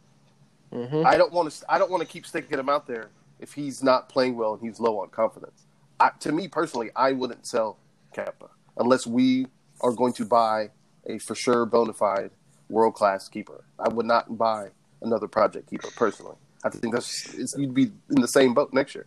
hmm 0.73 1.05
I 1.05 1.17
don't 1.17 1.33
want 1.33 1.51
to. 1.51 1.65
I 1.73 1.79
don't 1.79 1.91
want 1.91 2.03
to 2.03 2.07
keep 2.09 2.27
sticking 2.27 2.59
him 2.59 2.69
out 2.69 2.87
there 2.87 3.09
if 3.41 3.55
he's 3.55 3.83
not 3.83 4.09
playing 4.09 4.37
well 4.37 4.55
and 4.55 4.63
he's 4.63 4.79
low 4.79 5.01
on 5.01 5.09
confidence. 5.09 5.65
I, 6.03 6.11
to 6.21 6.33
me 6.33 6.49
personally, 6.49 6.91
I 6.97 7.13
wouldn't 7.13 7.47
sell 7.47 7.79
Kepa 8.17 8.49
unless 8.77 9.07
we 9.07 9.47
are 9.81 9.93
going 9.93 10.13
to 10.15 10.25
buy 10.25 10.71
a 11.07 11.19
for 11.19 11.37
sure 11.37 11.65
bona 11.65 11.93
fide 11.93 12.31
world 12.69 12.95
class 12.95 13.29
keeper. 13.29 13.65
I 13.79 13.89
would 13.89 14.07
not 14.07 14.37
buy 14.37 14.71
another 15.01 15.29
project 15.29 15.71
keeper 15.71 15.89
personally. 15.95 16.37
I 16.65 16.71
think 16.71 16.93
that's 16.93 17.35
it's, 17.35 17.57
you'd 17.57 17.75
be 17.75 17.93
in 18.11 18.21
the 18.21 18.29
same 18.29 18.53
boat 18.53 18.73
next 18.73 18.97
year. 18.97 19.07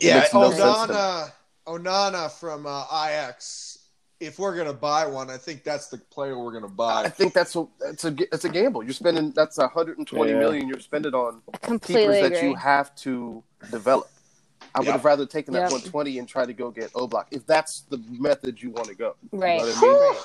Yeah, 0.00 0.26
no 0.32 0.50
Onana, 0.50 1.32
Onana 1.66 2.30
from 2.30 2.66
uh, 2.66 2.84
Ajax. 2.90 3.78
If 4.20 4.38
we're 4.38 4.56
gonna 4.56 4.72
buy 4.72 5.06
one, 5.06 5.28
I 5.28 5.36
think 5.36 5.62
that's 5.62 5.88
the 5.88 5.98
player 5.98 6.38
we're 6.38 6.52
gonna 6.52 6.68
buy. 6.68 7.04
I 7.04 7.08
think 7.10 7.34
that's 7.34 7.54
a 7.56 7.66
it's 7.82 8.04
a 8.04 8.16
it's 8.32 8.44
a 8.44 8.48
gamble. 8.48 8.82
You're 8.82 8.92
spending 8.94 9.32
that's 9.32 9.58
120 9.58 10.30
Yeah. 10.30 10.38
million 10.38 10.68
you're 10.68 10.80
spending 10.80 11.14
on 11.14 11.42
Completely 11.60 12.14
keepers 12.14 12.30
that 12.30 12.42
you 12.42 12.54
have 12.54 12.94
to 12.96 13.42
develop. 13.70 14.08
I 14.74 14.80
would 14.80 14.86
Yeah. 14.86 14.92
have 14.92 15.04
rather 15.04 15.24
taken 15.26 15.54
that 15.54 15.60
Yep. 15.60 15.70
120 15.72 16.18
and 16.18 16.28
try 16.28 16.44
to 16.44 16.52
go 16.52 16.70
get 16.70 16.92
Oblak 16.94 17.26
if 17.30 17.46
that's 17.46 17.82
the 17.82 17.98
method 18.08 18.60
you 18.60 18.70
want 18.70 18.88
to 18.88 18.94
go. 18.94 19.14
Right. 19.32 19.60
You 19.60 19.66
know 19.66 19.72
what 19.72 19.76
I 19.76 20.12
mean? 20.12 20.22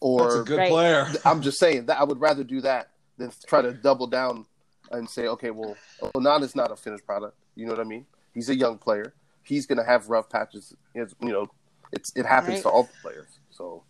Or 0.00 0.22
That's 0.22 0.34
a 0.36 0.44
good 0.44 0.58
Right. 0.58 0.70
player. 0.70 1.06
I'm 1.24 1.42
just 1.42 1.58
saying 1.58 1.86
that 1.86 1.98
I 2.00 2.04
would 2.04 2.20
rather 2.20 2.44
do 2.44 2.60
that 2.60 2.90
than 3.18 3.32
try 3.46 3.60
to 3.62 3.72
double 3.72 4.06
down 4.06 4.46
and 4.90 5.08
say, 5.08 5.26
okay, 5.28 5.50
well, 5.50 5.76
Onana's 6.14 6.54
not 6.54 6.70
a 6.70 6.76
finished 6.76 7.06
product. 7.06 7.36
You 7.54 7.66
know 7.66 7.72
what 7.72 7.80
I 7.80 7.84
mean? 7.84 8.06
He's 8.32 8.48
a 8.48 8.54
young 8.56 8.78
player. 8.78 9.14
He's 9.42 9.66
going 9.66 9.78
to 9.78 9.84
have 9.84 10.08
rough 10.08 10.28
patches. 10.28 10.74
It's, 10.94 11.14
you 11.20 11.28
know, 11.30 11.48
it's 11.92 12.12
it 12.16 12.24
happens 12.24 12.56
Right. 12.56 12.62
to 12.62 12.68
all 12.70 12.88
players. 13.02 13.28
So 13.50 13.82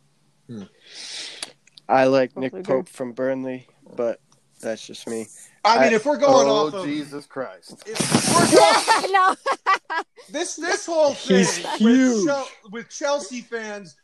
hmm. 0.48 0.62
I 1.88 2.04
like 2.04 2.30
Totally 2.30 2.46
Nick 2.46 2.52
agree. 2.54 2.62
Pope 2.62 2.88
from 2.88 3.12
Burnley, 3.12 3.68
but 3.96 4.20
that's 4.60 4.86
just 4.86 5.06
me. 5.06 5.26
I 5.64 5.80
mean, 5.84 5.92
if 5.92 6.04
we're 6.04 6.16
going 6.16 6.48
oh 6.48 6.66
off 6.68 6.74
of 6.74 6.84
Jesus 6.84 7.24
Christ! 7.26 7.82
if 7.86 8.32
we're 8.34 9.00
going, 9.00 9.12
no. 9.12 9.36
this 10.30 10.56
this 10.56 10.86
whole 10.86 11.14
thing 11.14 11.38
He's 11.38 11.58
with, 11.62 11.78
huge. 11.78 12.26
Chel- 12.26 12.48
with 12.72 12.88
Chelsea 12.88 13.40
fans 13.42 13.96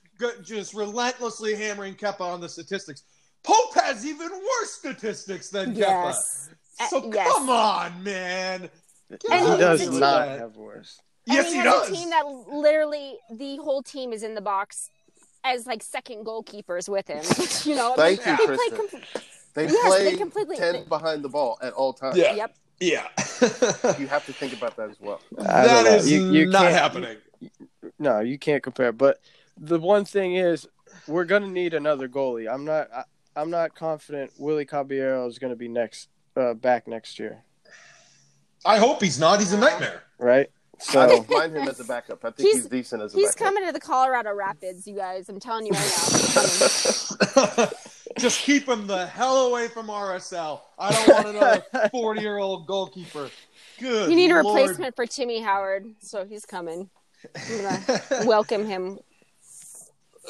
just 0.42 0.74
relentlessly 0.74 1.54
hammering 1.54 1.94
Kepa 1.94 2.20
on 2.20 2.40
the 2.40 2.48
statistics. 2.48 3.02
Pope 3.44 3.74
has 3.74 4.04
even 4.06 4.28
worse 4.30 4.70
statistics 4.72 5.48
than 5.48 5.74
yes. 5.74 6.50
Kepa. 6.80 6.88
So 6.90 6.98
Uh, 7.04 7.10
yes. 7.12 7.32
come 7.32 7.50
on, 7.50 8.02
man. 8.04 8.70
He 9.08 9.16
And 9.32 9.46
he 9.52 9.56
does 9.58 9.88
not 9.98 10.26
team- 10.28 10.38
have 10.38 10.56
worse. 10.56 11.00
Yes, 11.26 11.46
and 11.46 11.46
he, 11.46 11.52
he, 11.54 11.58
has 11.58 11.72
does. 11.72 11.88
a 11.90 11.92
team 11.92 12.10
that 12.10 12.24
literally 12.26 13.16
the 13.32 13.56
whole 13.58 13.82
team 13.82 14.12
is 14.12 14.22
in 14.22 14.34
the 14.34 14.40
box 14.40 14.90
as 15.44 15.66
like 15.66 15.82
second 15.82 16.24
goalkeepers 16.24 16.88
with 16.88 17.06
him. 17.08 17.22
You 17.68 17.74
know, 17.76 17.94
I 17.98 18.10
mean, 18.10 18.18
you, 18.18 18.36
they 18.36 18.36
play 18.36 18.46
Kristen. 18.70 19.00
com- 19.00 19.22
They 19.54 19.66
Yes, 19.66 19.86
play 19.86 20.04
they 20.10 20.16
completely- 20.16 20.56
ten 20.56 20.72
they- 20.74 20.82
behind 20.84 21.22
the 21.24 21.28
ball 21.28 21.58
at 21.62 21.72
all 21.72 21.92
times. 21.92 22.16
Yeah. 22.16 22.34
Yep. 22.34 22.56
yeah. 22.80 23.08
You 23.98 24.06
have 24.06 24.24
to 24.26 24.32
think 24.32 24.52
about 24.52 24.76
that 24.76 24.90
as 24.90 25.00
well. 25.00 25.20
I 25.38 25.42
that 25.66 25.84
don't 25.84 26.06
You- 26.06 26.32
you 26.32 26.46
not 26.46 26.62
can't- 26.62 26.74
happening. 26.74 27.16
No, 27.98 28.20
you 28.20 28.38
can't 28.38 28.62
compare. 28.62 28.92
But 28.92 29.20
the 29.56 29.78
one 29.80 30.04
thing 30.04 30.34
is, 30.36 30.66
we're 31.06 31.24
gonna 31.24 31.48
need 31.48 31.74
another 31.74 32.08
goalie. 32.08 32.52
I'm 32.52 32.64
not. 32.64 32.88
I, 32.92 33.04
I'm 33.36 33.50
not 33.50 33.74
confident 33.74 34.32
Willie 34.38 34.64
Caballero 34.64 35.26
is 35.28 35.38
gonna 35.38 35.56
be 35.56 35.68
next, 35.68 36.08
uh, 36.36 36.54
back 36.54 36.86
next 36.88 37.18
year. 37.18 37.44
I 38.64 38.78
hope 38.78 39.00
he's 39.02 39.18
not. 39.20 39.38
He's 39.38 39.52
a 39.52 39.58
nightmare. 39.58 40.02
Right. 40.18 40.50
So 40.80 41.00
I 41.00 41.06
So 41.08 41.16
don't 41.16 41.30
mind 41.30 41.56
him 41.56 41.68
as 41.68 41.78
a 41.80 41.84
backup. 41.84 42.24
I 42.24 42.30
think 42.30 42.48
he's, 42.48 42.56
He's- 42.58 42.66
decent 42.68 43.02
as 43.02 43.14
a 43.14 43.16
He's 43.16 43.28
backup. 43.34 43.46
coming 43.54 43.66
to 43.66 43.72
the 43.72 43.80
Colorado 43.80 44.32
Rapids, 44.32 44.86
you 44.86 44.94
guys. 44.96 45.28
I'm 45.28 45.38
telling 45.40 45.66
you 45.66 45.72
right 45.72 47.36
now. 47.36 47.68
He's 48.16 48.22
coming. 48.22 48.30
Just 48.30 48.40
keep 48.44 48.68
him 48.68 48.86
the 48.86 49.06
hell 49.06 49.46
away 49.46 49.68
from 49.68 49.88
RSL. 49.88 50.60
I 50.78 50.92
don't 50.92 51.08
want 51.08 51.28
another 51.36 51.88
40 51.90 52.20
year 52.20 52.38
old 52.38 52.66
goalkeeper. 52.66 53.30
Good. 53.78 54.10
You 54.10 54.16
need 54.16 54.30
a 54.30 54.42
Lord. 54.42 54.58
replacement 54.60 54.96
for 54.96 55.06
Timmy 55.06 55.40
Howard, 55.40 55.86
so 56.00 56.24
he's 56.24 56.44
coming. 56.44 56.90
I'm 57.48 58.26
welcome 58.26 58.66
him. 58.66 58.98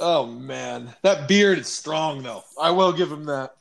oh, 0.00 0.26
man. 0.26 0.94
That 1.02 1.28
beard 1.28 1.58
is 1.58 1.68
strong, 1.68 2.22
though. 2.22 2.42
I 2.60 2.70
will 2.70 2.92
give 2.92 3.10
him 3.10 3.24
that. 3.24 3.54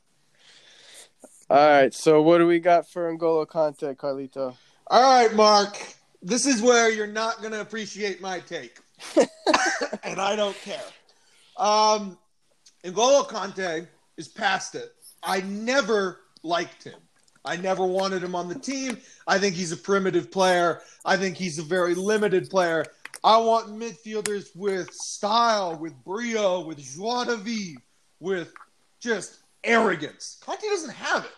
all 1.50 1.58
right. 1.58 1.94
So 1.94 2.22
what 2.22 2.38
do 2.40 2.48
we 2.48 2.60
got 2.60 2.90
for 2.90 3.12
N'Golo 3.14 3.46
Kanté, 3.46 3.96
Carlito? 3.96 4.56
All 4.88 5.02
right, 5.02 5.34
Mark. 5.36 5.78
This 6.22 6.46
is 6.46 6.62
where 6.62 6.90
you're 6.92 7.08
not 7.08 7.40
going 7.40 7.52
to 7.54 7.62
appreciate 7.62 8.22
my 8.22 8.40
take. 8.40 8.78
and 10.04 10.20
I 10.20 10.36
don't 10.36 10.56
care. 10.62 10.82
Um, 11.58 12.18
N'Golo 12.84 13.28
Kanté 13.28 13.88
is 14.18 14.28
past 14.28 14.76
it. 14.76 14.94
I 15.24 15.42
never 15.42 16.22
liked 16.44 16.84
him. 16.84 17.00
I 17.46 17.56
never 17.56 17.86
wanted 17.86 18.24
him 18.24 18.36
on 18.36 18.50
the 18.50 18.60
team. 18.60 18.98
I 19.26 19.40
think 19.40 19.56
he's 19.56 19.72
a 19.72 19.78
primitive 19.78 20.30
player. 20.32 20.82
I 21.06 21.16
think 21.16 21.38
he's 21.38 21.60
a 21.60 21.64
very 21.64 21.96
limited 21.96 22.50
player. 22.50 22.86
I 23.24 23.38
want 23.38 23.70
midfielders 23.70 24.56
with 24.56 24.92
style, 24.92 25.78
with 25.78 25.94
brio, 26.04 26.62
with 26.62 26.78
joie 26.78 27.26
de 27.26 27.38
vivre, 27.38 27.82
with 28.20 28.54
just 29.00 29.40
arrogance. 29.64 30.38
Kanté 30.42 30.64
doesn't 30.64 30.94
have 30.94 31.24
it. 31.24 31.32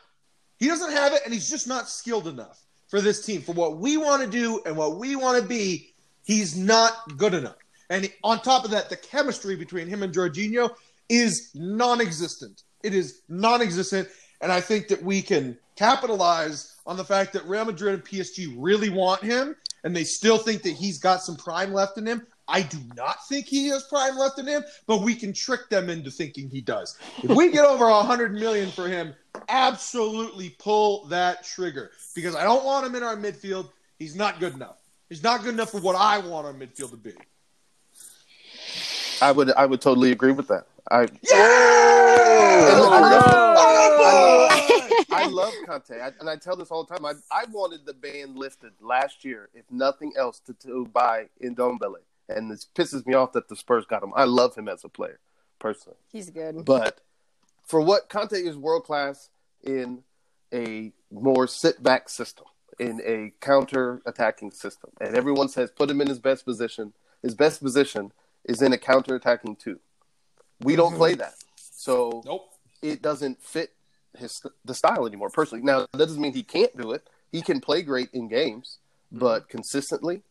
He 0.58 0.68
doesn't 0.68 0.92
have 0.92 1.14
it, 1.14 1.22
and 1.24 1.34
he's 1.34 1.50
just 1.50 1.68
not 1.68 1.88
skilled 1.88 2.28
enough 2.28 2.66
for 2.88 3.02
this 3.02 3.26
team. 3.26 3.42
For 3.42 3.54
what 3.54 3.78
we 3.78 3.96
want 3.98 4.24
to 4.24 4.30
do 4.30 4.62
and 4.66 4.76
what 4.76 4.98
we 4.98 5.16
want 5.16 5.42
to 5.42 5.48
be, 5.48 5.94
he's 6.26 6.58
not 6.58 7.18
good 7.18 7.34
enough. 7.34 7.56
And 7.90 8.12
on 8.24 8.42
top 8.42 8.66
of 8.66 8.72
that, 8.72 8.90
the 8.90 8.98
chemistry 8.98 9.56
between 9.56 9.88
him 9.88 10.04
and 10.04 10.14
Jorginho 10.14 10.72
is 11.08 11.52
non 11.56 12.02
existent. 12.02 12.64
It 12.84 12.94
is 12.94 13.22
non 13.30 13.62
existent. 13.62 14.08
And 14.42 14.52
I 14.52 14.62
think 14.62 14.88
that 14.88 15.04
we 15.04 15.22
can 15.22 15.58
capitalize 15.76 16.76
on 16.86 16.98
the 16.98 17.04
fact 17.04 17.34
that 17.34 17.46
Real 17.46 17.66
Madrid 17.66 17.94
and 17.94 18.04
PSG 18.04 18.56
really 18.58 18.90
want 18.90 19.22
him 19.22 19.56
and 19.84 19.96
they 19.96 20.04
still 20.04 20.38
think 20.38 20.64
that 20.64 20.72
he's 20.72 20.98
got 20.98 21.22
some 21.22 21.36
prime 21.36 21.74
left 21.74 21.98
in 21.98 22.06
him. 22.06 22.26
I 22.48 22.64
do 22.64 22.80
not 22.96 23.28
think 23.28 23.46
he 23.46 23.68
has 23.68 23.84
prime 23.84 24.18
left 24.18 24.40
in 24.40 24.48
him, 24.48 24.64
but 24.88 25.04
we 25.04 25.14
can 25.14 25.34
trick 25.34 25.70
them 25.70 25.90
into 25.90 26.10
thinking 26.10 26.50
he 26.50 26.62
does. 26.62 26.98
If 27.22 27.30
we 27.30 27.52
get 27.52 27.64
over 27.64 27.88
a 27.88 28.02
hundred 28.02 28.34
million 28.34 28.72
for 28.72 28.88
him, 28.88 29.14
absolutely 29.48 30.50
pull 30.58 31.06
that 31.06 31.44
trigger 31.44 31.92
because 32.16 32.36
I 32.36 32.44
don't 32.44 32.66
want 32.66 32.88
him 32.88 32.96
in 32.96 33.04
our 33.04 33.16
midfield. 33.16 33.70
He's 34.00 34.16
not 34.16 34.40
good 34.40 34.56
enough. 34.56 34.78
He's 35.10 35.24
not 35.24 35.44
good 35.44 35.54
enough 35.54 35.72
for 35.72 35.80
what 35.80 35.96
I 35.96 36.18
want 36.18 36.48
our 36.48 36.54
midfield 36.54 36.92
to 36.92 36.98
be. 36.98 37.14
I 39.22 39.32
would 39.32 39.52
I 39.54 39.66
would 39.66 39.82
totally 39.82 40.12
agree 40.12 40.32
with 40.32 40.48
that. 40.48 40.66
I 40.92 41.08
Oh, 44.02 44.48
I 45.12 45.26
love 45.28 45.54
Kanté, 45.68 46.02
I, 46.02 46.12
and 46.20 46.30
I 46.30 46.36
tell 46.36 46.56
this 46.56 46.70
all 46.72 46.84
the 46.84 46.96
time. 46.96 47.06
I, 47.06 47.14
I 47.32 47.46
wanted 47.52 47.86
the 47.86 47.94
ban 47.94 48.36
lifted 48.36 48.72
last 48.82 49.26
year, 49.26 49.50
if 49.54 49.66
nothing 49.72 50.14
else, 50.18 50.40
to, 50.42 50.54
to 50.66 50.86
buy 50.94 51.28
Ndombele, 51.44 52.02
and 52.30 52.50
this 52.50 52.66
pisses 52.74 53.06
me 53.06 53.14
off 53.14 53.34
that 53.34 53.50
the 53.50 53.56
Spurs 53.56 53.86
got 53.86 54.04
him. 54.04 54.12
I 54.16 54.24
love 54.26 54.56
him 54.56 54.68
as 54.68 54.84
a 54.84 54.90
player, 54.90 55.20
personally, 55.60 55.98
He's 56.12 56.30
good. 56.30 56.64
but 56.66 57.02
for 57.64 57.82
what 57.82 58.10
Kanté 58.10 58.46
is 58.46 58.56
world 58.58 58.84
class 58.84 59.30
in 59.64 60.04
a 60.54 60.92
more 61.12 61.48
sit 61.48 61.84
back 61.84 62.10
system, 62.10 62.46
in 62.80 63.02
a 63.06 63.34
counter 63.42 64.02
attacking 64.06 64.52
system, 64.52 64.92
and 65.02 65.16
everyone 65.16 65.50
says 65.50 65.72
put 65.72 65.90
him 65.90 66.02
in 66.02 66.08
his 66.08 66.20
best 66.20 66.46
position. 66.46 66.94
His 67.22 67.36
best 67.36 67.62
position 67.62 68.14
is 68.46 68.62
in 68.62 68.72
a 68.72 68.78
counter 68.78 69.16
attacking 69.16 69.58
two. 69.58 69.80
We 70.62 70.76
don't 70.76 70.95
play 70.95 71.16
that, 71.16 71.36
so 71.55 72.22
nope. 72.26 72.49
it 72.82 73.01
doesn't 73.01 73.41
fit 73.41 73.72
his 74.18 74.41
the 74.66 74.74
style 74.74 75.05
anymore. 75.07 75.30
Personally, 75.30 75.64
now 75.64 75.80
that 75.91 75.97
doesn't 75.97 76.22
mean 76.22 76.34
he 76.34 76.43
can't 76.43 76.76
do 76.78 76.91
it. 76.91 77.07
He 77.32 77.41
can 77.41 77.62
play 77.62 77.82
great 77.82 78.10
in 78.14 78.28
games, 78.28 78.80
but 79.12 79.47
consistently, 79.49 80.22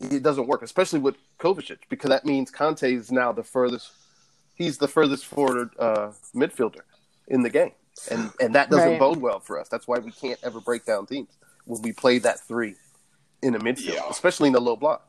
it 0.00 0.22
doesn't 0.22 0.46
work. 0.48 0.62
Especially 0.62 0.98
with 0.98 1.16
Kovacic, 1.38 1.78
because 1.88 2.08
that 2.10 2.24
means 2.24 2.50
Kanté 2.50 2.96
is 2.96 3.12
now 3.12 3.32
the 3.32 3.44
furthest 3.44 3.92
he's 4.56 4.78
the 4.78 4.88
furthest 4.88 5.26
forward 5.26 5.70
uh, 5.78 6.12
midfielder 6.34 6.80
in 7.28 7.42
the 7.42 7.50
game, 7.50 7.72
and 8.10 8.32
and 8.40 8.54
that 8.54 8.70
doesn't 8.70 8.88
Right. 8.90 8.98
bode 9.00 9.18
well 9.20 9.38
for 9.40 9.60
us. 9.60 9.68
That's 9.68 9.86
why 9.86 9.98
we 9.98 10.10
can't 10.10 10.40
ever 10.42 10.60
break 10.60 10.84
down 10.84 11.06
teams 11.06 11.28
when 11.64 11.80
we 11.82 11.92
play 11.92 12.18
that 12.18 12.40
three 12.40 12.74
in 13.42 13.54
a 13.54 13.58
midfield, 13.60 13.94
Yeah. 13.94 14.08
especially 14.10 14.48
in 14.48 14.52
the 14.54 14.60
low 14.60 14.74
block. 14.76 15.08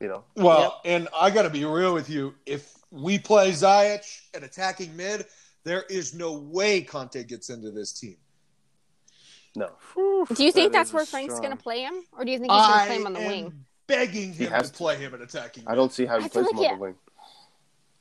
You 0.00 0.08
know, 0.08 0.24
Well, 0.34 0.80
and 0.84 1.08
I 1.16 1.30
got 1.30 1.42
to 1.42 1.50
be 1.50 1.64
real 1.64 1.94
with 1.94 2.10
you. 2.10 2.34
If 2.44 2.75
we 2.96 3.18
play 3.18 3.50
Ziyech 3.52 4.04
at 4.34 4.42
attacking 4.42 4.96
mid, 4.96 5.26
there 5.64 5.82
is 5.90 6.14
no 6.14 6.32
way 6.38 6.82
Kanté 6.82 7.26
gets 7.26 7.50
into 7.50 7.70
this 7.70 7.92
team. 7.92 8.16
no, 9.56 9.70
Do 10.34 10.44
you 10.44 10.52
think 10.52 10.72
That 10.72 10.78
that's 10.78 10.92
where 10.92 11.06
Frank's 11.06 11.38
going 11.40 11.50
to 11.50 11.56
play 11.56 11.82
him, 11.82 11.94
or 12.12 12.24
do 12.24 12.30
you 12.30 12.38
think 12.38 12.52
he's 12.52 12.66
going 12.66 12.80
to 12.80 12.86
play 12.86 12.96
him 12.96 13.06
on 13.06 13.12
the 13.14 13.20
am 13.20 13.26
wing? 13.28 13.64
begging 13.86 14.32
He 14.32 14.44
him 14.44 14.52
has 14.52 14.66
to 14.66 14.72
to. 14.72 14.76
play 14.78 14.96
him 14.96 15.14
at 15.14 15.20
attacking 15.20 15.64
mid. 15.64 15.72
I 15.72 15.74
don't 15.74 15.92
see 15.92 16.06
how 16.06 16.18
he 16.18 16.24
I 16.24 16.28
plays 16.28 16.46
like 16.46 16.52
him 16.52 16.58
on 16.58 16.78
the 16.78 16.82
wing. 16.84 16.94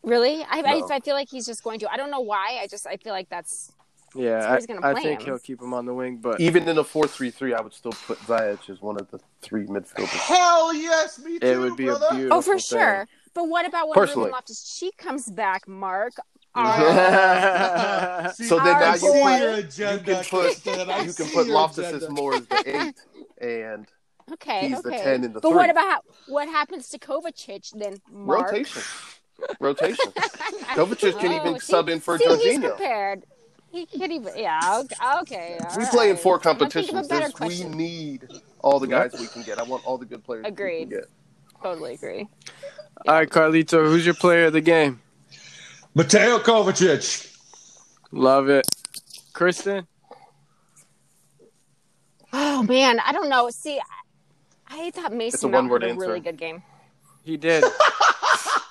Really? 0.04 0.46
I, 0.50 0.62
No. 0.62 0.70
I 0.70 0.96
I 0.96 1.00
feel 1.00 1.16
like 1.16 1.30
he's 1.30 1.46
just 1.46 1.64
going 1.64 1.80
to. 1.80 1.92
I 1.92 1.98
don't 1.98 2.12
know 2.12 2.20
why. 2.20 2.60
I 2.62 2.68
just 2.68 2.86
I 2.86 2.98
feel 2.98 3.14
like 3.14 3.30
that's 3.30 3.72
Yeah, 4.14 4.42
So 4.42 4.54
he's 4.56 4.64
I, 4.64 4.68
gonna 4.74 4.88
I 4.88 4.94
think 5.02 5.22
him. 5.22 5.26
he'll 5.26 5.40
keep 5.40 5.62
him 5.62 5.74
on 5.74 5.86
the 5.86 5.94
wing, 5.94 6.18
but 6.18 6.40
Even 6.40 6.68
in 6.70 6.78
a 6.78 6.84
four-three-three, 6.84 7.54
I 7.54 7.62
would 7.62 7.74
still 7.74 7.92
put 8.06 8.20
Ziyech 8.20 8.70
as 8.70 8.82
one 8.82 9.00
of 9.00 9.10
the 9.12 9.20
three 9.42 9.66
midfielders. 9.66 10.08
Hell 10.10 10.74
yes, 10.74 11.18
me 11.20 11.40
too, 11.40 11.48
it 11.48 11.58
would 11.58 11.76
be 11.76 11.86
brother. 11.86 12.08
a 12.12 12.14
beautiful 12.16 12.38
oh 12.38 12.42
for 12.42 12.54
thing. 12.60 12.60
sure. 12.80 13.08
But 13.36 13.48
what 13.50 13.68
about 13.68 13.90
when 13.90 13.94
Personally. 13.96 14.26
Ruben 14.28 14.32
Loftus 14.32 14.78
Cheek 14.80 14.98
comes 14.98 15.30
back, 15.30 15.68
Mark? 15.68 16.14
Our- 16.56 18.34
See, 18.34 18.46
So 18.46 18.56
then 18.60 18.80
now 18.80 18.96
you 18.96 19.02
put- 19.02 19.40
your 19.78 19.94
You 19.94 20.00
can 20.00 20.24
put 20.24 20.66
you 21.06 21.14
can 21.14 21.30
put 21.34 21.48
Loftus 21.48 21.86
agenda. 21.88 22.06
as 22.06 22.10
more 22.12 22.34
as 22.36 22.48
the 22.48 22.64
eight, 22.66 22.96
and 23.46 23.86
okay, 24.34 24.70
He's 24.70 24.82
the 24.82 24.90
10 24.92 25.26
and 25.26 25.34
the 25.36 25.42
but 25.42 25.50
three. 25.50 25.58
what 25.58 25.70
about 25.70 25.86
how, 25.92 26.00
what 26.30 26.48
happens 26.48 26.88
to 26.90 26.98
Kovacic 26.98 27.72
then, 27.76 27.98
Mark? 28.10 28.52
rotation. 28.54 28.82
Rotation. 29.60 30.12
Kovacic 30.14 31.20
can 31.20 31.34
even 31.34 31.48
Oh, 31.56 31.58
see- 31.58 31.66
sub 31.66 31.90
in 31.90 32.00
for 32.00 32.18
see, 32.18 32.24
He's 32.38 32.58
Jorginho. 32.58 32.70
prepared. 32.70 33.26
He 33.70 33.86
can 33.86 34.10
even. 34.14 34.32
Yeah. 34.38 34.60
Okay. 34.84 34.96
okay 35.22 35.58
all 35.70 35.78
We 35.78 35.86
play 35.88 36.10
in 36.10 36.16
four 36.16 36.36
I'm 36.38 36.42
gonna 36.42 36.70
think 36.70 36.88
competitions. 36.88 37.00
of 37.00 37.06
a 37.06 37.10
better 37.10 37.34
There's- 37.38 37.64
we 37.64 37.76
need 37.76 38.30
all 38.62 38.80
the 38.80 38.88
guys 38.88 39.12
we 39.20 39.28
can 39.28 39.42
get. 39.44 39.60
I 39.60 39.64
want 39.64 39.86
all 39.86 39.98
the 39.98 40.06
good 40.06 40.24
players 40.24 40.46
Agreed. 40.48 40.94
We. 41.66 41.74
Totally 41.74 41.94
agree. 41.96 42.28
All 43.08 43.14
right, 43.16 43.30
Carlito, 43.30 43.86
who's 43.86 44.06
your 44.06 44.16
player 44.16 44.46
of 44.46 44.54
the 44.54 44.62
game? 44.62 45.02
Mateo 45.94 46.40
Kovacic. 46.40 47.36
Love 48.12 48.50
it. 48.50 48.68
Kristen? 49.34 49.88
Oh 52.34 52.64
man, 52.64 53.00
I 53.00 53.12
don't 53.12 53.30
know. 53.30 53.50
See, 53.50 53.80
I, 54.68 54.88
I 54.88 54.92
thought 54.92 55.14
a 55.14 55.16
Mason 55.16 55.52
Mount 55.52 55.64
one-word 55.64 55.84
had 55.84 55.90
a 55.90 55.94
answer. 55.94 56.08
really 56.08 56.20
good 56.20 56.38
game. 56.38 56.64
He 57.24 57.38
did. 57.38 57.64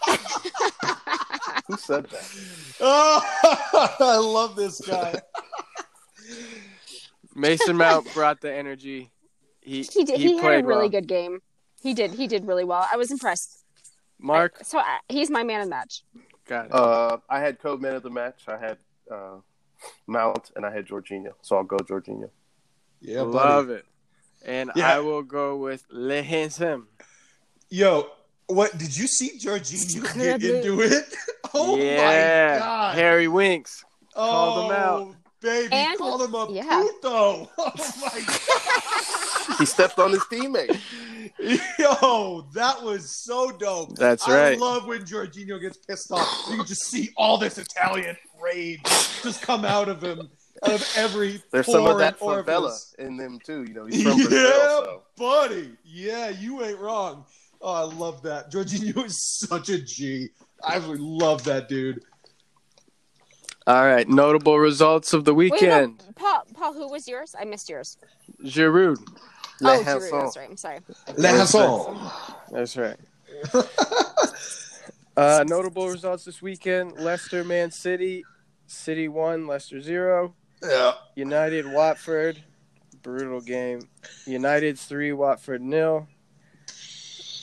Who 1.67 1.77
said 1.77 2.07
that? 2.07 2.31
Oh, 2.87 3.23
I 4.01 4.17
love 4.19 4.57
this 4.57 4.81
guy. 4.81 5.15
Mason 7.35 7.77
Mount 7.77 8.13
brought 8.13 8.41
the 8.41 8.53
energy. 8.53 9.11
He 9.61 9.83
He 9.83 10.05
did. 10.05 10.21
He, 10.21 10.37
had 10.37 10.65
a 10.65 10.67
really 10.67 10.83
well. 10.83 10.89
good 10.89 11.07
game. 11.07 11.41
He 11.85 11.93
did. 11.95 12.11
He 12.13 12.27
did 12.27 12.47
really 12.47 12.65
well. 12.65 12.89
I 12.91 12.97
was 12.97 13.11
impressed. 13.13 13.63
Mark, 14.19 14.59
So 14.65 14.79
I, 14.79 14.99
he's 15.09 15.29
my 15.31 15.43
man 15.45 15.61
in 15.61 15.69
the 15.69 15.77
match. 15.77 16.03
got 16.49 16.67
it. 16.67 16.73
Uh, 16.75 17.19
I 17.29 17.41
had 17.41 17.59
Cove 17.61 17.81
man 17.81 17.95
of 17.95 18.03
the 18.03 18.11
match. 18.11 18.41
I 18.49 18.57
had 18.57 18.79
uh, 19.11 19.37
Mount, 20.07 20.51
and 20.57 20.65
I 20.65 20.73
had 20.73 20.87
Jorginho. 20.87 21.33
So 21.43 21.57
I'll 21.57 21.65
go 21.65 21.77
Jorginho. 21.77 22.31
Yeah, 23.03 23.25
buddy. 23.25 23.35
Love 23.37 23.71
it. 23.71 23.85
And 24.47 24.71
Yeah. 24.75 24.97
I 24.97 25.01
will 25.01 25.23
go 25.23 25.57
with 25.57 25.85
Le 25.91 26.23
Handsome. 26.23 26.89
Yo, 27.69 28.07
what 28.47 28.77
did 28.79 28.97
you 28.97 29.07
see 29.07 29.39
Jorginho 29.39 30.03
get 30.15 30.43
Incredible. 30.43 30.57
into 30.57 30.81
it? 30.83 31.05
Oh 31.57 31.77
yeah. 31.77 32.55
my 32.55 32.59
god! 32.59 32.95
Harry 32.97 33.29
Winks. 33.29 33.85
oh, 34.17 34.31
called 34.31 34.65
him 34.73 34.77
out. 34.77 35.15
baby, 35.41 35.73
And- 35.73 35.99
called 35.99 36.23
him 36.23 36.35
a 36.35 36.51
yeah. 36.51 36.83
puto. 36.83 37.49
Oh 37.59 37.73
my 38.01 38.21
He 39.59 39.67
stepped 39.67 39.99
on 39.99 40.11
his 40.11 40.23
teammate. 40.25 40.79
Yo, 41.79 42.47
that 42.55 42.83
was 42.83 43.11
so 43.25 43.51
dope. 43.51 43.97
That's 43.97 44.29
I 44.29 44.35
right. 44.35 44.57
I 44.57 44.61
love 44.61 44.87
when 44.87 45.03
Jorginho 45.03 45.61
gets 45.61 45.77
pissed 45.79 46.11
off. 46.13 46.29
You 46.51 46.57
can 46.57 46.67
just 46.67 46.85
see 46.85 47.11
all 47.17 47.39
this 47.39 47.59
Italian 47.59 48.17
rage 48.41 48.83
just 49.23 49.43
come 49.43 49.65
out 49.65 49.89
of 49.89 50.03
him, 50.03 50.31
out 50.63 50.73
of 50.75 50.93
every 50.97 51.43
There's 51.51 51.67
some 51.67 51.87
of 51.87 51.99
that 51.99 52.15
and 52.21 52.23
orifice. 52.23 52.95
favela 52.99 53.07
in 53.07 53.17
them 53.17 53.39
too. 53.45 53.65
You 53.65 53.75
know, 53.75 53.87
he's 53.87 54.03
from 54.03 54.19
yeah, 54.19 54.27
Brazil. 54.27 54.85
So. 54.85 55.03
buddy. 55.17 55.71
Yeah, 55.85 56.29
you 56.31 56.63
ain't 56.65 56.79
wrong. 56.79 57.25
Oh, 57.61 57.73
I 57.73 57.95
love 57.95 58.23
that. 58.23 58.51
Jorginho 58.53 59.05
is 59.05 59.23
such 59.23 59.69
a 59.71 59.79
G. 59.79 60.29
I 60.63 60.77
really 60.77 60.99
love 60.99 61.45
that 61.45 61.69
dude. 61.69 62.03
All 63.67 63.87
right. 63.87 64.07
Notable 64.07 64.59
results 64.59 65.15
of 65.15 65.25
the 65.25 65.35
Wait, 65.35 65.51
no, 65.51 65.55
weekend. 65.55 66.05
Paul. 66.17 66.45
Paul, 66.55 66.75
who 66.75 66.89
was 66.91 67.09
yours? 67.09 67.35
I 67.39 67.45
missed 67.45 67.69
yours. 67.71 67.97
Giroud. 68.45 68.99
Le 69.61 69.71
oh, 69.71 69.79
Giroud, 69.79 69.85
Hanson. 69.85 70.19
that's 70.19 70.37
right. 70.37 70.51
I'm 70.51 71.47
sorry. 71.47 71.97
That's 72.51 72.77
right. 72.77 72.97
uh, 75.17 75.45
notable 75.47 75.89
results 75.89 76.25
this 76.25 76.43
weekend: 76.43 76.93
Leicester, 76.99 77.45
Man 77.45 77.71
City. 77.71 78.25
City 78.67 79.09
one, 79.09 79.47
Leicester 79.47 79.81
zero. 79.81 80.35
Yeah. 80.63 80.93
United, 81.15 81.71
Watford. 81.71 82.43
Brutal 83.03 83.41
game. 83.41 83.81
United 84.27 84.79
three, 84.79 85.13
Watford 85.13 85.61
nil. 85.61 86.09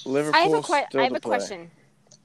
Liverpool. 0.05 0.39
I 0.39 0.43
have 0.43 0.53
a 0.53 0.61
que- 0.61 0.85
still 0.89 0.99
I 0.99 1.03
have 1.03 1.11
to 1.11 1.17
a 1.17 1.21
play. 1.21 1.37
question. 1.37 1.71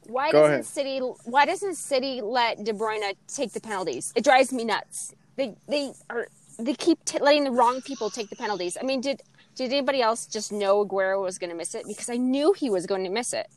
Why 0.07 0.31
Go 0.33 0.43
doesn't 0.43 0.53
ahead. 0.53 0.65
City? 0.65 0.99
Why 1.25 1.45
doesn't 1.45 1.75
City 1.75 2.21
let 2.23 2.65
De 2.65 2.73
Bruyne 2.73 3.15
take 3.29 3.53
the 3.53 3.61
penalties? 3.61 4.13
It 4.17 4.25
drives 4.25 4.53
me 4.53 4.65
nuts. 4.65 5.15
They 5.37 5.55
they 5.69 5.93
are 6.09 6.29
they 6.59 6.75
keep 6.75 7.05
t- 7.05 7.19
letting 7.19 7.45
the 7.45 7.51
wrong 7.51 7.83
people 7.83 8.09
take 8.09 8.31
the 8.31 8.37
penalties. 8.37 8.79
I 8.81 8.85
mean, 8.85 9.01
did 9.03 9.23
did 9.57 9.73
anybody 9.73 10.03
else 10.03 10.27
just 10.27 10.53
know 10.53 10.85
Aguero 10.85 11.23
was 11.23 11.39
going 11.39 11.51
to 11.51 11.57
miss 11.57 11.75
it? 11.75 11.85
Because 11.87 12.09
I 12.09 12.17
knew 12.17 12.53
he 12.53 12.71
was 12.71 12.87
going 12.87 13.05
to 13.05 13.11
miss 13.11 13.33
it. 13.33 13.49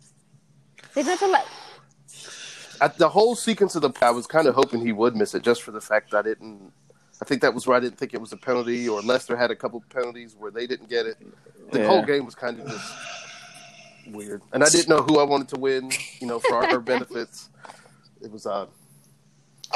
They've 0.96 1.06
never 1.06 1.28
let. 1.28 1.46
At 2.82 2.98
the 2.98 3.10
whole 3.10 3.36
sequence 3.36 3.76
of 3.76 3.82
the, 3.82 3.92
I 4.02 4.10
was 4.12 4.26
kind 4.26 4.48
of 4.48 4.56
hoping 4.56 4.80
he 4.80 4.94
would 4.94 5.16
miss 5.16 5.36
it, 5.36 5.44
just 5.44 5.62
for 5.62 5.72
the 5.72 5.82
fact 5.82 6.12
that 6.12 6.18
I 6.20 6.22
didn't. 6.22 6.72
I 7.22 7.26
think 7.26 7.42
that 7.42 7.54
was 7.54 7.68
where 7.68 7.76
I 7.76 7.82
didn't 7.82 7.98
think 7.98 8.14
it 8.14 8.22
was 8.22 8.32
a 8.32 8.38
penalty, 8.38 8.88
or 8.88 9.02
Leicester 9.02 9.36
had 9.36 9.52
a 9.52 9.56
couple 9.56 9.84
penalties 9.90 10.36
where 10.40 10.52
they 10.52 10.66
didn't 10.66 10.90
get 10.90 11.06
it. 11.06 11.18
The 11.72 11.80
Yeah. 11.80 11.88
whole 11.88 12.02
game 12.06 12.26
was 12.26 12.34
kind 12.34 12.58
of 12.58 12.68
just 12.70 12.94
weird, 14.08 14.42
and 14.54 14.64
I 14.64 14.70
didn't 14.70 14.88
know 14.88 15.02
who 15.04 15.20
I 15.20 15.24
wanted 15.24 15.50
to 15.50 15.60
win. 15.60 15.92
You 16.22 16.28
know, 16.28 16.40
for 16.40 16.56
our 16.56 16.80
benefits, 16.80 17.50
it 18.22 18.32
was 18.32 18.46
uh, 18.46 18.62
odd. 18.62 18.70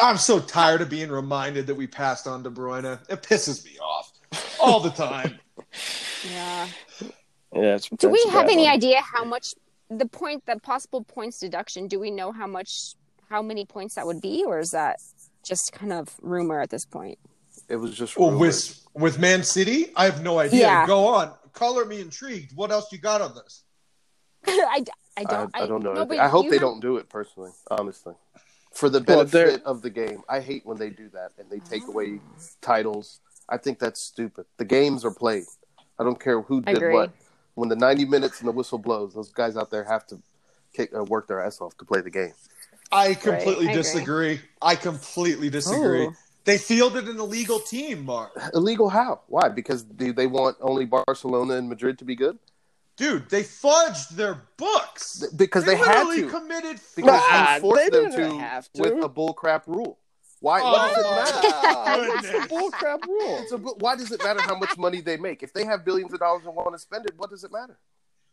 I'm 0.01 0.17
so 0.17 0.39
tired 0.39 0.81
of 0.81 0.89
being 0.89 1.09
reminded 1.09 1.67
that 1.67 1.75
we 1.75 1.85
passed 1.85 2.27
on 2.27 2.43
De 2.43 2.49
Bruyne. 2.49 2.97
It 3.09 3.21
pisses 3.21 3.65
me 3.65 3.77
off 3.79 4.13
all 4.59 4.79
the 4.79 4.89
time. 4.89 5.37
Yeah. 6.31 6.67
Yeah, 7.55 7.75
it's, 7.75 7.89
Do 7.89 8.09
we 8.09 8.23
have 8.31 8.47
bad 8.47 8.53
any 8.53 8.63
one. 8.63 8.73
idea 8.73 9.01
how 9.01 9.23
much 9.23 9.53
the 9.89 10.07
point, 10.07 10.45
the 10.45 10.59
possible 10.59 11.03
points 11.03 11.39
deduction? 11.39 11.87
Do 11.87 11.99
we 11.99 12.09
know 12.09 12.31
how 12.31 12.47
much, 12.47 12.95
how 13.29 13.41
many 13.41 13.65
points 13.65 13.95
that 13.95 14.05
would 14.05 14.21
be, 14.21 14.43
or 14.43 14.59
is 14.59 14.71
that 14.71 14.97
just 15.43 15.71
kind 15.71 15.93
of 15.93 16.15
rumor 16.21 16.61
at 16.61 16.69
this 16.69 16.85
point? 16.85 17.19
It 17.69 17.75
was 17.75 17.95
just 17.95 18.15
oh, 18.17 18.27
Well, 18.27 18.39
with 18.39 18.79
with 18.95 19.19
Man 19.19 19.43
City, 19.43 19.91
I 19.95 20.05
have 20.05 20.23
no 20.23 20.39
idea. 20.39 20.61
Yeah. 20.61 20.87
Go 20.87 21.07
on, 21.07 21.33
color 21.53 21.85
me 21.85 22.01
intrigued. 22.01 22.55
What 22.55 22.71
else 22.71 22.91
you 22.91 22.97
got 22.97 23.21
on 23.21 23.35
this? 23.35 23.63
I, 24.47 24.83
I 25.17 25.21
I, 25.21 25.23
don't. 25.23 25.51
I 25.53 25.67
don't 25.67 25.83
know. 25.83 25.93
no, 25.93 26.19
I 26.19 26.27
hope 26.27 26.47
they 26.49 26.55
have- 26.55 26.61
don't 26.61 26.79
do 26.79 26.97
it 26.97 27.09
personally, 27.09 27.51
honestly. 27.69 28.15
For 28.73 28.89
the 28.89 29.03
Well, 29.07 29.23
benefit 29.25 29.63
of 29.65 29.83
the 29.83 29.91
game. 29.91 30.23
I 30.27 30.39
hate 30.39 30.65
when 30.65 30.77
they 30.77 30.89
do 30.89 31.07
that 31.09 31.33
and 31.37 31.47
they 31.49 31.59
take 31.59 31.87
away 31.87 32.19
oh. 32.19 32.43
titles. 32.59 33.19
I 33.47 33.57
think 33.57 33.77
that's 33.77 34.01
stupid. 34.01 34.45
The 34.57 34.65
games 34.65 35.05
are 35.05 35.13
played. 35.13 35.43
I 35.99 36.03
don't 36.03 36.19
care 36.19 36.41
who 36.41 36.61
did 36.61 36.81
what. 36.91 37.11
When 37.55 37.69
the 37.69 37.75
90 37.75 38.05
minutes 38.05 38.39
and 38.39 38.47
the 38.47 38.51
whistle 38.51 38.79
blows, 38.79 39.13
those 39.13 39.31
guys 39.31 39.55
out 39.55 39.69
there 39.69 39.83
have 39.83 40.07
to 40.07 40.19
kick, 40.73 40.91
uh, 40.95 41.03
work 41.03 41.27
their 41.27 41.43
ass 41.43 41.61
off 41.61 41.77
to 41.77 41.85
play 41.85 42.01
the 42.01 42.09
game. 42.09 42.33
I 42.91 43.13
completely 43.13 43.67
I 43.67 43.71
agree. 43.71 43.73
disagree. 43.73 44.41
I 44.61 44.75
completely 44.75 45.49
disagree. 45.49 46.07
Oh. 46.07 46.13
They 46.45 46.57
fielded 46.57 47.07
an 47.07 47.19
illegal 47.19 47.59
team, 47.59 48.05
Mark. 48.05 48.31
Illegal 48.53 48.89
how? 48.89 49.21
Why? 49.27 49.49
Because 49.49 49.83
do 49.83 50.11
they 50.13 50.27
want 50.27 50.57
only 50.61 50.85
Barcelona 50.85 51.53
and 51.55 51.69
Madrid 51.69 51.97
to 51.99 52.05
be 52.05 52.15
good? 52.15 52.37
Dude, 52.97 53.29
they 53.29 53.43
fudged 53.43 54.09
their 54.09 54.41
books. 54.57 55.23
Because 55.35 55.65
they, 55.65 55.75
had 55.75 56.03
literally 56.05 56.21
to. 56.23 56.29
committed 56.29 56.79
Because 56.95 57.21
Nah, 57.31 57.55
you 57.55 57.61
forced 57.61 57.91
they 57.91 58.01
them 58.01 58.11
to, 58.11 58.37
have 58.39 58.71
to. 58.73 58.81
with 58.81 59.03
a 59.03 59.09
bullcrap 59.09 59.63
rule. 59.67 59.97
Why? 60.43 60.59
Oh, 60.61 60.71
what 60.73 60.89
does 60.89 60.97
it 60.97 61.05
oh. 61.07 61.85
matter? 61.85 62.11
my 62.11 62.17
It's 62.17 62.27
a 62.27 62.53
bullcrap 62.53 63.07
rule. 63.07 63.37
It's 63.39 63.51
a, 63.53 63.57
why 63.57 63.95
does 63.95 64.11
it 64.11 64.21
matter 64.25 64.41
how 64.41 64.57
much 64.57 64.77
money 64.77 64.99
they 64.99 65.15
make? 65.15 65.41
If 65.41 65.53
they 65.53 65.63
have 65.63 65.85
billions 65.85 66.11
of 66.11 66.19
dollars 66.19 66.43
and 66.45 66.53
want 66.53 66.73
to 66.73 66.79
spend 66.79 67.05
it, 67.05 67.13
what 67.15 67.29
does 67.29 67.45
it 67.45 67.51
matter? 67.53 67.79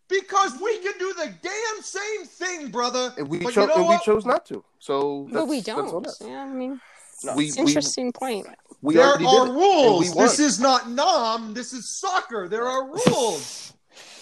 Because 0.09 0.61
we 0.61 0.79
can 0.79 0.95
do 0.99 1.15
the 1.15 1.33
damn 1.41 1.83
same 1.83 2.25
thing, 2.27 2.71
brother. 2.73 3.15
And 3.17 3.29
we 3.29 3.39
But 3.39 3.55
you 3.55 3.65
know 3.65 3.75
and 3.75 3.89
we 3.89 3.99
chose 3.99 4.27
not 4.27 4.45
to. 4.47 4.65
So 4.81 5.29
that's, 5.29 5.35
But 5.35 5.47
we 5.47 5.61
don't. 5.61 5.89
on. 5.89 6.05
Yeah, 6.21 6.43
I 6.43 6.53
mean, 6.53 6.81
No. 7.23 7.37
We, 7.37 7.47
it's 7.47 7.57
we, 7.57 7.63
interesting 7.63 8.11
point. 8.11 8.49
we 8.83 8.95
there 8.97 9.05
are 9.05 9.19
rules. 9.49 10.09
and 10.09 10.11
we 10.11 10.17
won. 10.17 10.27
This 10.27 10.41
is 10.41 10.59
not 10.59 10.91
nom. 10.91 11.55
This 11.55 11.73
is 11.73 11.89
soccer. 11.97 12.49
There 12.49 12.67
are 12.67 12.87
rules. 13.07 13.73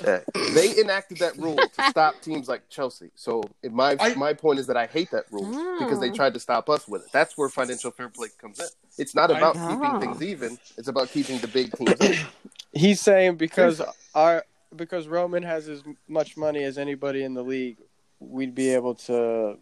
Yeah. 0.04 0.20
They 0.54 0.78
enacted 0.80 1.18
that 1.18 1.36
rule 1.36 1.56
to 1.56 1.90
stop 1.90 2.20
teams 2.20 2.48
like 2.48 2.68
Chelsea. 2.68 3.10
So 3.16 3.42
in 3.62 3.74
my 3.74 3.96
I- 3.98 4.14
my 4.14 4.32
point 4.32 4.58
is 4.60 4.66
that 4.68 4.76
I 4.76 4.86
hate 4.86 5.10
that 5.10 5.24
rule 5.30 5.46
because 5.78 5.98
they 6.00 6.10
Oh. 6.10 6.14
tried 6.14 6.34
to 6.34 6.40
stop 6.40 6.70
us 6.70 6.86
with 6.86 7.02
it. 7.02 7.08
That's 7.12 7.36
where 7.36 7.48
financial 7.48 7.90
fair 7.90 8.08
play 8.08 8.28
comes 8.40 8.60
in. 8.60 8.66
It's 8.96 9.14
not 9.14 9.30
I- 9.30 9.38
about 9.38 9.56
Oh. 9.58 9.68
keeping 9.68 10.00
things 10.00 10.22
even. 10.22 10.58
It's 10.76 10.88
about 10.88 11.08
keeping 11.08 11.38
the 11.38 11.48
big 11.48 11.72
teams 11.76 12.00
in. 12.00 12.16
He's 12.72 13.00
saying 13.00 13.36
because 13.36 13.82
our 14.14 14.44
because 14.76 15.08
Roman 15.08 15.42
has 15.42 15.68
as 15.68 15.82
much 16.08 16.36
money 16.36 16.62
as 16.62 16.76
anybody 16.78 17.24
in 17.24 17.32
the 17.34 17.42
league, 17.42 17.78
we'd 18.20 18.54
be 18.54 18.68
able 18.74 18.94
to 18.94 19.56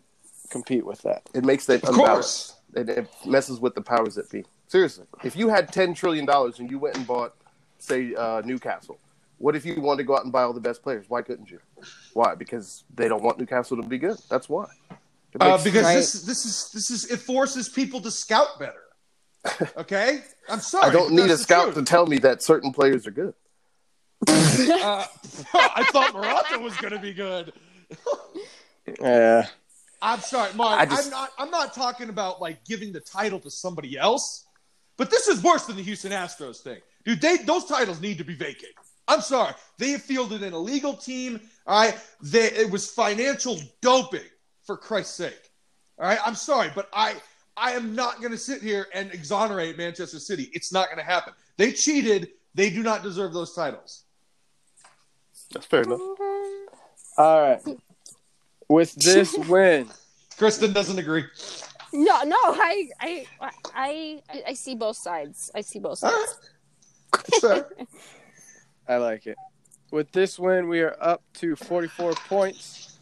compete 0.51 0.85
with 0.85 1.01
that. 1.03 1.23
It 1.35 1.45
makes 1.45 1.67
that 1.67 1.83
Of 1.85 1.91
unbalanced. 1.91 2.49
course. 2.49 2.53
It, 2.75 2.89
it 2.91 3.09
messes 3.25 3.59
with 3.61 3.75
the 3.75 3.81
powers 3.81 4.17
that 4.17 4.29
be. 4.31 4.45
Seriously, 4.69 5.07
if 5.25 5.37
you 5.37 5.49
had 5.49 5.73
ten 5.73 5.95
trillion 5.95 6.27
dollars 6.27 6.59
and 6.59 6.69
you 6.71 6.79
went 6.79 6.97
and 6.97 7.07
bought, 7.07 7.35
say, 7.79 8.15
uh, 8.17 8.43
Newcastle, 8.45 8.99
what 9.39 9.55
if 9.57 9.65
you 9.67 9.81
wanted 9.81 9.99
to 9.99 10.05
go 10.05 10.17
out 10.17 10.25
and 10.25 10.33
buy 10.33 10.43
all 10.43 10.53
the 10.53 10.61
best 10.61 10.83
players? 10.83 11.07
Why 11.09 11.23
couldn't 11.23 11.51
you? 11.51 11.61
Why? 12.15 12.35
Because 12.35 12.85
they 12.95 13.09
don't 13.09 13.23
want 13.23 13.39
Newcastle 13.39 13.77
to 13.77 13.83
be 13.87 13.99
good. 13.99 14.17
That's 14.31 14.49
why. 14.49 14.67
It 14.91 15.43
Uh, 15.43 15.59
because 15.63 15.83
Right. 15.85 15.95
this 15.97 16.13
this 16.23 16.45
is 16.47 16.71
this 16.73 16.91
is 16.91 17.11
it 17.11 17.21
forces 17.21 17.69
people 17.69 18.01
to 18.01 18.11
scout 18.11 18.59
better. 18.59 18.83
Okay, 19.77 20.23
I'm 20.49 20.61
sorry. 20.61 20.87
I 20.89 20.93
don't 20.93 21.13
need 21.13 21.25
a 21.25 21.29
that's 21.29 21.41
the 21.41 21.45
scout 21.45 21.75
to 21.75 21.83
tell 21.83 22.07
me 22.07 22.19
that 22.19 22.43
certain 22.43 22.73
players 22.73 23.07
are 23.07 23.11
good. 23.13 23.35
Uh, 24.29 24.33
I 25.55 25.87
thought 25.93 26.15
Morata 26.15 26.59
was 26.59 26.77
going 26.79 26.93
to 26.93 26.99
be 26.99 27.13
good. 27.13 27.53
Yeah. 29.01 29.47
I'm 30.01 30.21
sorry, 30.21 30.53
Mark. 30.55 30.81
I 30.81 30.87
just- 30.87 31.07
I'm 31.07 31.11
not. 31.11 31.31
I'm 31.39 31.51
not 31.51 31.75
talking 31.75 32.09
about 32.09 32.41
like 32.41 32.65
giving 32.65 32.93
the 32.93 33.01
title 33.01 33.41
to 33.41 33.51
somebody 33.51 33.99
else. 33.99 34.45
But 34.97 35.11
this 35.11 35.27
is 35.29 35.43
worse 35.43 35.67
than 35.67 35.77
the 35.77 35.83
Houston 35.83 36.13
Astros 36.13 36.59
thing, 36.61 36.81
dude. 37.05 37.21
They 37.21 37.39
those 37.39 37.65
titles 37.67 38.01
need 38.01 38.19
to 38.19 38.25
be 38.25 38.35
vacated. 38.35 38.75
I'm 39.09 39.21
sorry. 39.21 39.55
They 39.79 39.91
have 39.91 40.03
fielded 40.03 40.43
an 40.43 40.53
illegal 40.53 40.95
team. 40.95 41.41
All 41.67 41.81
right. 41.81 41.99
They, 42.21 42.51
it 42.53 42.71
was 42.71 42.91
financial 42.91 43.59
doping, 43.81 44.21
for 44.65 44.77
Christ's 44.77 45.15
sake. 45.15 45.51
All 45.99 46.07
right. 46.07 46.19
I'm 46.25 46.35
sorry, 46.35 46.71
but 46.75 46.89
I 46.93 47.17
I 47.57 47.73
am 47.73 47.95
not 47.95 48.19
going 48.21 48.33
to 48.33 48.39
sit 48.39 48.61
here 48.61 48.87
and 48.93 49.11
exonerate 49.13 49.79
Manchester 49.79 50.19
City. 50.19 50.51
It's 50.53 50.73
not 50.73 50.89
going 50.89 50.99
to 50.99 51.05
happen. 51.05 51.33
They 51.57 51.73
cheated. 51.73 52.29
They 52.55 52.71
do 52.71 52.83
not 52.83 53.03
deserve 53.03 53.33
those 53.33 53.55
titles. 53.55 54.03
That's 55.53 55.67
fair 55.67 55.83
enough. 55.83 56.01
All 57.17 57.41
right. 57.41 57.61
With 58.69 58.95
this 58.95 59.37
win, 59.49 59.89
Kristen 60.37 60.73
doesn't 60.73 60.99
agree. 60.99 61.25
No, 61.93 62.23
no, 62.25 62.37
I, 62.37 62.89
I, 63.01 63.27
I, 63.41 63.51
I, 63.75 64.23
I 64.49 64.53
see 64.55 64.75
both 64.75 64.97
sides. 64.97 65.51
I 65.55 65.63
see 65.63 65.79
both 65.79 66.03
All 66.05 66.11
sides. 66.11 67.45
right. 67.45 67.65
It's 68.87 68.89
fair. 68.89 68.97
I 68.97 68.99
like 68.99 69.27
it. 69.27 69.37
With 69.91 70.13
this 70.13 70.39
win, 70.39 70.69
we 70.69 70.81
are 70.81 70.97
up 71.01 71.23
to 71.35 71.57
44 71.57 72.15
points 72.29 72.99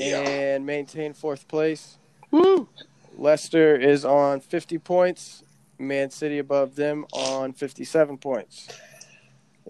and 0.00 0.66
maintain 0.66 1.14
fourth 1.14 1.46
place. 1.48 1.98
Woo! 2.30 2.68
Leicester 3.16 3.76
is 3.76 4.04
on 4.04 4.40
50 4.40 4.78
points. 4.78 5.44
Man 5.78 6.10
City 6.10 6.38
above 6.38 6.76
them 6.76 7.06
on 7.12 7.52
57 7.52 8.18
points. 8.18 8.68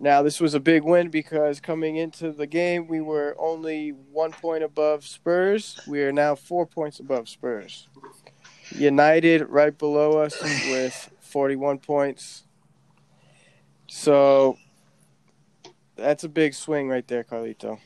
Now, 0.00 0.22
this 0.22 0.40
was 0.40 0.54
a 0.54 0.60
big 0.60 0.82
win 0.82 1.08
because 1.08 1.60
coming 1.60 1.96
into 1.96 2.32
the 2.32 2.46
game, 2.46 2.88
we 2.88 3.00
were 3.00 3.36
only 3.38 3.90
one 3.90 4.32
point 4.32 4.64
above 4.64 5.06
Spurs. 5.06 5.80
We 5.86 6.02
are 6.02 6.12
now 6.12 6.34
four 6.34 6.66
points 6.66 6.98
above 6.98 7.28
Spurs. 7.28 7.88
United 8.70 9.48
right 9.48 9.76
below 9.76 10.18
us 10.18 10.42
with 10.42 11.10
41 11.20 11.78
points. 11.78 12.44
So 13.86 14.58
that's 15.96 16.24
a 16.24 16.28
big 16.28 16.54
swing 16.54 16.88
right 16.88 17.06
there, 17.06 17.24
Carlito. 17.24 17.78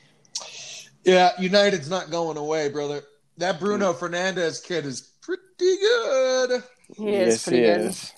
Yeah, 1.05 1.33
United's 1.39 1.89
not 1.89 2.11
going 2.11 2.37
away, 2.37 2.69
brother. 2.69 3.03
That 3.39 3.61
Bruno 3.61 3.93
Fernandes 3.93 4.63
kid 4.63 4.85
is 4.85 5.13
pretty 5.23 5.43
good. 5.59 6.63
He 6.97 7.09
is 7.15 7.35
yes, 7.35 7.45
pretty 7.45 7.59
he 7.59 7.67
good. 7.67 7.81
is. 7.81 8.13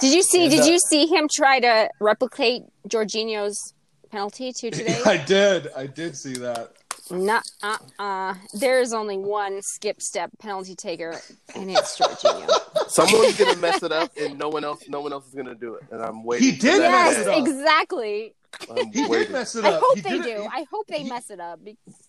Did 0.00 0.14
you 0.14 0.22
see? 0.22 0.44
And, 0.44 0.50
Did 0.50 0.66
you 0.66 0.78
see 0.78 1.06
him 1.06 1.28
try 1.32 1.60
to 1.60 1.88
replicate 2.00 2.62
Jorginho's 2.88 3.74
penalty 4.10 4.52
to 4.52 4.70
today? 4.70 5.00
I 5.04 5.18
did. 5.18 5.68
I 5.76 5.86
did 5.86 6.16
see 6.16 6.34
that. 6.34 6.72
Nah, 7.10 7.40
uh, 7.62 7.76
uh. 7.98 8.34
There 8.54 8.80
is 8.80 8.92
only 8.92 9.16
one 9.16 9.60
skip 9.62 10.00
step 10.00 10.30
penalty 10.40 10.74
taker, 10.74 11.20
and 11.54 11.70
it's 11.70 11.98
Jorginho. 11.98 12.88
Someone's 12.88 13.38
gonna 13.38 13.56
mess 13.56 13.82
it 13.82 13.92
up, 13.92 14.10
and 14.20 14.38
no 14.38 14.48
one 14.48 14.64
else, 14.64 14.88
no 14.88 15.00
one 15.00 15.12
else 15.12 15.28
is 15.28 15.34
gonna 15.34 15.54
do 15.54 15.74
it. 15.74 15.84
And 15.90 16.02
I'm 16.02 16.24
waiting. 16.24 16.48
He 16.48 16.56
for 16.56 16.62
did 16.62 16.82
that 16.82 17.16
yes, 17.16 17.26
it 17.26 17.38
exactly. 17.38 18.34
I'm 18.70 18.92
He 18.92 19.06
did 19.06 19.30
mess 19.30 19.54
it 19.54 19.64
up. 19.64 19.74
I 19.74 19.78
hope 19.78 19.94
He 19.96 20.00
they 20.02 20.18
do. 20.18 20.42
it- 20.44 20.50
I 20.52 20.66
hope 20.70 20.86
they 20.86 21.02
he- 21.02 21.08
mess 21.08 21.30
it 21.30 21.40
up. 21.40 21.60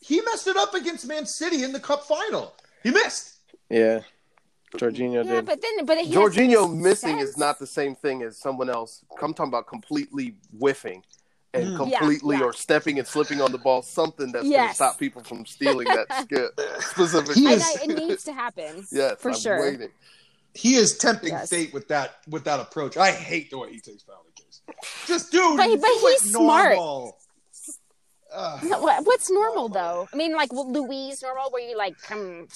He 0.01 0.21
messed 0.21 0.47
it 0.47 0.57
up 0.57 0.73
against 0.73 1.07
Man 1.07 1.25
City 1.25 1.63
in 1.63 1.71
the 1.73 1.79
Cup 1.79 2.03
final. 2.05 2.53
He 2.83 2.91
missed. 2.91 3.33
Yeah. 3.69 4.01
Jorginho 4.73 5.25
Yeah, 5.25 5.35
did. 5.35 5.45
but 5.45 5.61
then, 5.61 5.85
but 5.85 5.97
he 5.97 6.13
Jorginho 6.13 6.75
missing 6.75 7.11
success. 7.19 7.29
is 7.29 7.37
not 7.37 7.57
the 7.59 7.67
same 7.67 7.95
thing 7.95 8.21
as 8.21 8.37
someone 8.37 8.69
else. 8.69 9.03
I'm 9.21 9.33
talking 9.33 9.49
about 9.49 9.65
completely 9.67 10.35
whiffing 10.57 11.03
and 11.53 11.67
Mm. 11.69 11.77
Completely 11.77 12.37
yeah. 12.37 12.43
or 12.43 12.53
stepping 12.53 12.99
and 12.99 13.07
slipping 13.07 13.39
on 13.41 13.51
the 13.53 13.57
ball. 13.57 13.81
Something 13.81 14.31
that's 14.33 14.47
going 14.47 14.67
to 14.67 14.75
stop 14.75 14.99
people 14.99 15.23
from 15.23 15.45
stealing 15.45 15.87
that 15.87 16.07
skip 16.23 16.59
specifically. 16.81 17.41
He 17.43 17.47
I 17.47 17.53
is- 17.53 17.75
it 17.83 17.87
needs 17.97 18.23
to 18.25 18.33
happen. 18.33 18.85
yes, 18.91 19.15
for 19.19 19.29
I'm 19.31 19.37
sure. 19.39 19.61
waiting. 19.61 19.89
He 20.53 20.75
is 20.75 20.97
tempting 20.97 21.29
Yes. 21.33 21.49
fate 21.49 21.73
with 21.73 21.87
that 21.87 22.15
with 22.27 22.43
that 22.43 22.59
approach. 22.59 22.97
I 22.97 23.11
hate 23.11 23.49
the 23.51 23.57
way 23.59 23.71
he 23.71 23.79
takes 23.79 24.03
penalty 24.03 24.25
kicks. 24.26 24.26
Just 25.07 25.31
dude, 25.31 25.57
But- 25.57 25.79
but 25.81 25.89
he's 26.01 26.31
smart. 26.31 26.77
No, 26.77 27.13
What's 29.03 29.31
normal 29.31 29.69
though? 29.69 30.07
I 30.13 30.15
mean, 30.15 30.33
like 30.33 30.51
Luiz 30.51 31.21
normal, 31.23 31.49
where 31.51 31.67
you 31.67 31.77
like 31.77 31.99
come 32.01 32.47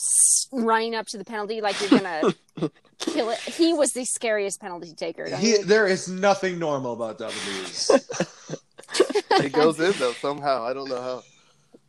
running 0.52 0.94
up 0.96 1.08
to 1.08 1.18
the 1.18 1.26
penalty 1.26 1.62
like 1.62 1.80
you're 1.80 1.90
gonna 1.90 2.34
kill 3.00 3.30
it. 3.30 3.40
He 3.40 3.74
was 3.74 3.94
the 3.94 4.06
scariest 4.06 4.60
penalty 4.60 4.94
taker. 4.94 5.34
He, 5.36 5.58
there 5.64 5.88
is 5.88 6.08
nothing 6.10 6.60
normal 6.60 6.94
about 6.94 7.18
David 7.18 7.36
Luiz. 7.48 7.92
It 9.32 9.54
goes 9.54 9.80
in 9.80 9.94
though 9.94 10.12
somehow. 10.12 10.66
I 10.66 10.74
don't 10.74 10.90
know 10.90 11.02
how. 11.02 11.24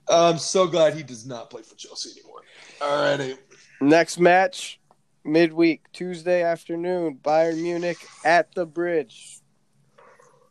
I'm 0.09 0.39
so 0.39 0.69
glad 0.69 0.95
he 0.95 1.03
does 1.03 1.27
not 1.27 1.51
play 1.51 1.63
for 1.63 1.75
Chelsea 1.75 2.11
anymore. 2.21 2.43
Alrighty. 2.81 3.37
Next 3.81 4.21
match, 4.21 4.79
midweek, 5.25 5.83
Tuesday 5.93 6.45
afternoon, 6.45 7.19
Bayern 7.23 7.61
Munich 7.61 7.99
at 8.25 8.55
the 8.55 8.65
bridge. 8.65 9.41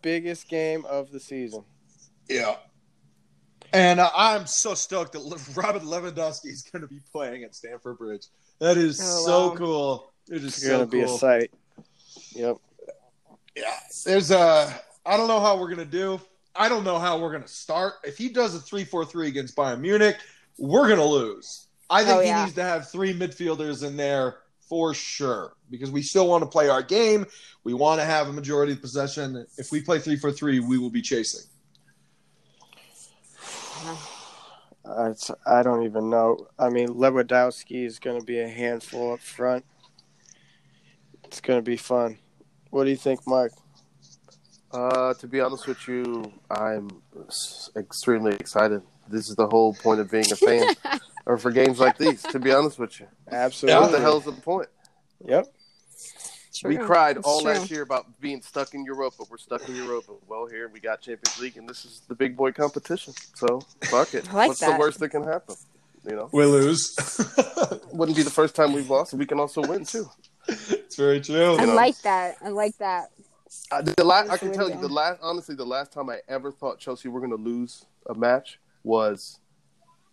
Biggest 0.02 0.48
game 0.50 0.86
of 0.86 1.12
the 1.12 1.20
season. 1.20 1.64
Yeah. 2.30 2.56
And 3.74 4.00
uh, 4.00 4.10
I'm 4.16 4.46
so 4.48 4.74
stoked 4.74 5.14
that 5.14 5.22
Le- 5.24 5.38
Robert 5.56 5.84
Lewandowski 5.84 6.48
is 6.48 6.62
going 6.62 6.82
to 6.82 6.88
be 6.88 7.00
playing 7.12 7.44
at 7.44 7.56
Stamford 7.56 7.98
Bridge. 7.98 8.26
That 8.60 8.78
is 8.78 9.00
Oh, 9.02 9.26
so 9.26 9.50
wow. 9.50 9.56
cool. 9.56 10.14
It 10.30 10.44
is 10.44 10.56
so 10.56 10.72
gonna 10.72 10.86
be 10.88 11.02
a 11.02 11.08
sight. 11.08 11.52
Yep. 12.34 12.58
Yeah. 13.56 13.74
There's 14.06 14.32
a. 14.32 14.74
I 15.06 15.18
don't 15.18 15.28
know 15.28 15.40
how 15.40 15.58
we're 15.58 15.68
going 15.74 15.80
to 15.80 15.86
do. 15.86 16.20
I 16.56 16.70
don't 16.70 16.84
know 16.84 17.00
how 17.00 17.18
we're 17.20 17.32
going 17.32 17.42
to 17.44 17.48
start. 17.48 17.94
If 18.04 18.18
he 18.18 18.30
does 18.30 18.54
a 18.56 18.60
3 18.60 18.84
4 18.84 19.06
3 19.06 19.28
against 19.30 19.56
Bayern 19.56 19.80
Munich, 19.80 20.18
we're 20.58 20.88
going 20.88 21.00
to 21.00 21.06
lose. 21.06 21.68
I 21.90 22.04
think 22.04 22.18
Oh, 22.18 22.22
he 22.22 22.32
needs 22.34 22.54
to 22.56 22.64
have 22.64 22.90
three 22.90 23.14
midfielders 23.14 23.86
in 23.86 23.98
there 23.98 24.38
for 24.72 24.94
sure 24.94 25.58
because 25.70 25.92
we 25.92 26.02
still 26.02 26.30
want 26.30 26.42
to 26.44 26.48
play 26.48 26.70
our 26.70 26.82
game. 26.82 27.26
We 27.66 27.74
want 27.74 28.00
to 28.00 28.06
have 28.06 28.30
a 28.30 28.32
majority 28.32 28.72
of 28.72 28.80
possession. 28.80 29.46
If 29.58 29.70
we 29.70 29.82
play 29.82 30.00
3 30.00 30.16
4 30.16 30.32
3, 30.32 30.62
we 30.62 30.78
will 30.78 30.90
be 30.90 31.02
chasing. 31.02 31.50
It's, 34.84 35.30
I 35.46 35.62
don't 35.62 35.84
even 35.84 36.10
know. 36.10 36.48
I 36.58 36.70
mean, 36.70 36.88
Lewandowski 36.88 37.86
is 37.86 38.00
going 38.00 38.20
to 38.20 38.26
be 38.26 38.40
a 38.40 38.48
handful 38.48 39.14
up 39.14 39.20
front. 39.20 39.64
It's 41.24 41.40
going 41.40 41.60
to 41.60 41.64
be 41.64 41.78
fun. 41.78 42.18
What 42.72 42.86
do 42.86 42.90
you 42.90 42.96
think, 42.96 43.26
Mark? 43.28 43.54
Uh, 44.72 45.14
to 45.14 45.28
be 45.28 45.40
honest 45.40 45.68
with 45.68 45.88
you, 45.88 46.34
I'm 46.50 46.90
extremely 47.78 48.34
excited. 48.34 48.82
This 49.08 49.30
is 49.30 49.36
the 49.36 49.48
whole 49.48 49.76
point 49.76 50.00
of 50.00 50.10
being 50.10 50.30
a 50.32 50.36
fan, 50.36 50.74
or 51.32 51.38
for 51.38 51.50
games 51.50 51.80
like 51.80 51.98
these. 51.98 52.22
To 52.24 52.40
be 52.40 52.52
honest 52.52 52.78
with 52.78 53.00
you, 53.00 53.08
Absolutely. 53.32 53.80
what 53.82 53.92
the 53.94 54.02
hell's 54.02 54.26
the 54.26 54.34
point? 54.34 54.68
Yep. 55.26 55.48
We 56.66 56.78
cried 56.78 57.18
It's 57.18 57.26
all 57.26 57.42
true. 57.42 57.54
last 57.54 57.72
year 57.72 57.82
about 57.84 58.20
being 58.20 58.42
stuck 58.42 58.74
in 58.74 58.84
Europa. 58.84 59.24
We're 59.30 59.38
stuck 59.38 59.68
in 59.70 59.76
Europa. 59.76 60.12
Well, 60.28 60.46
here 60.48 60.70
we 60.72 60.82
got 60.82 61.02
Champions 61.02 61.40
League, 61.40 61.56
and 61.58 61.68
this 61.68 61.86
is 61.86 62.02
the 62.10 62.14
big 62.14 62.36
boy 62.36 62.52
competition. 62.52 63.14
So 63.36 63.62
fuck 63.86 64.14
it. 64.14 64.26
Like 64.34 64.50
What's 64.50 64.60
that. 64.60 64.74
the 64.74 64.80
worst 64.80 65.00
that 65.00 65.10
can 65.10 65.24
happen? 65.24 65.56
You 66.06 66.18
know, 66.18 66.30
We 66.34 66.44
lose. 66.46 66.96
wouldn't 67.94 68.18
be 68.18 68.24
the 68.24 68.30
first 68.30 68.54
time 68.56 68.74
we've 68.74 68.90
lost. 68.90 69.14
We 69.14 69.26
can 69.26 69.40
also 69.40 69.62
win 69.62 69.86
too. 69.86 70.10
it's 70.48 70.98
very 70.98 71.22
true. 71.22 71.56
I 71.56 71.62
you 71.62 71.68
know. 71.68 71.76
like 71.76 72.00
that. 72.02 72.36
I 72.44 72.50
like 72.50 72.78
that. 72.80 73.12
Uh, 73.72 73.82
the 73.82 74.04
last, 74.04 74.30
I 74.30 74.38
can 74.38 74.52
tell 74.52 74.70
you 74.70 74.80
the 74.80 74.90
last. 74.90 75.20
Honestly, 75.22 75.56
the 75.56 75.66
last 75.66 75.94
time 75.94 76.10
I 76.10 76.20
ever 76.28 76.52
thought 76.52 76.80
Chelsea 76.80 77.08
were 77.08 77.22
going 77.22 77.32
to 77.32 77.42
lose 77.42 77.86
a 78.10 78.14
match 78.14 78.60
was 78.84 79.40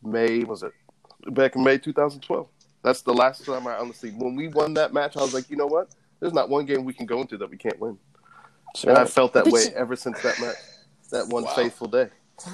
May. 0.02 0.44
Was 0.44 0.62
it 0.62 0.72
back 1.26 1.56
in 1.56 1.64
May 1.64 1.78
2012? 1.78 2.46
That's 2.82 3.02
the 3.02 3.12
last 3.12 3.44
time 3.44 3.66
I 3.66 3.76
honestly. 3.76 4.10
When 4.10 4.34
we 4.36 4.48
won 4.48 4.74
that 4.74 4.92
match, 4.92 5.16
I 5.16 5.20
was 5.20 5.34
like, 5.34 5.50
you 5.50 5.56
know 5.56 5.66
what? 5.66 5.88
There's 6.20 6.32
not 6.32 6.48
one 6.48 6.64
game 6.64 6.84
we 6.84 6.92
can 6.92 7.06
go 7.06 7.20
into 7.20 7.36
that 7.38 7.50
we 7.50 7.56
can't 7.56 7.78
win. 7.78 7.98
That's 8.74 8.84
And 8.84 8.98
I 8.98 9.04
felt 9.04 9.32
that 9.34 9.44
But 9.44 9.52
way 9.52 9.64
you- 9.64 9.70
ever 9.76 9.96
since 9.96 10.20
that 10.22 10.40
match, 10.40 10.56
that 11.10 11.26
one 11.28 11.44
Wow. 11.44 11.54
faithful 11.54 11.88
day. 11.88 12.08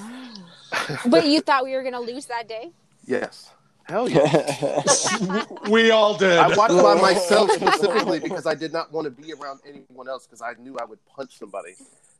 But 1.07 1.25
you 1.27 1.41
thought 1.41 1.63
we 1.63 1.73
were 1.73 1.83
gonna 1.83 1.99
lose 2.01 2.25
that 2.25 2.47
day? 2.47 2.71
Yes. 3.05 3.51
Hell 3.85 4.09
yeah. 4.09 4.81
We 5.69 5.91
all 5.91 6.17
did. 6.17 6.37
I 6.37 6.55
watched 6.55 6.73
by 6.75 6.95
myself 7.01 7.51
specifically 7.51 8.19
because 8.19 8.45
I 8.45 8.55
did 8.55 8.73
not 8.73 8.91
want 8.91 9.05
to 9.05 9.11
be 9.11 9.31
around 9.33 9.59
anyone 9.67 10.09
else 10.09 10.25
because 10.25 10.41
I 10.41 10.53
knew 10.61 10.75
I 10.79 10.85
would 10.85 10.99
punch 11.05 11.37
somebody. 11.37 11.73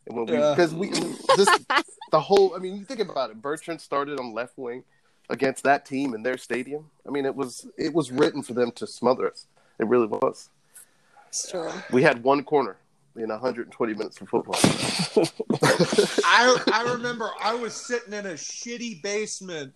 And 0.08 0.16
when 0.16 0.26
we, 0.28 0.34
Yeah. 0.34 0.52
because 0.52 0.74
we, 0.76 0.90
this, 0.90 1.50
the 2.12 2.20
whole, 2.20 2.56
I 2.56 2.60
mean, 2.60 2.78
you 2.78 2.86
think 2.86 3.00
about 3.00 3.32
it. 3.32 3.42
Bertrand 3.42 3.82
started 3.82 4.20
on 4.20 4.34
left 4.34 4.58
wing 4.58 4.84
against 5.30 5.64
that 5.64 5.86
team 5.86 6.14
in 6.14 6.24
their 6.24 6.38
stadium. 6.38 6.90
I 7.08 7.12
mean, 7.12 7.26
it 7.26 7.36
was 7.36 7.68
it 7.78 7.94
was 7.94 8.12
written 8.12 8.42
for 8.42 8.54
them 8.54 8.72
to 8.74 8.88
smother 8.88 9.30
us. 9.30 9.48
It 9.80 9.88
really 9.88 10.08
was. 10.08 10.50
It's 11.30 11.50
true. 11.52 11.72
We 11.92 12.04
had 12.04 12.24
one 12.24 12.44
corner 12.44 12.78
in 13.16 13.30
120 13.30 13.94
minutes 13.94 14.20
of 14.22 14.30
football. 14.30 14.56
I 16.26 16.58
I 16.72 16.94
remember 16.94 17.32
I 17.42 17.54
was 17.54 17.74
sitting 17.74 18.14
in 18.14 18.26
a 18.26 18.34
shitty 18.34 19.02
basement 19.02 19.74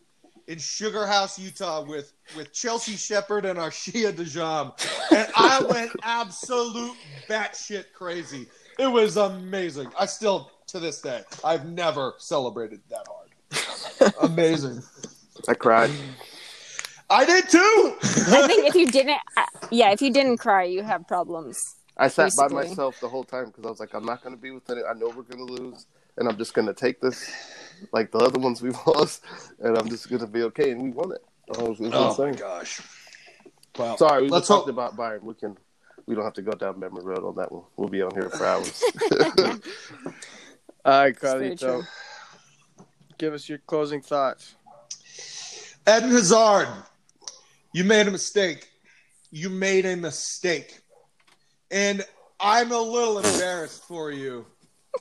in 0.47 0.57
Sugar 0.57 1.05
House, 1.05 1.37
Utah, 1.37 1.83
with 1.83 2.13
with 2.35 2.51
Chelsea 2.51 2.95
Shepard 2.95 3.45
and 3.45 3.59
Arshia 3.59 4.11
Dejam, 4.11 4.73
and 5.11 5.31
I 5.35 5.61
went 5.63 5.91
absolute 6.03 6.97
batshit 7.29 7.85
crazy. 7.93 8.47
It 8.79 8.87
was 8.87 9.17
amazing. 9.17 9.91
I 9.99 10.05
still, 10.05 10.51
to 10.67 10.79
this 10.79 11.01
day, 11.01 11.21
I've 11.43 11.65
never 11.65 12.13
celebrated 12.17 12.79
that 12.89 13.05
hard. 13.07 14.13
Amazing. 14.21 14.81
I 15.47 15.53
cried. 15.53 15.91
I 17.09 17.25
did 17.25 17.49
too. 17.49 17.95
I 18.01 18.47
think 18.47 18.67
if 18.67 18.75
you 18.75 18.85
didn't, 18.85 19.19
uh, 19.35 19.45
yeah, 19.71 19.91
if 19.91 20.01
you 20.01 20.11
didn't 20.11 20.37
cry, 20.37 20.63
you 20.63 20.83
have 20.83 21.07
problems. 21.07 21.75
I 21.97 22.07
sat 22.07 22.33
by 22.37 22.47
myself 22.47 22.99
the 23.01 23.09
whole 23.09 23.23
time 23.23 23.47
because 23.47 23.65
I 23.65 23.69
was 23.69 23.79
like, 23.79 23.93
I'm 23.93 24.05
not 24.05 24.23
going 24.23 24.35
to 24.35 24.41
be 24.41 24.51
with 24.51 24.69
it. 24.69 24.83
I 24.89 24.93
know 24.93 25.07
we're 25.07 25.23
going 25.23 25.45
to 25.45 25.53
lose, 25.53 25.85
and 26.17 26.29
I'm 26.29 26.37
just 26.37 26.53
going 26.53 26.67
to 26.67 26.73
take 26.73 27.01
this 27.01 27.29
like 27.91 28.11
the 28.11 28.19
other 28.19 28.39
ones 28.39 28.61
we've 28.61 28.77
lost, 28.87 29.23
and 29.59 29.77
I'm 29.77 29.89
just 29.89 30.09
going 30.09 30.21
to 30.21 30.27
be 30.27 30.43
okay. 30.43 30.71
And 30.71 30.81
we 30.81 30.91
won 30.91 31.11
it. 31.11 31.23
Oh, 31.55 31.65
it 31.65 31.69
was, 31.69 31.79
it 31.79 31.91
was 31.91 32.19
Oh 32.19 32.25
my 32.25 32.31
gosh. 32.31 32.81
Well, 33.77 33.97
Sorry, 33.97 34.23
we 34.23 34.29
let's 34.29 34.47
talked 34.47 34.67
hope. 34.67 34.73
about 34.73 34.95
Bayern. 34.95 35.23
We 35.23 35.33
can. 35.33 35.57
We 36.05 36.15
don't 36.15 36.23
have 36.23 36.33
to 36.33 36.41
go 36.41 36.53
down 36.53 36.79
memory 36.79 37.03
road 37.03 37.23
on 37.23 37.35
that 37.35 37.51
one. 37.51 37.63
We'll 37.77 37.89
be 37.89 38.01
on 38.01 38.11
here 38.15 38.29
for 38.29 38.45
hours. 38.45 38.83
All 40.85 41.03
right, 41.03 41.19
very 41.19 41.51
Carlito. 41.51 41.85
Give 43.19 43.33
us 43.33 43.47
your 43.47 43.59
closing 43.59 44.01
thoughts. 44.01 44.55
Eden 45.89 46.11
Hazard, 46.11 46.67
you 47.73 47.83
made 47.83 48.07
a 48.07 48.11
mistake. 48.11 48.69
You 49.31 49.49
made 49.49 49.87
a 49.87 49.95
mistake. 49.95 50.81
And 51.71 52.05
I'm 52.39 52.71
a 52.71 52.79
little 52.79 53.17
embarrassed 53.17 53.85
for 53.85 54.11
you. 54.11 54.45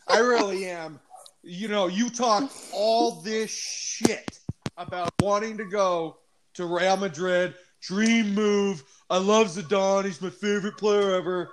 I 0.07 0.21
really 0.21 0.65
am. 0.67 0.99
You 1.43 1.69
know, 1.69 1.89
you 1.89 2.09
talk 2.09 2.51
all 2.73 3.21
this 3.21 3.51
shit 3.51 4.39
about 4.79 5.13
wanting 5.21 5.59
to 5.59 5.67
go 5.67 6.17
to 6.55 6.65
Real 6.65 6.97
Madrid, 6.97 7.55
dream 7.83 8.35
move. 8.35 8.83
I 9.11 9.19
love 9.19 9.49
Zidane. 9.49 10.07
He's 10.07 10.23
my 10.23 10.31
favorite 10.31 10.79
player 10.79 11.15
ever. 11.15 11.51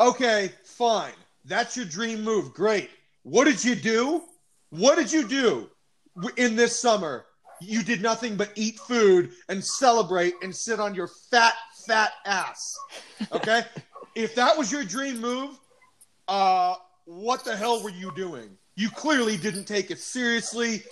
Okay, 0.00 0.50
fine. 0.64 1.14
That's 1.44 1.76
your 1.76 1.86
dream 1.86 2.24
move. 2.24 2.52
Great. 2.54 2.90
What 3.22 3.44
did 3.44 3.64
you 3.64 3.76
do? 3.76 4.24
What 4.70 4.96
did 4.96 5.12
you 5.12 5.28
do 5.28 5.70
in 6.36 6.56
this 6.56 6.80
summer? 6.80 7.24
You 7.62 7.82
did 7.82 8.02
nothing 8.02 8.36
but 8.36 8.50
eat 8.54 8.78
food 8.80 9.30
and 9.48 9.64
celebrate 9.64 10.34
and 10.42 10.54
sit 10.54 10.80
on 10.80 10.94
your 10.94 11.08
fat, 11.30 11.54
fat 11.86 12.12
ass. 12.26 12.76
Okay? 13.32 13.62
if 14.14 14.34
that 14.34 14.56
was 14.56 14.70
your 14.70 14.84
dream 14.84 15.20
move, 15.20 15.58
uh, 16.28 16.74
what 17.04 17.44
the 17.44 17.56
hell 17.56 17.82
were 17.82 17.90
you 17.90 18.12
doing? 18.14 18.56
You 18.74 18.90
clearly 18.90 19.36
didn't 19.36 19.64
take 19.64 19.90
it 19.90 19.98
seriously, 19.98 20.82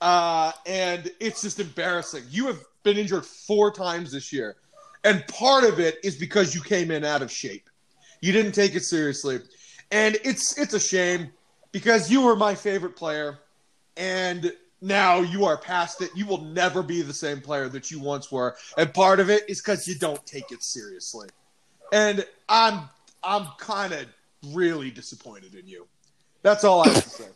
uh, 0.00 0.52
and 0.66 1.10
it's 1.20 1.42
just 1.42 1.60
embarrassing. 1.60 2.24
You 2.30 2.46
have 2.46 2.62
been 2.82 2.96
injured 2.96 3.24
four 3.24 3.70
times 3.70 4.12
this 4.12 4.32
year, 4.32 4.56
and 5.04 5.26
part 5.28 5.64
of 5.64 5.78
it 5.78 5.98
is 6.02 6.16
because 6.16 6.54
you 6.54 6.62
came 6.62 6.90
in 6.90 7.04
out 7.04 7.22
of 7.22 7.30
shape. 7.30 7.68
You 8.20 8.32
didn't 8.32 8.52
take 8.52 8.74
it 8.74 8.82
seriously, 8.82 9.40
and 9.90 10.16
it's 10.24 10.58
it's 10.58 10.74
a 10.74 10.80
shame 10.80 11.30
because 11.70 12.10
you 12.10 12.22
were 12.22 12.34
my 12.34 12.54
favorite 12.54 12.96
player, 12.96 13.38
and 13.96 14.52
now 14.80 15.20
you 15.20 15.44
are 15.44 15.56
past 15.56 16.02
it. 16.02 16.10
You 16.14 16.26
will 16.26 16.42
never 16.42 16.82
be 16.82 17.02
the 17.02 17.12
same 17.12 17.40
player 17.40 17.68
that 17.68 17.90
you 17.90 18.00
once 18.00 18.30
were, 18.30 18.56
and 18.76 18.92
part 18.92 19.20
of 19.20 19.30
it 19.30 19.48
is 19.48 19.60
because 19.60 19.86
you 19.88 19.94
don't 19.94 20.24
take 20.26 20.50
it 20.52 20.62
seriously. 20.62 21.28
And 21.92 22.24
I'm 22.48 22.88
I'm 23.22 23.46
kind 23.58 23.92
of 23.92 24.06
really 24.46 24.90
disappointed 24.90 25.54
in 25.54 25.66
you. 25.66 25.86
That's 26.42 26.64
all 26.64 26.82
I 26.82 26.88
have 26.88 27.04
to 27.04 27.10
say. 27.10 27.28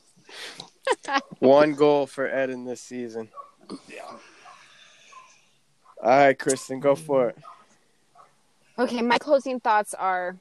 One 1.40 1.74
goal 1.74 2.06
for 2.06 2.26
Eden 2.26 2.64
this 2.64 2.80
season. 2.80 3.28
Yeah. 3.88 4.02
All 6.02 6.08
right, 6.08 6.38
Kristen, 6.38 6.80
go 6.80 6.94
for 6.94 7.28
it. 7.30 7.38
Okay, 8.78 9.02
my 9.02 9.18
closing 9.18 9.60
thoughts 9.60 9.94
are 9.94 10.36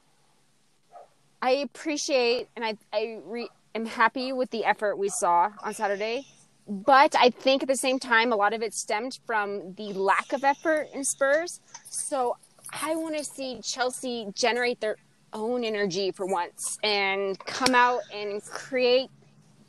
I 1.40 1.50
appreciate 1.50 2.48
and 2.56 2.64
I, 2.64 2.76
I 2.92 3.20
re, 3.24 3.48
am 3.74 3.84
happy 3.84 4.32
with 4.32 4.50
the 4.50 4.64
effort 4.64 4.96
we 4.96 5.08
saw 5.08 5.50
on 5.62 5.74
Saturday. 5.74 6.26
But 6.68 7.14
I 7.18 7.30
think 7.30 7.62
at 7.62 7.68
the 7.68 7.76
same 7.76 7.98
time, 7.98 8.32
a 8.32 8.36
lot 8.36 8.52
of 8.52 8.62
it 8.62 8.72
stemmed 8.74 9.18
from 9.26 9.74
the 9.74 9.92
lack 9.92 10.32
of 10.32 10.44
effort 10.44 10.88
in 10.94 11.04
Spurs. 11.04 11.60
So 11.90 12.36
I 12.72 12.94
want 12.94 13.16
to 13.18 13.24
see 13.24 13.60
Chelsea 13.62 14.28
generate 14.34 14.80
their 14.80 14.96
own 15.32 15.64
energy 15.64 16.10
for 16.12 16.26
once 16.26 16.78
and 16.82 17.38
come 17.40 17.74
out 17.74 18.00
and 18.14 18.42
create, 18.44 19.10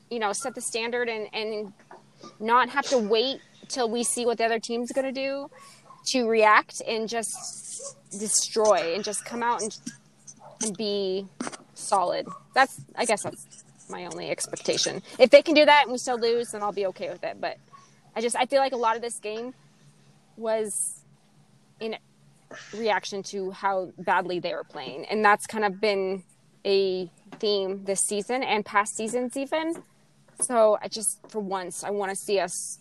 you 0.09 0.19
know, 0.19 0.33
set 0.33 0.55
the 0.55 0.61
standard 0.61 1.09
and, 1.09 1.27
and 1.33 1.73
not 2.39 2.69
have 2.69 2.85
to 2.85 2.97
wait 2.97 3.39
till 3.67 3.89
we 3.89 4.03
see 4.03 4.25
what 4.25 4.37
the 4.37 4.45
other 4.45 4.59
team's 4.59 4.91
going 4.91 5.05
to 5.05 5.11
do 5.11 5.49
to 6.05 6.27
react 6.27 6.81
and 6.87 7.09
just 7.09 7.97
destroy 8.19 8.93
and 8.93 9.03
just 9.03 9.25
come 9.25 9.41
out 9.41 9.61
and 9.61 9.77
and 10.63 10.77
be 10.77 11.25
solid. 11.73 12.27
That's 12.53 12.81
I 12.95 13.05
guess 13.05 13.23
that's 13.23 13.62
my 13.93 14.05
only 14.05 14.29
expectation. 14.29 15.01
If 15.19 15.29
they 15.29 15.41
can 15.41 15.53
do 15.53 15.65
that 15.65 15.83
and 15.83 15.91
we 15.91 15.97
still 15.97 16.19
lose, 16.19 16.49
then 16.51 16.61
I'll 16.61 16.73
be 16.73 16.87
okay 16.87 17.09
with 17.09 17.23
it. 17.23 17.37
But 17.39 17.57
I 18.15 18.21
just 18.21 18.35
I 18.35 18.45
feel 18.45 18.59
like 18.59 18.73
a 18.73 18.77
lot 18.77 18.95
of 18.95 19.01
this 19.01 19.19
game 19.19 19.53
was 20.35 20.73
in 21.79 21.95
reaction 22.73 23.23
to 23.23 23.51
how 23.51 23.91
badly 23.97 24.39
they 24.39 24.53
were 24.53 24.63
playing, 24.63 25.05
and 25.05 25.23
that's 25.23 25.45
kind 25.45 25.63
of 25.63 25.79
been 25.79 26.23
a 26.65 27.09
theme 27.39 27.83
this 27.85 28.01
season 28.01 28.43
and 28.43 28.65
past 28.65 28.95
seasons 28.95 29.37
even. 29.37 29.83
So 30.41 30.77
I 30.81 30.87
just 30.87 31.19
for 31.29 31.39
once 31.39 31.83
I 31.83 31.91
want 31.91 32.09
to 32.09 32.15
see 32.15 32.39
us 32.39 32.79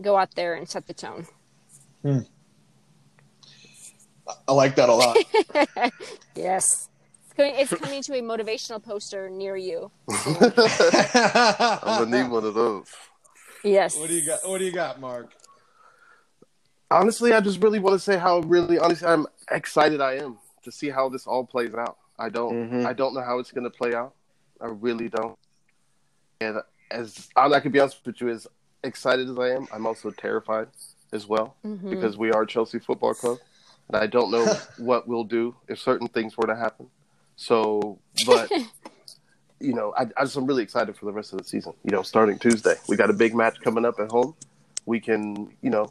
go 0.00 0.16
out 0.16 0.34
there 0.34 0.54
and 0.54 0.68
set 0.68 0.86
the 0.86 0.94
tone. 0.94 1.26
Hmm. 2.02 2.20
I 4.48 4.52
like 4.52 4.74
that 4.76 4.88
a 4.88 4.94
lot. 4.94 5.16
Yes. 6.34 6.88
It's 7.36 7.36
coming, 7.36 7.54
it's 7.56 7.74
coming 7.82 8.02
to 8.02 8.14
a 8.14 8.22
motivational 8.22 8.82
poster 8.82 9.28
near 9.28 9.56
you. 9.56 9.90
I'm 10.08 10.50
gonna 11.80 12.22
need 12.22 12.30
one 12.30 12.44
of 12.44 12.54
those. 12.54 12.86
Yes. 13.62 13.96
what 13.98 14.08
do 14.08 14.14
you 14.14 14.26
got? 14.26 14.46
What 14.48 14.58
do 14.58 14.64
you 14.64 14.72
got, 14.72 15.00
Mark? 15.00 15.32
Honestly, 16.90 17.32
I 17.32 17.40
just 17.40 17.60
really 17.62 17.78
want 17.78 17.94
to 17.94 17.98
say 17.98 18.18
how 18.18 18.40
really 18.40 18.78
honestly 18.78 19.08
I'm 19.08 19.26
excited 19.50 20.00
I 20.00 20.14
am 20.16 20.38
to 20.62 20.70
see 20.70 20.90
how 20.90 21.08
this 21.08 21.26
all 21.26 21.44
plays 21.44 21.74
out. 21.74 21.96
I 22.18 22.28
don't 22.28 22.70
Mhm. 22.70 22.86
I 22.86 22.92
don't 22.92 23.14
know 23.14 23.22
how 23.22 23.38
it's 23.38 23.50
gonna 23.50 23.70
play 23.70 23.94
out. 23.94 24.14
I 24.60 24.66
really 24.66 25.08
don't. 25.08 25.36
And 26.40 26.58
as 26.90 27.28
I 27.34 27.58
can 27.60 27.72
be 27.72 27.80
honest 27.80 28.04
with 28.04 28.20
you, 28.20 28.28
as 28.28 28.46
excited 28.84 29.28
as 29.28 29.38
I 29.38 29.48
am, 29.50 29.66
I'm 29.72 29.86
also 29.86 30.10
terrified 30.10 30.68
as 31.12 31.26
well 31.26 31.56
Mhm. 31.64 31.90
because 31.90 32.16
we 32.16 32.30
are 32.30 32.44
Chelsea 32.46 32.78
Football 32.78 33.14
Club, 33.14 33.38
and 33.88 33.96
I 33.96 34.06
don't 34.06 34.30
know 34.30 34.44
what 34.78 35.08
we'll 35.08 35.24
do 35.24 35.56
if 35.68 35.80
certain 35.80 36.06
things 36.08 36.36
were 36.36 36.46
to 36.46 36.54
happen. 36.54 36.90
So, 37.36 37.98
but 38.26 38.50
you 39.60 39.74
know, 39.74 39.92
I, 39.96 40.02
I 40.16 40.24
just 40.24 40.36
I'm 40.36 40.46
really 40.46 40.62
excited 40.62 40.96
for 40.96 41.06
the 41.06 41.12
rest 41.12 41.32
of 41.32 41.38
the 41.38 41.44
season. 41.44 41.72
You 41.84 41.90
know, 41.92 42.02
starting 42.02 42.38
Tuesday, 42.38 42.74
we 42.88 42.96
got 42.96 43.10
a 43.10 43.14
big 43.14 43.34
match 43.34 43.60
coming 43.60 43.84
up 43.84 43.98
at 44.00 44.10
home. 44.10 44.34
We 44.86 45.00
can, 45.00 45.50
you 45.62 45.70
know, 45.70 45.90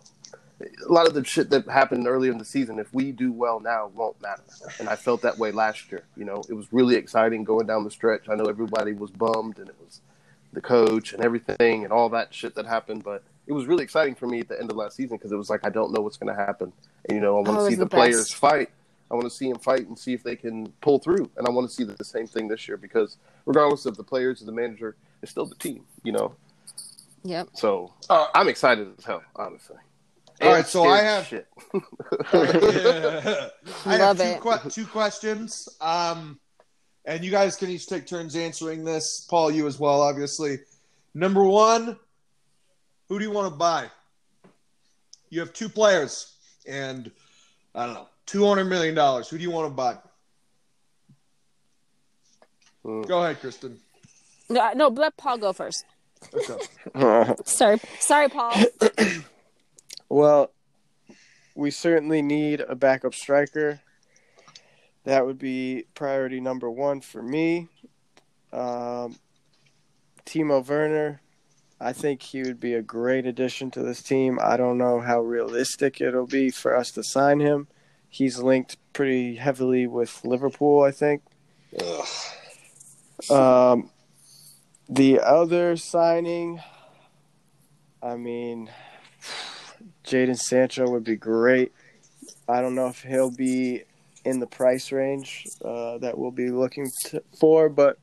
a 0.62 0.92
lot 0.92 1.08
of 1.08 1.14
the 1.14 1.24
shit 1.24 1.50
that 1.50 1.68
happened 1.68 2.08
earlier 2.08 2.32
in 2.32 2.38
the 2.38 2.46
season, 2.46 2.80
if 2.80 2.94
we 2.94 3.12
do 3.12 3.32
well 3.32 3.60
now, 3.60 3.92
won't 3.96 4.22
matter. 4.22 4.44
And 4.80 4.88
I 4.88 4.96
felt 4.96 5.22
that 5.24 5.38
way 5.38 5.52
last 5.52 5.92
year. 5.92 6.04
You 6.16 6.26
know, 6.26 6.44
it 6.48 6.54
was 6.54 6.72
really 6.72 6.96
exciting 6.96 7.44
going 7.44 7.66
down 7.66 7.84
the 7.84 7.92
stretch. 7.92 8.30
I 8.30 8.36
know 8.36 8.46
everybody 8.46 8.94
was 8.94 9.12
bummed, 9.12 9.58
and 9.60 9.68
it 9.68 9.76
was 9.84 10.00
the 10.54 10.62
coach 10.62 11.14
and 11.14 11.24
everything 11.24 11.84
and 11.84 11.92
all 11.92 12.10
that 12.10 12.34
shit 12.34 12.54
that 12.56 12.66
happened, 12.68 13.04
but 13.04 13.24
it 13.48 13.54
was 13.54 13.66
really 13.66 13.84
exciting 13.84 14.14
for 14.16 14.28
me 14.28 14.40
at 14.40 14.48
the 14.48 14.60
end 14.60 14.70
of 14.70 14.78
last 14.78 14.96
season 14.96 15.18
because 15.18 15.32
it 15.32 15.36
was 15.36 15.50
like 15.50 15.66
I 15.66 15.70
don't 15.70 15.92
know 15.92 16.02
what's 16.02 16.18
going 16.18 16.34
to 16.34 16.40
happen, 16.40 16.72
and 17.10 17.16
you 17.16 17.22
know 17.22 17.38
I 17.38 17.42
want 17.42 17.48
Oh, 17.48 17.52
to 17.54 17.58
was 17.58 17.68
see 17.70 17.76
the 17.76 17.86
the 17.86 17.90
players 17.90 18.32
fight. 18.32 18.70
I 19.14 19.16
want 19.16 19.26
to 19.30 19.36
see 19.36 19.48
them 19.52 19.60
fight 19.60 19.88
and 19.88 19.98
see 19.98 20.14
if 20.14 20.24
they 20.24 20.36
can 20.36 20.74
pull 20.82 20.98
through, 20.98 21.30
and 21.38 21.48
I 21.48 21.52
want 21.52 21.70
to 21.70 21.74
see 21.74 21.84
the 21.84 22.04
same 22.04 22.26
thing 22.26 22.48
this 22.48 22.68
year 22.68 22.78
because 22.78 23.18
regardless 23.46 23.86
of 23.86 23.96
the 23.96 24.04
players 24.04 24.42
or 24.42 24.46
the 24.46 24.52
manager, 24.52 24.96
it's 25.22 25.32
still 25.32 25.46
the 25.46 25.54
team, 25.56 25.84
you 26.04 26.12
know. 26.12 26.34
Yep. 27.24 27.50
So 27.54 27.94
Uh, 28.10 28.28
I'm 28.34 28.48
excited 28.50 28.88
as 28.98 29.06
hell, 29.06 29.22
honestly. 29.36 29.78
All 30.42 30.50
right, 30.50 30.58
And 30.58 30.66
so 30.68 30.86
I 30.86 31.02
have- 31.02 31.28
shit. 31.28 31.48
Yeah. 31.74 31.80
I 33.86 33.98
Love 33.98 34.18
have 34.18 34.18
two, 34.18 34.24
it. 34.24 34.42
que- 34.64 34.70
two 34.72 34.86
questions. 34.88 35.70
Um, 35.80 36.40
and 37.06 37.24
you 37.24 37.30
guys 37.30 37.56
can 37.56 37.70
each 37.70 37.86
take 37.88 38.08
turns 38.08 38.36
answering 38.36 38.84
this. 38.84 39.28
Paul, 39.30 39.52
you 39.52 39.68
as 39.68 39.80
well, 39.80 40.02
obviously. 40.02 40.58
Number 41.14 41.44
one, 41.44 41.98
Who 43.10 43.20
do 43.20 43.26
you 43.26 43.32
want 43.32 43.54
to 43.54 43.58
buy? 43.58 43.92
You 45.30 45.40
have 45.42 45.54
two 45.54 45.70
players 45.70 46.34
and 46.66 47.12
I 47.76 47.86
don't 47.86 47.94
know, 47.96 48.08
two 48.26 48.46
hundred 48.46 48.66
million 48.66 48.96
dollars. 48.96 49.30
Who 49.30 49.38
do 49.38 49.44
you 49.44 49.52
want 49.52 49.70
to 49.70 49.74
buy? 49.74 49.98
Hmm. 52.84 53.02
Go 53.04 53.24
ahead, 53.24 53.40
Kristen. 53.40 53.80
No, 54.50 54.72
no, 54.74 54.88
let 54.90 55.16
Paul 55.18 55.38
go 55.38 55.54
first. 55.54 55.86
Okay. 56.34 57.34
Sorry, 57.46 57.80
sorry, 58.00 58.30
Paul. 58.30 58.54
well, 60.10 60.52
we 61.56 61.70
certainly 61.70 62.22
need 62.22 62.62
a 62.62 62.76
backup 62.76 63.14
striker. 63.14 63.82
That 65.04 65.26
would 65.26 65.38
be 65.38 65.86
priority 65.96 66.40
number 66.40 66.70
one 66.70 67.02
for 67.02 67.22
me. 67.22 67.68
Um, 68.54 69.18
Timo 70.26 70.66
Werner, 70.66 71.22
I 71.80 71.92
think 71.92 72.22
he 72.22 72.42
would 72.44 72.60
be 72.60 72.74
a 72.74 72.82
great 72.82 73.26
addition 73.26 73.70
to 73.72 73.82
this 73.82 74.02
team. 74.02 74.40
I 74.42 74.56
don't 74.56 74.78
know 74.78 75.02
how 75.02 75.20
realistic 75.20 76.00
it'll 76.00 76.28
be 76.28 76.50
for 76.50 76.76
us 76.76 76.92
to 76.92 77.04
sign 77.04 77.40
him. 77.42 77.68
He's 78.14 78.38
linked 78.38 78.78
pretty 78.94 79.38
heavily 79.38 79.88
with 79.88 80.24
Liverpool, 80.24 80.84
I 80.84 80.92
think. 80.92 81.24
Um, 83.28 83.90
the 84.88 85.20
other 85.20 85.76
signing, 85.78 86.62
I 88.04 88.16
mean, 88.16 88.70
Jadon 90.06 90.38
Sancho 90.38 90.88
would 90.92 91.04
be 91.04 91.16
great. 91.16 91.72
I 92.48 92.62
don't 92.62 92.76
know 92.76 92.88
if 92.88 93.02
he'll 93.02 93.32
be 93.32 93.82
in 94.24 94.40
the 94.40 94.46
price 94.46 94.92
range 94.92 95.48
uh, 95.66 95.98
that 95.98 96.16
we'll 96.16 96.30
be 96.30 96.52
looking 96.52 96.92
to, 97.06 97.24
for, 97.40 97.68
but 97.68 97.98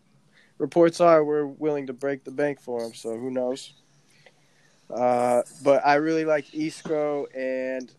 reports 0.58 1.00
are 1.00 1.24
we're 1.24 1.46
willing 1.46 1.86
to 1.86 1.92
break 1.92 2.24
the 2.24 2.32
bank 2.32 2.60
for 2.60 2.82
him, 2.82 2.94
so 2.94 3.16
who 3.16 3.30
knows. 3.30 3.74
Uh, 4.92 5.42
but 5.62 5.86
I 5.86 5.94
really 5.94 6.24
like 6.24 6.52
Isco 6.52 7.26
and, 7.26 7.94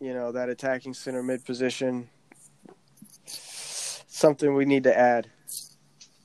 you 0.00 0.14
know, 0.14 0.32
that 0.32 0.48
attacking 0.48 0.94
center 0.94 1.22
mid 1.22 1.44
position. 1.44 2.08
Something 3.26 4.54
we 4.54 4.64
need 4.64 4.84
to 4.84 4.98
add. 4.98 5.30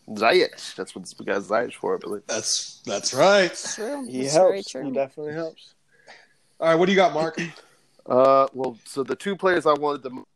Ziyech. 0.10 0.76
That's 0.76 0.96
what 0.96 1.12
we 1.20 1.26
got 1.26 1.42
Ziyech 1.42 1.74
for, 1.74 1.96
I 1.96 1.98
believe. 2.00 2.24
That's 2.28 2.82
that's 2.86 3.14
right. 3.14 3.54
True. 3.76 4.06
He 4.06 4.22
That's 4.24 4.34
helps. 4.34 4.72
true. 4.72 4.86
He 4.86 4.92
definitely 4.92 5.34
helps. 5.34 5.74
All 6.60 6.70
right, 6.70 6.76
what 6.76 6.86
do 6.86 6.92
you 6.92 6.96
got, 6.96 7.14
Mark? 7.14 7.40
Uh, 8.08 8.46
well, 8.54 8.78
so 8.86 9.02
the 9.02 9.16
two 9.16 9.36
players 9.36 9.66
I 9.66 9.74
wanted 9.74 10.04
to, 10.04 10.28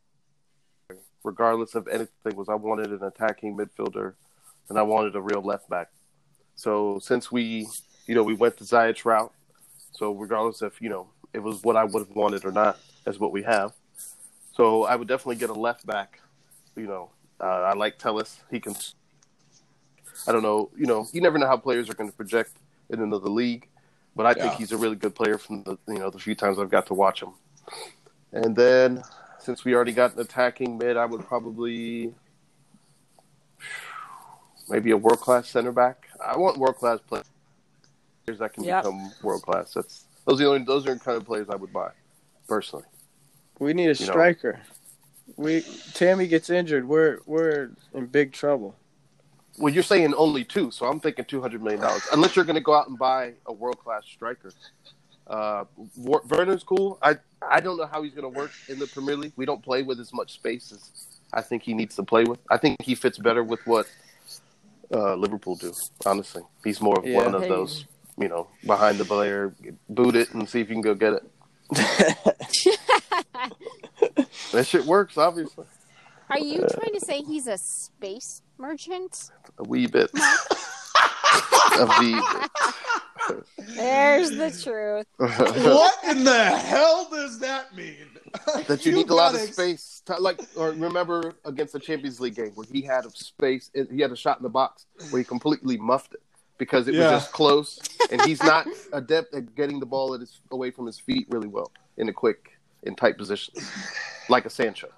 regardless 1.24 1.76
of 1.76 1.88
anything, 1.88 2.36
was 2.36 2.50
I 2.50 2.56
wanted 2.56 2.92
an 2.92 3.04
attacking 3.04 3.56
midfielder, 3.56 4.16
and 4.70 4.80
I 4.80 4.82
wanted 4.82 5.16
a 5.16 5.22
real 5.22 5.44
left 5.44 5.70
back. 5.70 5.90
So 6.56 6.98
since 6.98 7.32
we, 7.32 7.68
you 8.08 8.16
know, 8.16 8.24
we 8.24 8.34
went 8.34 8.58
the 8.58 8.66
Ziyech 8.66 9.06
route, 9.06 9.32
so 9.92 10.14
regardless 10.14 10.64
if 10.64 10.82
you 10.82 10.90
know 10.90 11.10
it 11.34 11.40
was 11.40 11.64
what 11.64 11.76
I 11.76 11.84
would 11.84 12.08
have 12.08 12.16
wanted 12.16 12.46
or 12.46 12.52
not, 12.52 12.78
that's 13.06 13.20
what 13.20 13.32
we 13.32 13.44
have. 13.44 13.74
So 14.54 14.84
I 14.86 14.96
would 14.96 15.08
definitely 15.08 15.36
get 15.38 15.50
a 15.50 15.54
left 15.54 15.86
back. 15.86 16.20
You 16.76 16.88
know, 16.88 17.10
uh, 17.40 17.46
I 17.46 17.74
like 17.74 17.98
Telles. 17.98 18.40
He 18.52 18.60
can. 18.60 18.76
I 20.28 20.32
don't 20.32 20.44
know. 20.44 20.70
You 20.78 20.86
know, 20.86 21.08
you 21.14 21.22
never 21.22 21.38
know 21.38 21.48
how 21.48 21.58
players 21.58 21.90
are 21.90 21.94
going 21.94 22.10
to 22.10 22.16
project 22.16 22.52
in 22.90 23.02
another 23.02 23.30
league, 23.30 23.68
but 24.16 24.26
I 24.26 24.34
think 24.34 24.54
he's 24.54 24.72
a 24.72 24.78
really 24.78 24.96
good 24.96 25.16
player 25.16 25.38
from 25.38 25.64
the 25.64 25.78
you 25.88 26.00
know 26.00 26.10
the 26.10 26.20
few 26.20 26.36
times 26.36 26.60
I've 26.60 26.70
got 26.70 26.88
to 26.88 26.94
watch 26.94 27.22
him. 27.22 27.34
And 28.32 28.56
then, 28.56 29.04
since 29.40 29.64
we 29.66 29.74
already 29.74 29.94
got 29.94 30.16
an 30.16 30.20
attacking 30.22 30.78
mid, 30.78 30.98
I 30.98 31.06
would 31.06 31.26
probably 31.26 32.14
maybe 34.70 34.92
a 34.92 34.98
world 34.98 35.20
class 35.20 35.50
center 35.50 35.72
back. 35.72 36.08
I 36.24 36.38
want 36.38 36.58
world 36.58 36.78
class 36.78 37.00
players 37.08 37.26
that 38.28 38.54
can 38.54 38.64
Yep. 38.64 38.84
become 38.84 39.12
world 39.24 39.42
class. 39.42 39.74
That's 39.74 40.06
those 40.30 40.40
are 40.42 40.44
the 40.46 40.50
only 40.52 40.64
those 40.66 40.88
are 40.88 40.94
the 40.94 41.00
kind 41.00 41.18
of 41.18 41.26
players 41.26 41.48
I 41.50 41.56
would 41.56 41.74
buy 41.74 41.92
personally. 42.48 42.86
We 43.60 43.74
need 43.74 43.86
a 43.90 43.94
You 43.94 44.06
know. 44.06 44.12
striker. 44.12 44.62
We 45.36 45.62
Tammy 45.94 46.28
gets 46.28 46.50
injured. 46.50 46.88
We're 46.88 47.20
we're 47.26 47.72
in 47.94 48.06
big 48.08 48.32
trouble. 48.34 48.76
Well, 49.58 49.74
you're 49.74 49.84
saying 49.84 50.14
only 50.16 50.44
two, 50.46 50.72
so 50.72 50.86
I'm 50.88 51.00
thinking 51.00 51.26
two 51.26 51.42
hundred 51.42 51.62
million 51.62 51.82
dollars. 51.82 52.04
Unless 52.14 52.36
you're 52.36 52.46
going 52.46 52.56
to 52.56 52.62
go 52.62 52.74
out 52.74 52.88
and 52.88 52.98
buy 52.98 53.34
a 53.46 53.54
world 53.54 53.80
class 53.80 54.04
striker. 54.06 54.52
Uh, 55.28 55.66
Werner's 55.98 56.64
cool. 56.64 56.98
I 57.02 57.18
I 57.42 57.60
don't 57.60 57.78
know 57.78 57.86
how 57.86 58.02
he's 58.04 58.14
going 58.14 58.32
to 58.32 58.38
work 58.40 58.52
in 58.68 58.80
the 58.80 58.88
Premier 58.88 59.16
League. 59.18 59.34
We 59.36 59.46
don't 59.46 59.62
play 59.64 59.84
with 59.84 60.00
as 60.00 60.14
much 60.14 60.34
space 60.34 60.72
as 60.72 60.90
I 61.34 61.42
think 61.42 61.64
he 61.64 61.74
needs 61.74 61.96
to 61.98 62.04
play 62.04 62.24
with. 62.24 62.40
I 62.50 62.58
think 62.58 62.82
he 62.82 62.96
fits 62.96 63.18
better 63.18 63.44
with 63.44 63.60
what 63.68 63.88
uh, 64.94 65.16
Liverpool 65.16 65.56
do. 65.56 65.74
Honestly, 66.06 66.42
he's 66.64 66.82
more 66.82 66.98
of 66.98 67.06
Yeah. 67.06 67.18
one 67.18 67.36
of 67.36 67.42
those, 67.48 67.86
you 68.20 68.28
know, 68.28 68.48
behind 68.66 68.98
the 68.98 69.06
player, 69.06 69.54
boot 69.88 70.16
it 70.16 70.34
and 70.34 70.48
see 70.48 70.62
if 70.62 70.70
you 70.70 70.76
can 70.76 70.82
go 70.82 70.96
get 70.96 71.14
it. 71.14 71.24
That 74.52 74.66
shit 74.66 74.86
works, 74.86 75.18
obviously, 75.18 75.66
Are 76.30 76.40
you 76.40 76.66
trying 76.68 76.94
to 76.94 77.00
say 77.00 77.22
he's 77.22 77.48
a 77.48 77.58
space 77.58 78.42
merchant? 78.58 79.30
a 79.60 79.64
wee 79.64 79.86
bit. 79.86 80.10
a 81.74 81.86
wee 82.00 82.20
There's 83.76 84.32
the 84.32 84.50
truth. 84.64 85.06
what 85.18 85.96
in 86.10 86.24
the 86.24 86.46
hell 86.46 87.08
does 87.12 87.40
that 87.40 87.76
mean? 87.76 88.08
that 88.68 88.86
you, 88.86 88.92
need 88.96 89.10
a 89.10 89.16
lot 89.16 89.36
of 89.36 89.42
space. 89.42 90.02
To, 90.06 90.16
like, 90.18 90.40
or 90.56 90.72
remember 90.72 91.36
against 91.46 91.74
the 91.74 91.80
Champions 91.80 92.20
League 92.20 92.36
game 92.36 92.52
where 92.56 92.68
he 92.72 92.82
had 92.82 93.06
a 93.06 93.12
space, 93.12 93.70
he 93.92 94.02
had 94.02 94.12
a 94.12 94.16
shot 94.16 94.38
in 94.38 94.44
the 94.44 94.50
box 94.50 94.88
where 95.12 95.20
he 95.20 95.26
completely 95.26 95.78
muffed 95.78 96.14
it 96.16 96.22
because 96.60 96.88
it 96.88 96.94
Yeah. 96.94 97.12
was 97.14 97.24
just 97.24 97.32
close, 97.34 97.80
and 98.12 98.22
he's 98.22 98.44
not 98.44 98.68
adept 98.94 99.34
at 99.34 99.56
getting 99.56 99.80
the 99.80 99.86
ball 99.88 100.14
at 100.14 100.20
his, 100.20 100.40
away 100.52 100.70
from 100.70 100.86
his 100.86 101.00
feet 101.00 101.26
really 101.32 101.48
well 101.48 101.72
in 101.98 102.08
a 102.10 102.14
quick, 102.14 102.52
in 102.84 102.96
tight 102.96 103.18
positions, 103.18 103.68
like 104.30 104.46
a 104.46 104.50
Sancho. 104.52 104.90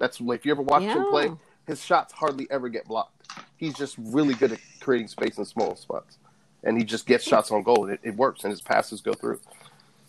That's 0.00 0.20
like 0.20 0.40
if 0.40 0.46
you 0.46 0.50
ever 0.52 0.62
watch 0.62 0.82
him 0.82 1.06
play, 1.10 1.30
his 1.68 1.80
shots 1.84 2.12
hardly 2.12 2.48
ever 2.50 2.68
get 2.68 2.86
blocked. 2.88 3.28
He's 3.56 3.74
just 3.74 3.94
really 3.98 4.34
good 4.34 4.50
at 4.52 4.58
creating 4.80 5.06
space 5.08 5.38
in 5.38 5.44
small 5.44 5.76
spots, 5.76 6.18
and 6.64 6.76
he 6.76 6.82
just 6.84 7.06
gets 7.06 7.22
shots 7.24 7.52
on 7.52 7.62
goal, 7.62 7.84
and 7.84 7.94
it, 7.94 8.00
it 8.02 8.16
works, 8.16 8.42
and 8.42 8.50
his 8.50 8.60
passes 8.60 9.00
go 9.00 9.12
through. 9.12 9.38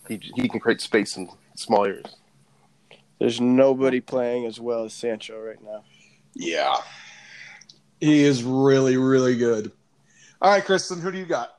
He 0.08 0.20
he 0.36 0.50
can 0.50 0.60
create 0.60 0.82
space 0.82 1.16
in 1.18 1.30
small 1.56 1.86
areas. 1.86 2.16
There's 3.20 3.40
nobody 3.40 4.02
playing 4.02 4.46
as 4.46 4.60
well 4.60 4.84
as 4.84 4.94
Sancho 4.94 5.40
right 5.40 5.62
now. 5.64 5.84
Yeah. 6.34 6.76
He 8.02 8.24
is 8.24 8.44
really, 8.44 8.98
really 8.98 9.38
good. 9.38 9.72
All 10.46 10.52
right, 10.52 10.64
Kristen, 10.64 11.02
who 11.02 11.12
do 11.12 11.18
you 11.18 11.26
got? 11.26 11.56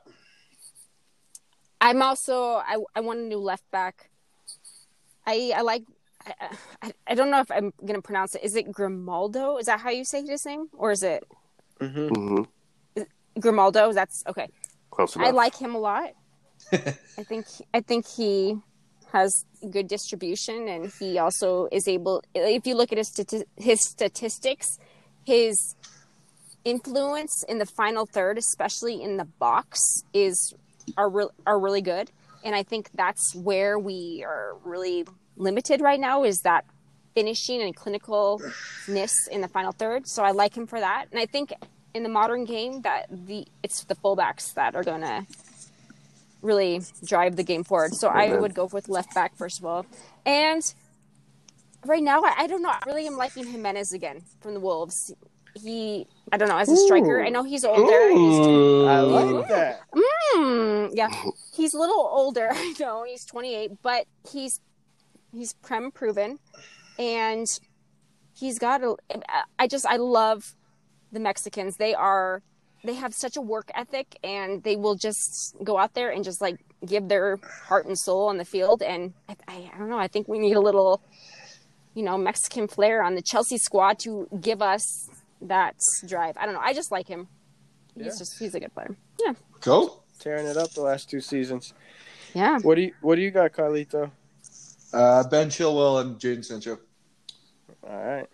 I'm 1.81 2.01
also 2.01 2.53
I 2.55 2.77
I 2.95 3.01
want 3.01 3.19
a 3.19 3.23
new 3.23 3.37
left 3.37 3.69
back. 3.69 4.09
I 5.25 5.51
I 5.53 5.59
like 5.59 5.83
I, 6.25 6.55
I, 6.81 6.91
I 7.07 7.13
don't 7.13 7.29
know 7.29 7.41
if 7.41 7.51
I'm 7.51 7.73
gonna 7.85 8.01
pronounce 8.01 8.35
it. 8.35 8.45
Is 8.45 8.55
it 8.55 8.71
Grimaldo? 8.71 9.57
Is 9.57 9.65
that 9.65 9.81
how 9.81 9.89
you 9.89 10.05
say 10.05 10.25
his 10.25 10.45
name, 10.45 10.67
or 10.71 10.93
is 10.93 11.03
it 11.03 11.21
hmm 11.81 12.07
hmm 12.07 12.43
Grimaldo? 13.37 13.91
That's 13.91 14.23
okay. 14.25 14.47
Close 14.89 15.17
enough. 15.17 15.27
I 15.27 15.31
like 15.31 15.59
him 15.59 15.75
a 15.75 15.79
lot. 15.79 16.11
I 16.71 17.23
think 17.27 17.45
I 17.73 17.81
think 17.81 18.07
he 18.07 18.55
has 19.11 19.43
good 19.69 19.89
distribution, 19.89 20.69
and 20.69 20.93
he 20.97 21.19
also 21.19 21.67
is 21.73 21.89
able. 21.89 22.23
If 22.33 22.65
you 22.65 22.77
look 22.77 22.93
at 22.93 22.99
his 22.99 23.09
stati- 23.09 23.51
his 23.57 23.81
statistics, 23.81 24.79
his 25.25 25.75
influence 26.67 27.43
in 27.47 27.57
the 27.57 27.65
final 27.65 28.05
third, 28.05 28.37
especially 28.37 29.01
in 29.01 29.17
the 29.17 29.25
box, 29.25 29.79
is 30.13 30.53
are 30.97 31.09
re- 31.09 31.29
are 31.45 31.59
really 31.59 31.81
good. 31.81 32.11
And 32.43 32.55
I 32.55 32.63
think 32.63 32.89
that's 32.93 33.33
where 33.35 33.79
we 33.79 34.23
are 34.25 34.55
really 34.63 35.05
limited 35.37 35.81
right 35.81 35.99
now. 35.99 36.23
Is 36.23 36.41
that 36.41 36.65
finishing 37.17 37.63
and 37.63 37.75
clinicalness 37.75 39.27
in 39.31 39.41
the 39.41 39.47
final 39.47 39.71
third. 39.71 40.07
So 40.07 40.23
I 40.23 40.31
like 40.31 40.55
him 40.55 40.67
for 40.67 40.79
that, 40.79 41.07
and 41.11 41.19
I 41.19 41.25
think 41.25 41.51
in 41.95 42.03
the 42.03 42.09
modern 42.09 42.45
game 42.45 42.81
that 42.81 43.07
the 43.09 43.47
it's 43.63 43.83
the 43.85 43.95
fullbacks 43.95 44.53
that 44.53 44.75
are 44.75 44.83
gonna 44.83 45.25
really 46.43 46.81
drive 47.03 47.35
the 47.35 47.43
game 47.43 47.63
forward. 47.63 47.95
So 47.95 48.07
I 48.07 48.37
would 48.37 48.53
go 48.53 48.65
with 48.65 48.87
left 48.87 49.15
back 49.15 49.35
first 49.35 49.57
of 49.57 49.65
all. 49.65 49.85
And 50.27 50.61
right 51.85 52.03
now 52.03 52.21
I, 52.23 52.33
I 52.43 52.47
don't 52.47 52.61
know. 52.61 52.69
I 52.69 52.83
really 52.85 53.07
am 53.07 53.17
liking 53.17 53.47
Jimenez 53.47 53.93
again 53.93 54.21
from 54.41 54.53
the 54.53 54.59
Wolves. 54.59 55.11
He 55.61 56.07
I 56.31 56.37
don't 56.37 56.49
know, 56.49 56.57
as 56.57 56.69
a 56.69 56.75
striker, 56.77 57.19
Ooh. 57.19 57.25
I 57.25 57.29
know 57.29 57.43
he's 57.43 57.63
older. 57.63 58.09
and 58.09 58.19
he's- 58.19 58.47
I 58.87 58.99
like 59.01 59.47
that. 59.47 59.81
Hmm, 59.95 60.87
yeah, 60.93 61.09
he's 61.53 61.73
a 61.73 61.77
little 61.79 61.99
older. 62.11 62.49
I 62.53 62.73
know 62.79 63.03
he's 63.05 63.25
28, 63.25 63.71
but 63.81 64.05
he's 64.29 64.59
he's 65.33 65.53
prem 65.53 65.91
proven, 65.91 66.39
and 66.99 67.45
he's 68.37 68.59
got 68.59 68.83
a. 68.83 68.95
I 69.57 69.67
just 69.67 69.85
I 69.85 69.97
love 69.97 70.55
the 71.11 71.19
Mexicans. 71.19 71.77
They 71.77 71.93
are 71.93 72.41
they 72.83 72.93
have 72.93 73.13
such 73.13 73.35
a 73.37 73.41
work 73.41 73.69
ethic, 73.73 74.17
and 74.23 74.63
they 74.63 74.75
will 74.75 74.95
just 74.95 75.55
go 75.63 75.77
out 75.77 75.93
there 75.93 76.09
and 76.11 76.23
just 76.23 76.41
like 76.41 76.59
give 76.85 77.07
their 77.07 77.37
heart 77.67 77.85
and 77.85 77.97
soul 77.97 78.27
on 78.27 78.37
the 78.37 78.45
field. 78.45 78.81
And 78.81 79.13
I, 79.29 79.35
I, 79.47 79.71
I 79.73 79.77
don't 79.77 79.89
know. 79.89 79.97
I 79.97 80.07
think 80.07 80.27
we 80.27 80.39
need 80.39 80.55
a 80.55 80.61
little, 80.61 81.01
you 81.95 82.03
know, 82.03 82.17
Mexican 82.17 82.67
flair 82.67 83.01
on 83.01 83.15
the 83.15 83.21
Chelsea 83.21 83.57
squad 83.57 83.97
to 83.99 84.27
give 84.39 84.61
us 84.61 85.09
that 85.41 85.75
drive. 86.07 86.35
I 86.37 86.45
don't 86.45 86.53
know. 86.55 86.61
I 86.61 86.73
just 86.73 86.91
like 86.91 87.07
him. 87.07 87.27
He's 87.95 88.05
Yeah. 88.05 88.11
just 88.19 88.37
he's 88.39 88.55
a 88.55 88.59
good 88.59 88.73
player. 88.73 88.95
Yeah. 89.23 89.33
Cool. 89.61 90.03
Tearing 90.19 90.47
it 90.47 90.57
up 90.57 90.71
the 90.71 90.81
last 90.81 91.09
two 91.09 91.21
seasons. 91.21 91.73
Yeah. 92.33 92.59
What 92.59 92.75
do 92.75 92.81
you 92.81 92.93
What 93.01 93.15
do 93.15 93.21
you 93.21 93.31
got, 93.31 93.53
Carlito? 93.53 94.11
Uh, 94.93 95.27
ben 95.27 95.49
Chilwell 95.49 96.01
and 96.01 96.17
Jadon 96.19 96.43
Sancho. 96.45 96.79
All 97.83 97.97
right. 98.05 98.27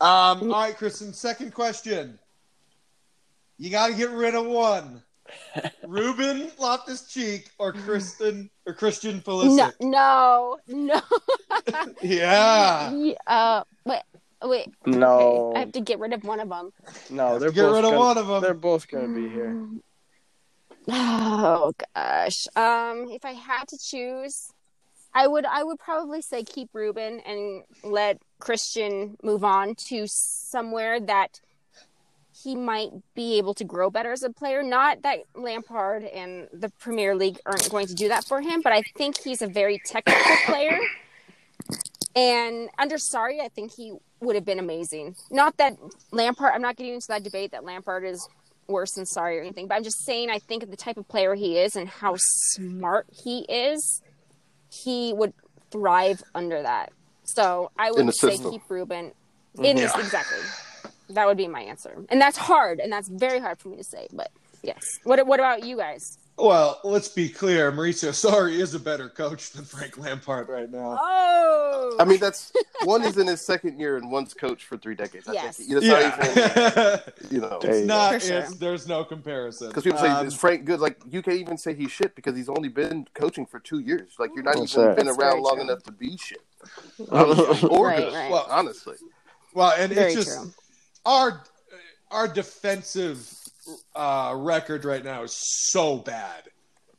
Um, 0.00 0.50
all 0.52 0.62
right, 0.62 0.76
Kristen. 0.76 1.12
Second 1.12 1.52
question. 1.52 2.18
You 3.58 3.70
got 3.70 3.88
to 3.88 3.94
get 3.94 4.10
rid 4.10 4.34
of 4.34 4.46
one. 4.46 5.02
Ruben 5.86 6.50
Loftus 6.58 7.02
Cheek 7.12 7.50
or 7.58 7.72
Kristen 7.72 8.50
or 8.66 8.72
Christian 8.74 9.22
No, 9.26 9.32
Pulisic. 9.32 9.72
no, 9.80 10.58
no. 10.66 11.00
Yeah. 12.02 12.90
Yeah, 12.92 13.14
uh, 13.26 13.64
wait, 13.84 14.00
wait. 14.48 14.68
No. 14.86 15.50
Okay, 15.50 15.56
I 15.56 15.60
have 15.60 15.72
to 15.72 15.80
get 15.80 15.98
rid 15.98 16.12
of 16.12 16.24
one 16.24 16.40
of 16.40 16.48
them. 16.48 16.72
No, 17.10 17.38
they're 17.38 17.50
Get 17.50 17.62
both 17.62 17.76
rid 17.76 17.84
of 17.84 17.90
gonna, 17.90 17.98
one 17.98 18.18
of 18.18 18.26
them. 18.26 18.42
They're 18.42 18.54
both 18.54 18.88
gonna 18.88 19.08
be 19.08 19.28
here. 19.28 19.66
Oh 20.92 21.72
gosh. 21.94 22.48
Um, 22.56 23.08
if 23.10 23.24
I 23.24 23.32
had 23.32 23.68
to 23.68 23.78
choose, 23.78 24.50
I 25.14 25.26
would 25.26 25.44
I 25.44 25.62
would 25.62 25.78
probably 25.78 26.22
say 26.22 26.42
keep 26.42 26.70
Ruben 26.72 27.20
and 27.20 27.62
let 27.84 28.18
Christian 28.40 29.16
move 29.22 29.44
on 29.44 29.74
to 29.86 30.06
somewhere 30.06 30.98
that 31.00 31.40
he 32.42 32.56
might 32.56 32.90
be 33.14 33.36
able 33.38 33.54
to 33.54 33.64
grow 33.64 33.90
better 33.90 34.12
as 34.12 34.22
a 34.22 34.30
player. 34.30 34.62
Not 34.62 35.02
that 35.02 35.20
Lampard 35.34 36.04
and 36.04 36.48
the 36.52 36.70
Premier 36.78 37.14
League 37.14 37.38
aren't 37.44 37.68
going 37.70 37.86
to 37.86 37.94
do 37.94 38.08
that 38.08 38.24
for 38.24 38.40
him, 38.40 38.62
but 38.62 38.72
I 38.72 38.82
think 38.96 39.18
he's 39.18 39.42
a 39.42 39.46
very 39.46 39.80
technical 39.84 40.36
player. 40.46 40.78
And 42.16 42.68
under 42.78 42.96
Sarri, 42.96 43.40
I 43.40 43.48
think 43.48 43.72
he 43.76 43.94
would 44.20 44.34
have 44.34 44.44
been 44.44 44.58
amazing. 44.58 45.14
Not 45.30 45.56
that 45.58 45.76
Lampard, 46.12 46.52
I'm 46.54 46.62
not 46.62 46.76
getting 46.76 46.94
into 46.94 47.06
that 47.08 47.22
debate 47.22 47.52
that 47.52 47.64
Lampard 47.64 48.04
is 48.04 48.28
worse 48.66 48.92
than 48.92 49.04
Sarri 49.04 49.38
or 49.38 49.40
anything, 49.40 49.66
but 49.66 49.74
I'm 49.74 49.84
just 49.84 50.04
saying 50.04 50.30
I 50.30 50.38
think 50.38 50.62
of 50.62 50.70
the 50.70 50.76
type 50.76 50.96
of 50.96 51.08
player 51.08 51.34
he 51.34 51.58
is 51.58 51.76
and 51.76 51.88
how 51.88 52.16
smart 52.18 53.06
he 53.24 53.40
is, 53.48 54.02
he 54.70 55.12
would 55.12 55.32
thrive 55.70 56.22
under 56.34 56.62
that. 56.62 56.92
So 57.24 57.70
I 57.78 57.90
would 57.90 58.12
say 58.14 58.30
system. 58.30 58.52
keep 58.52 58.62
Ruben 58.68 59.12
in 59.62 59.76
this 59.76 59.94
exactly. 59.96 60.38
That 61.10 61.26
would 61.26 61.36
be 61.36 61.48
my 61.48 61.62
answer, 61.62 62.04
and 62.08 62.20
that's 62.20 62.36
hard, 62.36 62.78
and 62.78 62.92
that's 62.92 63.08
very 63.08 63.40
hard 63.40 63.58
for 63.58 63.68
me 63.68 63.76
to 63.76 63.84
say. 63.84 64.06
But 64.12 64.30
yes, 64.62 64.80
what 65.02 65.26
what 65.26 65.40
about 65.40 65.64
you 65.64 65.76
guys? 65.76 66.18
Well, 66.40 66.80
let's 66.84 67.08
be 67.08 67.28
clear. 67.28 67.70
Maurizio 67.70 68.10
Sarri 68.10 68.58
is 68.58 68.74
a 68.74 68.78
better 68.80 69.08
coach 69.08 69.50
than 69.50 69.64
Frank 69.64 69.98
Lampard 69.98 70.48
right 70.48 70.70
now. 70.70 70.98
Oh, 71.00 71.96
I 72.00 72.04
mean, 72.04 72.18
that's 72.18 72.52
one 72.84 73.02
is 73.02 73.18
in 73.18 73.26
his 73.26 73.40
second 73.40 73.78
year 73.78 73.96
and 73.96 74.10
one's 74.10 74.32
coached 74.32 74.64
for 74.64 74.76
three 74.78 74.94
decades. 74.94 75.28
I 75.28 75.32
Yes. 75.34 75.56
think. 75.58 75.70
That's 75.70 75.86
how 75.86 76.20
he's 76.22 76.36
in, 76.36 76.52
Yeah. 76.76 76.98
you 77.30 77.40
know. 77.40 77.58
There 77.60 77.70
it's 77.72 77.86
not. 77.86 78.14
For 78.14 78.20
sure. 78.20 78.38
It's, 78.38 78.54
there's 78.56 78.88
no 78.88 79.04
comparison. 79.04 79.68
Because 79.68 79.84
people 79.84 79.98
say 79.98 80.08
Um, 80.08 80.26
is 80.26 80.34
Frank 80.34 80.64
good? 80.64 80.80
Like 80.80 80.98
you 81.10 81.20
can't 81.22 81.38
even 81.38 81.58
say 81.58 81.74
he's 81.74 81.90
shit 81.90 82.14
because 82.16 82.34
he's 82.36 82.48
only 82.48 82.68
been 82.68 83.06
coaching 83.14 83.44
for 83.44 83.58
two 83.60 83.80
years. 83.80 84.14
Like 84.18 84.30
you're 84.34 84.44
not 84.44 84.56
even 84.56 84.82
right. 84.86 84.96
been 84.96 85.06
That's 85.06 85.18
around 85.18 85.30
very 85.32 85.42
long 85.42 85.54
true. 85.56 85.62
enough 85.64 85.82
to 85.84 85.92
be 85.92 86.16
shit. 86.16 86.40
Honestly, 87.10 87.68
or 87.70 87.86
Right, 87.88 87.96
good. 87.98 88.14
right. 88.14 88.30
Well, 88.30 88.46
honestly, 88.50 88.96
well, 89.54 89.72
and 89.78 89.92
very 89.92 90.12
it's 90.12 90.24
just 90.24 90.38
true. 90.40 90.52
our 91.04 91.42
our 92.10 92.26
defensive 92.28 93.16
uh, 93.94 94.34
record 94.36 94.84
right 94.84 95.04
now 95.04 95.22
is 95.22 95.34
so 95.70 95.98
bad, 95.98 96.44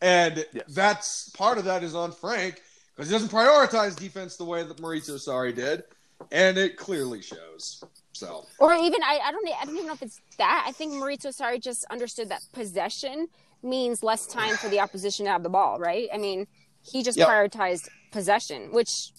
and 0.01 0.45
Yes. 0.53 0.65
that's 0.73 1.29
part 1.31 1.57
of 1.57 1.65
that 1.65 1.83
is 1.83 1.95
on 1.95 2.11
Frank 2.11 2.61
because 2.95 3.09
he 3.09 3.13
doesn't 3.13 3.29
prioritize 3.31 3.95
defense 3.95 4.35
the 4.37 4.45
way 4.45 4.63
that 4.63 4.77
Maurizio 4.77 5.19
Sarri 5.25 5.55
did, 5.55 5.83
and 6.31 6.57
it 6.57 6.77
clearly 6.77 7.21
shows. 7.21 7.81
So 8.13 8.45
Or 8.59 8.73
even 8.73 9.01
I, 9.03 9.19
I 9.23 9.31
don't 9.31 9.47
I 9.61 9.65
don't 9.65 9.75
even 9.75 9.87
know 9.87 9.93
if 9.93 10.01
it's 10.01 10.19
that. 10.37 10.65
I 10.67 10.71
think 10.73 10.93
Maurizio 10.93 11.31
Sarri 11.35 11.61
just 11.61 11.85
understood 11.89 12.29
that 12.29 12.41
possession 12.53 13.27
means 13.63 14.03
less 14.03 14.25
time 14.27 14.57
for 14.57 14.69
the 14.69 14.79
opposition 14.79 15.25
to 15.25 15.31
have 15.31 15.43
the 15.43 15.49
ball, 15.49 15.79
right? 15.79 16.07
I 16.13 16.17
mean, 16.17 16.47
he 16.91 17.03
just 17.03 17.17
Yep. 17.17 17.27
prioritized 17.27 17.87
possession, 18.11 18.71
which 18.71 19.11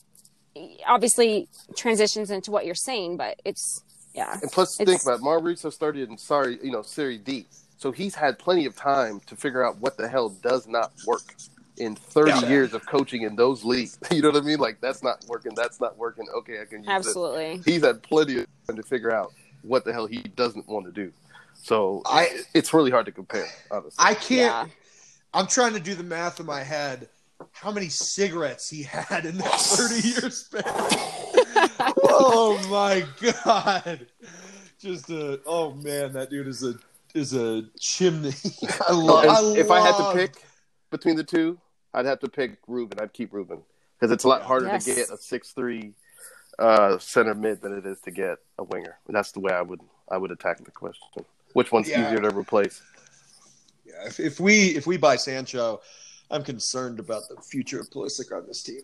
obviously 0.86 1.48
transitions 1.76 2.30
into 2.30 2.50
what 2.50 2.66
you're 2.66 2.74
saying, 2.74 3.16
but 3.16 3.40
it's 3.44 3.82
yeah. 4.14 4.38
and 4.42 4.50
plus 4.52 4.78
It's- 4.80 4.88
think 4.88 5.02
about 5.02 5.20
it, 5.20 5.22
Maurizio 5.24 5.72
started 5.72 6.08
in 6.10 6.18
sorry, 6.18 6.58
you 6.62 6.70
know, 6.70 6.82
Serie 6.82 7.18
D, 7.18 7.46
so 7.78 7.92
he's 7.92 8.14
had 8.14 8.38
plenty 8.38 8.66
of 8.66 8.76
time 8.76 9.20
to 9.26 9.36
figure 9.36 9.64
out 9.64 9.78
what 9.78 9.96
the 9.96 10.08
hell 10.08 10.28
does 10.28 10.66
not 10.66 10.92
work 11.06 11.22
in 11.78 11.96
30 11.96 12.30
Yeah. 12.30 12.48
years 12.48 12.74
of 12.74 12.86
coaching 12.86 13.22
in 13.22 13.34
those 13.36 13.64
leagues. 13.64 13.98
You 14.12 14.20
know 14.22 14.30
what 14.30 14.42
I 14.42 14.46
mean? 14.46 14.58
Like 14.58 14.80
that's 14.80 15.02
not 15.02 15.24
working. 15.28 15.52
That's 15.54 15.80
not 15.80 15.96
working. 15.96 16.26
Okay, 16.36 16.60
I 16.60 16.64
can 16.66 16.78
use 16.78 16.86
this. 16.86 16.94
Absolutely. 17.08 17.62
he's 17.64 17.82
had 17.82 18.02
plenty 18.02 18.38
of 18.40 18.46
time 18.66 18.76
to 18.76 18.82
figure 18.82 19.10
out 19.10 19.32
what 19.62 19.84
the 19.84 19.92
hell 19.92 20.06
he 20.06 20.18
doesn't 20.18 20.68
want 20.68 20.84
to 20.86 20.92
do. 20.92 21.12
So 21.54 22.02
I- 22.04 22.42
it's 22.54 22.74
really 22.74 22.90
hard 22.90 23.06
to 23.06 23.12
compare, 23.12 23.46
honestly. 23.70 23.94
I 23.98 24.14
can't. 24.14 24.68
Yeah. 24.68 24.74
I'm 25.34 25.46
trying 25.46 25.72
to 25.72 25.80
do 25.80 25.94
the 25.94 26.02
math 26.02 26.40
in 26.40 26.46
my 26.46 26.62
head. 26.62 27.08
How 27.52 27.72
many 27.72 27.88
cigarettes 27.88 28.68
he 28.68 28.82
had 28.82 29.24
in 29.24 29.38
that 29.38 29.52
30 29.60 30.08
year 30.08 30.30
span? 30.30 30.62
Oh 32.04 32.58
my 32.70 33.04
god! 33.44 34.06
Just 34.78 35.10
a 35.10 35.40
oh 35.46 35.72
man, 35.74 36.12
that 36.12 36.30
dude 36.30 36.48
is 36.48 36.62
a 36.64 36.74
is 37.14 37.34
a 37.34 37.62
chimney. 37.78 38.32
I 38.88 38.92
love. 38.92 39.24
And 39.48 39.56
if 39.58 39.70
I 39.70 39.80
had 39.80 39.96
to 39.96 40.12
pick 40.14 40.44
between 40.90 41.16
the 41.16 41.24
two, 41.24 41.58
I'd 41.94 42.06
have 42.06 42.20
to 42.20 42.28
pick 42.28 42.58
Ruben. 42.66 42.98
I'd 43.00 43.12
keep 43.12 43.32
Ruben 43.32 43.62
because 43.98 44.12
it's 44.12 44.24
a 44.24 44.28
lot 44.28 44.42
harder 44.42 44.66
Yes. 44.66 44.84
to 44.84 44.94
get 44.94 45.10
a 45.10 45.16
six 45.16 45.50
three 45.52 45.92
uh, 46.58 46.98
center 46.98 47.34
mid 47.34 47.60
than 47.62 47.76
it 47.76 47.86
is 47.86 48.00
to 48.00 48.10
get 48.10 48.38
a 48.58 48.64
winger. 48.64 48.98
That's 49.08 49.32
the 49.32 49.40
way 49.40 49.52
I 49.52 49.62
would 49.62 49.80
I 50.10 50.16
would 50.18 50.30
attack 50.30 50.64
the 50.64 50.70
question. 50.70 51.06
Which 51.52 51.70
one's 51.72 51.88
Yeah. 51.88 52.06
easier 52.06 52.20
to 52.28 52.36
replace? 52.36 52.82
Yeah, 53.84 54.06
if, 54.06 54.20
if 54.20 54.40
we 54.40 54.68
if 54.76 54.86
we 54.86 54.96
buy 54.96 55.16
Sancho, 55.16 55.80
I'm 56.30 56.42
concerned 56.42 56.98
about 56.98 57.22
the 57.28 57.40
future 57.42 57.78
of 57.80 57.90
Pulisic 57.90 58.36
on 58.36 58.46
this 58.46 58.62
team. 58.62 58.82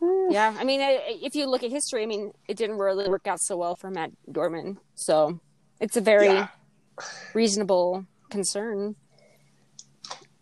Yeah, 0.00 0.54
I 0.58 0.64
mean, 0.64 0.80
if 0.82 1.34
you 1.34 1.46
look 1.46 1.62
at 1.62 1.70
history, 1.70 2.02
I 2.02 2.06
mean, 2.06 2.32
it 2.48 2.56
didn't 2.56 2.78
really 2.78 3.08
work 3.08 3.26
out 3.26 3.40
so 3.40 3.56
well 3.56 3.76
for 3.76 3.90
Matt 3.90 4.10
Dorman. 4.30 4.78
So 4.94 5.40
it's 5.80 5.96
a 5.96 6.00
very 6.00 6.26
Yeah. 6.26 6.48
reasonable 7.34 8.04
concern. 8.30 8.96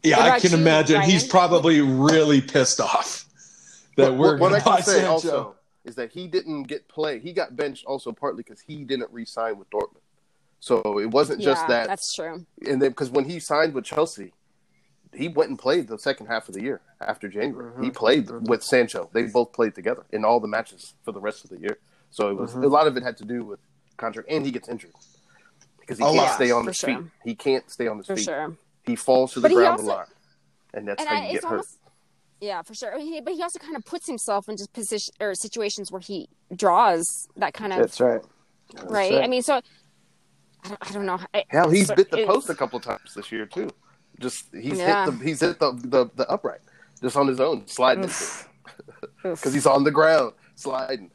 Yeah, 0.03 0.21
I 0.21 0.39
can 0.41 0.51
you, 0.53 0.59
imagine 0.59 0.97
Ryan? 0.99 1.11
he's 1.11 1.27
probably 1.27 1.81
really 1.81 2.41
pissed 2.41 2.81
off 2.81 3.25
that 3.97 4.11
What- 4.11 4.19
we're 4.19 4.39
what, 4.39 4.49
going 4.51 4.55
I 4.61 4.61
can 4.61 4.83
say 4.83 4.93
Sancho. 5.01 5.09
also 5.11 5.55
is 5.85 5.95
that 5.97 6.13
he 6.13 6.27
didn't 6.27 6.65
get 6.65 6.89
play. 6.89 7.19
He 7.19 7.33
got 7.33 7.57
benched 7.57 7.85
also 7.87 8.13
partly 8.13 8.43
because 8.43 8.61
he 8.61 8.85
didn't 8.85 9.11
re-sign 9.13 9.59
with 9.59 9.69
Dortmund. 9.71 10.01
So 10.61 10.99
it 10.99 11.11
wasn't 11.11 11.41
just 11.43 11.67
that 11.69 11.87
that's 11.87 12.15
true. 12.15 12.47
and 12.67 12.81
then 12.81 12.91
because 12.91 13.11
when 13.11 13.27
he 13.27 13.39
signed 13.39 13.75
with 13.75 13.85
Chelsea, 13.85 14.33
he 15.17 15.29
went 15.29 15.51
and 15.51 15.59
played 15.59 15.89
the 15.89 15.99
second 15.99 16.27
half 16.27 16.49
of 16.49 16.55
the 16.55 16.63
year 16.63 16.81
after 17.01 17.29
January. 17.29 17.71
He 17.81 17.87
mm-hmm. 17.87 17.91
played 17.91 18.27
mm-hmm. 18.27 18.45
with 18.47 18.63
Sancho. 18.63 19.11
They 19.13 19.25
both 19.25 19.53
played 19.53 19.75
together 19.75 20.05
in 20.11 20.25
all 20.25 20.41
the 20.41 20.49
matches 20.49 20.95
for 21.05 21.13
the 21.13 21.21
rest 21.21 21.45
of 21.45 21.51
the 21.51 21.59
year. 21.59 21.79
So 22.11 22.29
it 22.29 22.37
was 22.37 22.53
mm-hmm. 22.53 22.65
a 22.65 22.69
lot 22.69 22.87
of 22.87 22.97
it 22.97 23.03
had 23.03 23.17
to 23.19 23.25
do 23.25 23.45
with 23.45 23.61
contract, 23.97 24.29
and 24.31 24.45
he 24.45 24.53
gets 24.53 24.69
injured 24.69 24.93
because 25.81 25.99
he 25.99 26.05
A 26.05 26.07
can't 26.07 26.17
lot, 26.17 26.35
stay 26.35 26.51
on 26.51 26.65
for 26.65 26.71
his 26.71 26.77
sure. 26.77 26.97
feet. 26.97 27.07
He 27.25 27.35
can't 27.35 27.71
stay 27.71 27.87
on 27.87 27.99
his 27.99 28.07
For 28.07 28.17
feet. 28.17 28.25
sure. 28.25 28.57
He 28.85 28.97
falls 28.97 29.33
to 29.35 29.41
the 29.41 29.49
But 29.49 29.55
ground 29.55 29.81
also- 29.81 29.85
a 29.85 29.89
lot, 29.89 30.09
and 30.73 30.89
that's 30.89 31.01
and 31.01 31.09
how 31.09 31.17
I, 31.17 31.27
you 31.27 31.33
get 31.35 31.45
hurt. 31.45 31.51
almost 31.51 31.79
yeah 32.41 32.61
for 32.63 32.75
sure 32.75 32.99
he- 32.99 33.21
but 33.21 33.33
he 33.33 33.43
also 33.43 33.59
kind 33.59 33.77
of 33.77 33.85
puts 33.85 34.07
himself 34.07 34.49
into 34.49 34.67
position 34.75 35.15
or 35.21 35.35
situations 35.35 35.91
where 35.91 36.01
he 36.01 36.29
draws 36.55 37.29
that 37.37 37.55
kind 37.55 37.73
of 37.73 37.79
That's 37.79 38.01
right. 38.01 38.21
right? 38.83 38.91
right. 38.91 39.25
i 39.25 39.29
mean 39.29 39.41
so 39.43 39.61
i 40.65 40.69
don't, 40.69 40.79
I 40.83 40.93
don't 40.93 41.07
know 41.07 41.21
I- 41.33 41.45
Hell, 41.49 41.71
he's 41.71 41.87
so 41.87 41.95
bit 41.95 42.11
the 42.11 42.27
post 42.27 42.51
a 42.51 42.55
couple 42.55 42.81
times 42.81 43.15
this 43.15 43.31
year 43.33 43.47
too. 43.47 43.71
Just 44.21 44.45
he's 44.55 44.79
Yeah. 44.79 45.07
hit 45.07 45.19
the 45.19 45.25
he's 45.25 45.41
hit 45.41 45.59
the, 45.59 45.73
the 45.73 46.11
the 46.15 46.29
upright 46.31 46.61
just 47.03 47.17
on 47.17 47.27
his 47.27 47.41
own 47.41 47.67
sliding 47.67 48.03
because 49.23 49.53
he's 49.55 49.67
on 49.67 49.85
the 49.85 49.91
ground 49.91 50.33
sliding. 50.55 51.11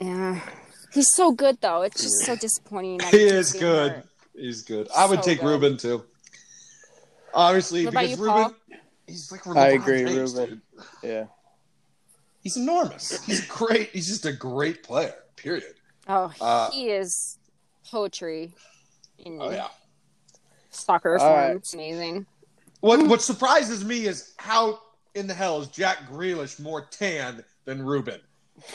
yeah 0.00 0.40
he's 0.92 1.06
so 1.14 1.30
good 1.32 1.60
though 1.60 1.82
it's 1.82 2.00
just 2.02 2.20
so 2.24 2.34
disappointing 2.36 2.98
that 2.98 3.12
He 3.12 3.22
is 3.24 3.52
good. 3.52 3.92
hurt. 3.92 4.06
He's 4.34 4.62
good. 4.62 4.88
I 4.96 5.06
would 5.06 5.20
So 5.22 5.30
take 5.30 5.40
good. 5.40 5.46
Ruben 5.46 5.76
too. 5.76 6.04
Obviously, 7.32 7.84
What 7.84 7.92
because 7.94 8.10
you, 8.10 8.16
Ruben, 8.16 8.42
Paul? 8.42 8.54
he's 9.06 9.30
like 9.32 9.46
I 9.56 9.68
agree, 9.70 10.04
James, 10.04 10.34
Ruben. 10.34 10.48
dude. 10.48 10.60
Yeah. 11.02 11.24
He's 12.42 12.56
enormous. 12.56 13.24
He's 13.24 13.46
great. 13.46 13.90
He's 13.90 14.06
just 14.08 14.24
a 14.26 14.32
great 14.32 14.82
player. 14.82 15.14
Period. 15.36 15.74
oh 16.08 16.32
Uh, 16.40 16.70
he 16.72 16.90
is 16.90 17.38
poetry 17.90 18.54
in 19.18 19.38
Oh 19.40 19.50
yeah. 19.50 19.68
Soccer 20.74 21.18
form 21.18 21.32
right. 21.32 21.56
it's 21.56 21.74
amazing 21.74 22.26
What 22.80 23.06
What 23.06 23.22
surprises 23.22 23.84
me 23.84 24.06
is 24.06 24.34
how 24.36 24.80
in 25.14 25.26
the 25.26 25.34
hell 25.34 25.60
is 25.60 25.68
Jack 25.68 26.08
Grealish 26.10 26.60
more 26.60 26.82
tan 26.90 27.44
than 27.64 27.84
Ruben? 27.84 28.20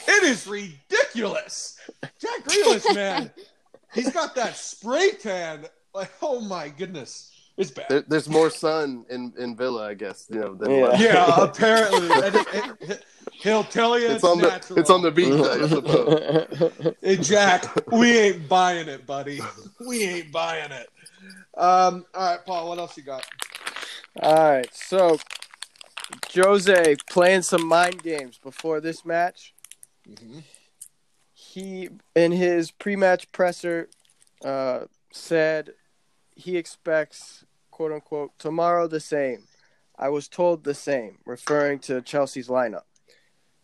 It 0.08 0.24
is 0.24 0.45
ridiculous. 0.47 1.78
Jack 2.20 2.43
Grealish, 2.43 2.95
man, 2.95 3.32
he's 3.93 4.12
got 4.12 4.36
that 4.36 4.56
spray 4.56 5.12
tan. 5.12 5.66
Like, 5.93 6.12
oh 6.22 6.41
my 6.41 6.70
goodness, 6.70 7.32
it's 7.60 7.72
bad. 7.72 7.86
There, 7.89 8.01
there's 8.07 8.28
more 8.28 8.49
sun 8.49 9.05
in, 9.10 9.34
in 9.38 9.55
Villa, 9.55 9.88
I 9.88 9.93
guess. 9.93 10.26
You 10.32 10.39
know, 10.39 10.55
than 10.55 10.72
Yeah. 10.72 10.86
left. 10.88 11.01
Yeah, 11.01 11.43
apparently, 11.43 12.07
it- 12.07 12.89
it- 12.89 13.05
he'll 13.34 13.64
tell 13.64 13.97
you 13.99 14.07
it's, 14.07 14.16
it's 14.16 14.24
on 14.24 14.39
the 14.39 14.74
it's 14.78 14.89
on 14.89 15.01
the 15.01 15.12
beach. 15.12 15.34
I 15.34 15.68
suppose. 15.68 16.95
Hey, 17.01 17.18
Jack, 17.18 17.66
we 17.91 18.18
ain't 18.18 18.49
buying 18.49 18.88
it, 18.89 19.05
buddy. 19.05 19.39
We 19.88 20.03
ain't 20.03 20.32
buying 20.32 20.72
it. 20.72 20.89
Um, 21.57 22.05
all 22.14 22.32
right, 22.36 22.45
Paul, 22.45 22.70
what 22.70 22.80
else 22.80 22.97
you 22.97 23.03
got? 23.03 23.26
All 24.22 24.34
right, 24.51 24.74
so 24.74 25.18
Jose 26.34 26.95
playing 27.10 27.43
some 27.43 27.66
mind 27.66 28.01
games 28.03 28.39
before 28.41 28.80
this 28.82 29.05
match. 29.05 29.53
Mm-hmm. 30.10 30.39
He, 31.34 31.89
in 32.16 32.32
his 32.32 32.72
pre-match 32.72 33.32
presser, 33.32 33.89
uh, 34.43 34.82
said 35.12 35.72
he 36.36 36.57
expects 36.57 37.43
"quote 37.80 37.94
unquote" 37.94 38.38
tomorrow 38.38 38.90
the 38.90 39.00
same. 39.00 39.48
I 39.98 40.10
was 40.10 40.28
told 40.28 40.66
the 40.66 40.74
same, 40.74 41.20
referring 41.26 41.80
to 41.80 42.02
Chelsea's 42.02 42.50
lineup. 42.50 42.84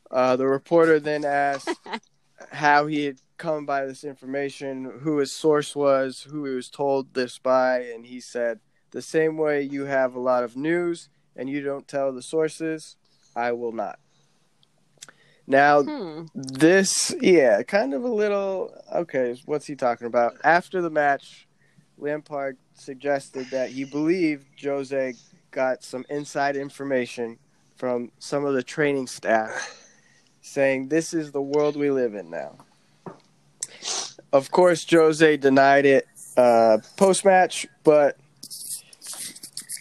Uh, 0.09 0.37
the 0.37 0.47
reporter 0.47 1.01
then 1.01 1.25
asked 1.25 1.77
how 2.51 2.87
he 2.87 3.03
had 3.03 3.19
come 3.37 3.65
by 3.65 3.85
this 3.85 4.05
information, 4.05 4.99
who 5.01 5.17
his 5.17 5.33
source 5.33 5.75
was, 5.75 6.25
who 6.31 6.45
he 6.45 6.55
was 6.55 6.69
told 6.69 7.13
this 7.13 7.39
by, 7.39 7.81
and 7.81 8.05
he 8.05 8.21
said, 8.21 8.61
"The 8.91 9.01
same 9.01 9.35
way 9.35 9.63
you 9.63 9.83
have 9.83 10.15
a 10.15 10.21
lot 10.21 10.45
of 10.45 10.55
news 10.55 11.09
and 11.35 11.49
you 11.49 11.61
don't 11.61 11.85
tell 11.85 12.13
the 12.13 12.21
sources, 12.21 12.95
I 13.35 13.51
will 13.51 13.73
not." 13.73 13.99
Now, 15.45 15.83
Hmm. 15.83 16.27
this, 16.33 17.13
yeah, 17.19 17.63
kind 17.63 17.93
of 17.93 18.05
a 18.05 18.07
little. 18.07 18.73
Okay, 18.93 19.35
what's 19.43 19.65
he 19.65 19.75
talking 19.75 20.07
about? 20.07 20.37
After 20.41 20.81
the 20.81 20.89
match, 20.89 21.44
Lampard 21.97 22.57
suggested 22.73 23.47
that 23.51 23.69
he 23.69 23.83
believed 23.83 24.45
Jose 24.61 25.13
got 25.51 25.83
some 25.83 26.05
inside 26.09 26.55
information 26.55 27.37
from 27.77 28.11
some 28.19 28.45
of 28.45 28.53
the 28.53 28.63
training 28.63 29.07
staff, 29.07 29.87
saying 30.41 30.89
this 30.89 31.13
is 31.13 31.31
the 31.31 31.41
world 31.41 31.75
we 31.75 31.89
live 31.89 32.13
in 32.15 32.29
now. 32.29 32.55
Of 34.33 34.51
course, 34.51 34.85
Jose 34.89 35.37
denied 35.37 35.85
it 35.85 36.07
uh, 36.37 36.79
post 36.97 37.23
match, 37.23 37.67
but 37.83 38.17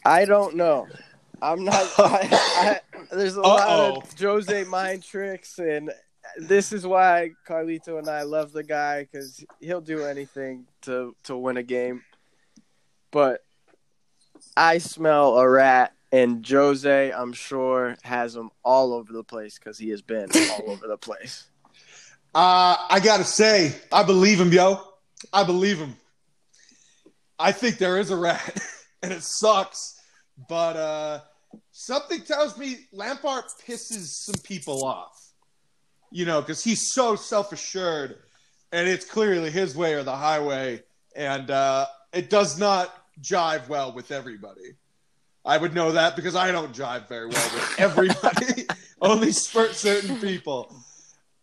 I 0.04 0.24
don't 0.24 0.54
know. 0.56 0.86
I'm 1.42 1.64
not. 1.64 1.92
I, 1.98 2.28
I, 2.32 2.80
there's 3.12 3.36
a 3.36 3.42
lot 3.42 3.68
Uh-oh. 3.68 3.96
of 3.96 4.18
Jose 4.18 4.64
mind 4.64 5.02
tricks, 5.02 5.58
and 5.58 5.90
this 6.36 6.72
is 6.72 6.86
why 6.86 7.30
Carlito 7.46 7.98
and 7.98 8.08
I 8.08 8.22
love 8.22 8.52
the 8.52 8.62
guy 8.62 9.02
because 9.02 9.44
he'll 9.60 9.80
do 9.80 10.04
anything 10.04 10.66
to 10.82 11.14
to 11.24 11.36
win 11.36 11.56
a 11.56 11.62
game. 11.62 12.02
But 13.10 13.40
I 14.56 14.78
smell 14.78 15.38
a 15.38 15.48
rat, 15.48 15.92
and 16.12 16.46
Jose, 16.46 17.12
I'm 17.12 17.32
sure, 17.32 17.96
has 18.02 18.34
him 18.34 18.50
all 18.64 18.92
over 18.92 19.12
the 19.12 19.24
place 19.24 19.58
because 19.58 19.78
he 19.78 19.90
has 19.90 20.02
been 20.02 20.28
all 20.34 20.70
over 20.70 20.86
the 20.86 20.98
place. 20.98 21.46
Uh, 22.36 22.74
I 22.90 22.98
gotta 22.98 23.22
say, 23.22 23.72
I 23.92 24.02
believe 24.02 24.40
him, 24.40 24.50
yo. 24.50 24.80
I 25.32 25.44
believe 25.44 25.78
him. 25.78 25.94
I 27.38 27.52
think 27.52 27.78
there 27.78 27.96
is 27.96 28.10
a 28.10 28.16
rat, 28.16 28.60
and 29.04 29.12
it 29.12 29.22
sucks. 29.22 30.00
But 30.48 30.76
uh, 30.76 31.20
something 31.70 32.22
tells 32.22 32.58
me 32.58 32.88
Lampard 32.92 33.44
pisses 33.64 34.06
some 34.06 34.40
people 34.42 34.84
off. 34.84 35.23
You 36.14 36.24
know, 36.26 36.40
because 36.40 36.62
he's 36.62 36.92
so 36.92 37.16
self 37.16 37.50
assured, 37.52 38.16
and 38.70 38.86
it's 38.88 39.04
clearly 39.04 39.50
his 39.50 39.74
way 39.76 39.94
or 39.94 40.04
the 40.04 40.14
highway, 40.14 40.84
and 41.16 41.50
uh, 41.50 41.86
it 42.12 42.30
does 42.30 42.56
not 42.56 42.94
jive 43.20 43.66
well 43.66 43.92
with 43.92 44.12
everybody. 44.12 44.76
I 45.44 45.58
would 45.58 45.74
know 45.74 45.90
that 45.90 46.14
because 46.14 46.36
I 46.36 46.52
don't 46.52 46.72
jive 46.72 47.08
very 47.08 47.26
well 47.26 47.50
with 47.52 47.74
everybody, 47.80 48.64
only 49.02 49.32
spurt 49.32 49.74
certain 49.74 50.20
people. 50.20 50.76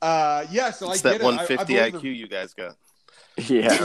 Uh, 0.01 0.45
yeah, 0.49 0.71
so 0.71 0.89
It's 0.93 1.05
I 1.05 1.09
that 1.09 1.19
get 1.19 1.21
it. 1.21 1.25
I- 1.25 1.27
I 1.27 1.35
150 1.35 1.73
IQ 1.75 2.01
him. 2.05 2.13
you 2.15 2.27
guys 2.29 2.53
got. 2.53 2.77
Yeah. 3.47 3.75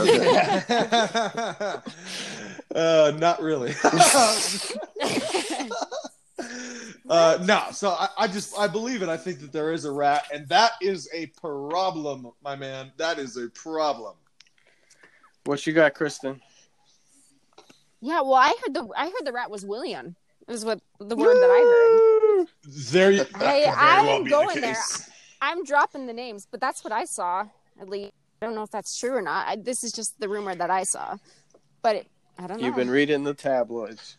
uh, 2.75 3.11
not 3.17 3.41
really. 3.41 3.73
Uh, 7.09 7.37
no, 7.45 7.63
so 7.71 7.91
I, 7.91 8.09
I 8.17 8.27
just 8.27 8.57
I 8.57 8.67
believe 8.67 9.01
it. 9.01 9.09
I 9.09 9.17
think 9.17 9.39
that 9.39 9.51
there 9.51 9.71
is 9.71 9.85
a 9.85 9.91
rat, 9.91 10.25
and 10.33 10.47
that 10.49 10.73
is 10.81 11.09
a 11.13 11.27
problem, 11.27 12.31
my 12.43 12.55
man. 12.55 12.91
That 12.97 13.17
is 13.17 13.37
a 13.37 13.47
problem. 13.49 14.15
what 15.45 15.65
you 15.65 15.73
got, 15.73 15.93
Kristen? 15.93 16.41
Yeah, 18.01 18.21
well, 18.21 18.35
I 18.35 18.53
heard 18.61 18.73
the 18.73 18.87
I 18.95 19.05
heard 19.05 19.25
the 19.25 19.31
rat 19.31 19.49
was 19.49 19.65
Willian. 19.65 20.15
Is 20.47 20.63
what 20.63 20.79
the 20.99 21.15
word 21.15 21.35
that 21.35 21.49
I 21.49 21.59
heard. 21.59 22.47
There, 22.63 23.11
you, 23.11 23.17
that 23.19 23.31
could 23.33 23.39
very 23.39 23.65
I'm 23.65 24.23
be 24.23 24.29
going 24.29 24.55
the 24.55 24.61
there. 24.61 24.77
I'm 25.41 25.63
dropping 25.63 26.07
the 26.07 26.13
names, 26.13 26.47
but 26.49 26.61
that's 26.61 26.83
what 26.83 26.93
I 26.93 27.05
saw. 27.05 27.45
At 27.79 27.89
least 27.89 28.13
I 28.41 28.45
don't 28.45 28.55
know 28.55 28.63
if 28.63 28.71
that's 28.71 28.97
true 28.97 29.15
or 29.15 29.21
not. 29.21 29.47
I, 29.47 29.55
this 29.57 29.83
is 29.83 29.91
just 29.91 30.19
the 30.19 30.29
rumor 30.29 30.55
that 30.55 30.69
I 30.69 30.83
saw, 30.83 31.17
but 31.81 31.95
it, 31.97 32.07
I 32.37 32.47
don't 32.47 32.59
know. 32.59 32.65
You've 32.65 32.75
been 32.75 32.89
reading 32.89 33.23
the 33.23 33.33
tabloids. 33.33 34.17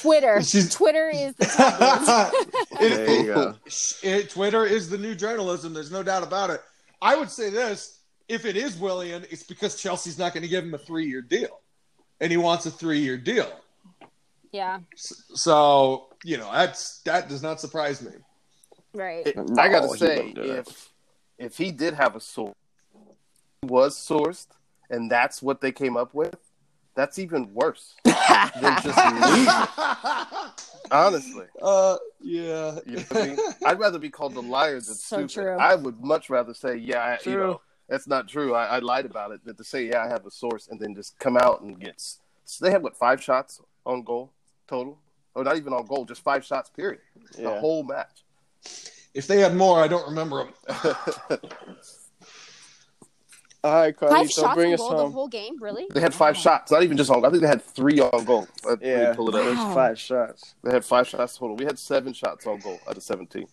Twitter. 0.00 0.42
She's- 0.42 0.72
Twitter 0.74 1.10
is 1.10 1.34
the. 1.36 1.44
It- 2.80 2.96
There 3.06 3.20
you 3.20 3.26
go. 3.26 3.54
it- 4.02 4.30
Twitter 4.30 4.64
is 4.64 4.88
the 4.88 4.98
new 4.98 5.14
journalism. 5.14 5.72
There's 5.74 5.90
no 5.92 6.02
doubt 6.02 6.22
about 6.22 6.50
it. 6.50 6.60
I 7.02 7.16
would 7.16 7.30
say 7.30 7.50
this: 7.50 7.98
if 8.28 8.44
it 8.44 8.56
is 8.56 8.76
Willian, 8.78 9.24
it's 9.30 9.42
because 9.42 9.80
Chelsea's 9.80 10.18
not 10.18 10.32
going 10.32 10.42
to 10.42 10.48
give 10.48 10.64
him 10.64 10.74
a 10.74 10.78
three-year 10.78 11.22
deal, 11.22 11.60
and 12.20 12.30
he 12.30 12.36
wants 12.36 12.66
a 12.66 12.70
three-year 12.70 13.18
deal. 13.18 13.50
yeah, 14.52 14.80
So 15.34 16.08
you 16.24 16.36
know 16.38 16.50
that's 16.52 17.00
that 17.02 17.28
does 17.28 17.42
not 17.42 17.60
surprise 17.60 18.00
me. 18.02 18.12
right. 18.94 19.26
It- 19.26 19.36
No, 19.36 19.62
I 19.62 19.68
gotta 19.68 19.88
he 19.88 19.96
say, 19.98 20.16
wouldn't 20.32 20.38
if 20.68 20.90
if 21.38 21.56
he 21.58 21.70
did 21.72 21.94
have 21.94 22.14
a 22.16 22.20
source, 22.20 22.54
was 23.62 23.96
sourced, 23.96 24.46
and 24.90 25.10
that's 25.10 25.42
what 25.42 25.60
they 25.60 25.72
came 25.72 25.96
up 25.96 26.14
with, 26.14 26.36
that's 26.94 27.18
even 27.18 27.52
worse 27.52 27.94
than 28.04 28.76
just 28.82 28.96
me. 28.96 29.46
Honestly, 30.90 31.46
uh, 31.62 31.96
yeah. 32.20 32.78
you 32.86 32.96
know 32.96 33.04
I 33.10 33.26
mean? 33.26 33.38
I'd 33.64 33.78
rather 33.78 33.98
be 33.98 34.10
called 34.10 34.34
a 34.36 34.40
liar 34.40 34.74
than 34.74 34.82
So 34.82 35.26
stupid. 35.26 35.30
true. 35.30 35.56
I 35.58 35.74
would 35.74 36.00
much 36.02 36.30
rather 36.30 36.54
say, 36.54 36.76
yeah, 36.76 37.00
I, 37.24 37.28
you 37.28 37.36
know, 37.36 37.60
that's 37.88 38.06
not 38.06 38.28
true. 38.28 38.54
I, 38.54 38.76
I 38.76 38.78
lied 38.78 39.06
about 39.06 39.32
it. 39.32 39.44
Than 39.44 39.56
to 39.56 39.64
say, 39.64 39.86
yeah, 39.86 40.02
I 40.04 40.08
have 40.08 40.26
a 40.26 40.30
source, 40.30 40.68
and 40.68 40.78
then 40.78 40.94
just 40.94 41.18
come 41.18 41.36
out 41.36 41.62
and 41.62 41.78
get. 41.80 42.00
So 42.00 42.64
they 42.64 42.70
had 42.70 42.82
what 42.82 42.96
five 42.96 43.22
shots 43.22 43.60
on 43.86 44.02
goal 44.02 44.32
total, 44.68 44.98
or 45.34 45.44
not 45.44 45.56
even 45.56 45.72
on 45.72 45.86
goal, 45.86 46.04
just 46.04 46.22
five 46.22 46.44
shots. 46.44 46.70
Period. 46.70 47.00
The 47.36 47.58
whole 47.60 47.82
match. 47.82 48.24
If 49.14 49.26
they 49.26 49.40
had 49.40 49.54
more, 49.54 49.82
I 49.82 49.88
don't 49.88 50.06
remember 50.08 50.48
them. 50.68 51.38
All 53.64 53.72
right, 53.72 53.98
Five 53.98 54.10
Carlito, 54.10 54.34
shots 54.34 54.54
bring 54.56 54.68
on 54.68 54.74
us 54.74 54.80
goal 54.80 54.96
the 54.96 55.10
whole 55.10 55.28
game, 55.28 55.56
really? 55.58 55.86
They 55.94 56.00
had 56.00 56.12
five 56.12 56.36
shots, 56.36 56.70
not 56.70 56.82
even 56.82 56.98
just 56.98 57.10
on. 57.10 57.24
I 57.24 57.30
think 57.30 57.40
they 57.40 57.48
had 57.48 57.62
three 57.64 57.98
on 57.98 58.24
goal. 58.26 58.46
Uh, 58.62 58.70
let 58.70 58.82
me 58.82 58.88
Yeah, 58.90 59.14
pull 59.14 59.30
it 59.30 59.34
up. 59.34 59.42
there's 59.42 59.74
five 59.74 59.98
shots. 59.98 60.54
They 60.62 60.70
had 60.70 60.84
five 60.84 61.08
shots 61.08 61.38
total. 61.38 61.56
We 61.56 61.64
had 61.64 61.78
seven 61.78 62.12
shots 62.12 62.46
on 62.46 62.58
goal 62.60 62.78
out 62.86 62.96
of 62.98 63.02
seventeen. 63.02 63.46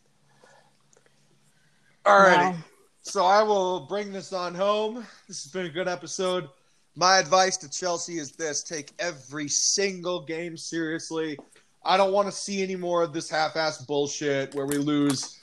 Alrighty. 2.06 2.52
Wow. 2.52 2.56
So 3.04 3.26
I 3.26 3.42
will 3.42 3.82
bring 3.88 4.12
this 4.12 4.34
on 4.34 4.54
home. 4.54 5.06
This 5.30 5.44
has 5.44 5.52
been 5.52 5.66
a 5.66 5.70
good 5.70 5.88
episode. 5.88 6.50
My 6.96 7.18
advice 7.18 7.56
to 7.58 7.70
Chelsea 7.70 8.18
is 8.20 8.34
this 8.34 8.64
take 8.64 8.92
every 9.00 9.48
single 9.48 10.26
game 10.26 10.58
seriously. 10.58 11.40
I 11.86 11.96
don't 11.96 12.12
want 12.12 12.28
to 12.28 12.32
see 12.34 12.62
any 12.62 12.76
more 12.76 13.02
of 13.02 13.14
this 13.14 13.30
half 13.30 13.56
ass 13.56 13.84
bullshit 13.86 14.54
where 14.56 14.66
we 14.66 14.76
lose 14.76 15.40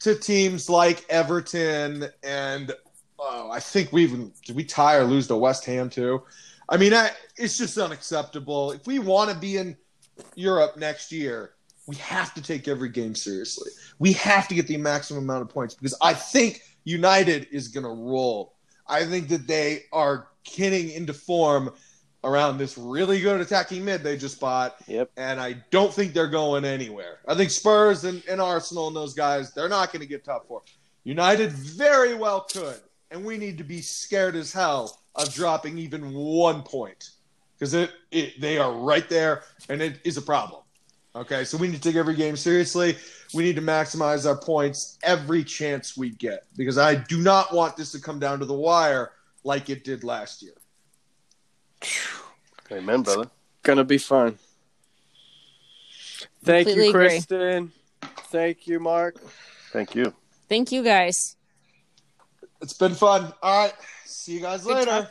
to 0.00 0.14
teams 0.14 0.68
like 0.68 1.04
Everton 1.08 2.06
and 2.22 2.72
oh, 3.20 3.50
I 3.50 3.60
think 3.60 3.92
we 3.92 4.02
even 4.02 4.32
did 4.44 4.56
we 4.56 4.64
tie 4.64 4.96
or 4.96 5.04
lose 5.04 5.26
to 5.28 5.36
West 5.36 5.64
Ham 5.66 5.90
too. 5.90 6.22
I 6.68 6.76
mean, 6.76 6.94
I, 6.94 7.10
it's 7.36 7.58
just 7.58 7.76
unacceptable. 7.78 8.72
If 8.72 8.86
we 8.86 8.98
want 8.98 9.30
to 9.30 9.36
be 9.36 9.56
in 9.56 9.76
Europe 10.34 10.76
next 10.76 11.10
year, 11.12 11.52
we 11.86 11.96
have 11.96 12.32
to 12.34 12.42
take 12.42 12.68
every 12.68 12.88
game 12.88 13.14
seriously. 13.14 13.72
We 13.98 14.12
have 14.12 14.46
to 14.48 14.54
get 14.54 14.66
the 14.66 14.76
maximum 14.76 15.24
amount 15.24 15.42
of 15.42 15.48
points 15.48 15.74
because 15.74 15.96
I 16.00 16.14
think 16.14 16.62
United 16.84 17.48
is 17.50 17.68
going 17.68 17.84
to 17.84 17.90
roll. 17.90 18.54
I 18.86 19.04
think 19.04 19.28
that 19.28 19.46
they 19.46 19.84
are 19.92 20.28
getting 20.44 20.90
into 20.90 21.12
form 21.12 21.72
around 22.22 22.58
this 22.58 22.76
really 22.76 23.20
good 23.20 23.40
attacking 23.40 23.84
mid 23.84 24.02
they 24.02 24.16
just 24.16 24.38
bought, 24.38 24.76
Yep. 24.86 25.10
and 25.16 25.40
I 25.40 25.54
don't 25.70 25.92
think 25.92 26.12
they're 26.12 26.26
going 26.28 26.64
anywhere. 26.64 27.20
I 27.26 27.34
think 27.34 27.50
Spurs 27.50 28.04
and, 28.04 28.22
and 28.28 28.40
Arsenal 28.40 28.88
and 28.88 28.94
those 28.96 29.14
guys, 29.14 29.52
they're 29.52 29.68
not 29.68 29.92
going 29.92 30.00
to 30.00 30.06
get 30.06 30.24
top 30.24 30.46
four. 30.46 30.62
United 31.04 31.50
very 31.50 32.14
well 32.14 32.42
could, 32.42 32.80
and 33.10 33.24
we 33.24 33.36
need 33.36 33.58
to 33.58 33.64
be 33.64 33.80
scared 33.80 34.36
as 34.36 34.52
hell 34.52 35.00
of 35.16 35.32
dropping 35.34 35.78
even 35.78 36.12
one 36.12 36.62
point 36.62 37.10
because 37.60 37.74
it, 37.74 37.90
it 38.10 38.40
they 38.40 38.58
are 38.58 38.72
right 38.72 39.08
there, 39.08 39.42
and 39.68 39.82
it 39.82 40.00
is 40.04 40.16
a 40.16 40.22
problem. 40.22 40.62
Okay, 41.14 41.44
so 41.44 41.58
we 41.58 41.66
need 41.66 41.82
to 41.82 41.82
take 41.82 41.96
every 41.96 42.14
game 42.14 42.36
seriously. 42.36 42.96
We 43.34 43.42
need 43.42 43.56
to 43.56 43.62
maximize 43.62 44.26
our 44.26 44.36
points 44.36 44.98
every 45.02 45.42
chance 45.42 45.96
we 45.96 46.10
get 46.10 46.44
because 46.56 46.78
I 46.78 46.94
do 46.94 47.20
not 47.20 47.52
want 47.52 47.76
this 47.76 47.92
to 47.92 48.00
come 48.00 48.18
down 48.20 48.38
to 48.38 48.46
the 48.46 48.54
wire 48.54 49.12
like 49.42 49.70
it 49.70 49.82
did 49.84 50.04
last 50.04 50.42
year. 50.42 50.54
Amen, 52.70 53.02
brother. 53.02 53.28
Gonna 53.62 53.84
be 53.84 53.98
fun. 53.98 54.38
Thank 56.42 56.68
Completely 56.68 56.84
you, 56.84 56.90
agree. 56.90 57.08
Kristen. 57.08 57.72
Thank 58.30 58.66
you, 58.66 58.78
Marc. 58.78 59.16
Thank 59.72 59.94
you. 59.94 60.14
Thank 60.48 60.72
you 60.72 60.82
guys. 60.82 61.36
It's 62.60 62.72
been 62.72 62.94
fun. 62.94 63.32
All 63.42 63.64
right, 63.64 63.74
see 64.04 64.34
you 64.34 64.40
guys 64.40 64.66
later. 64.66 65.08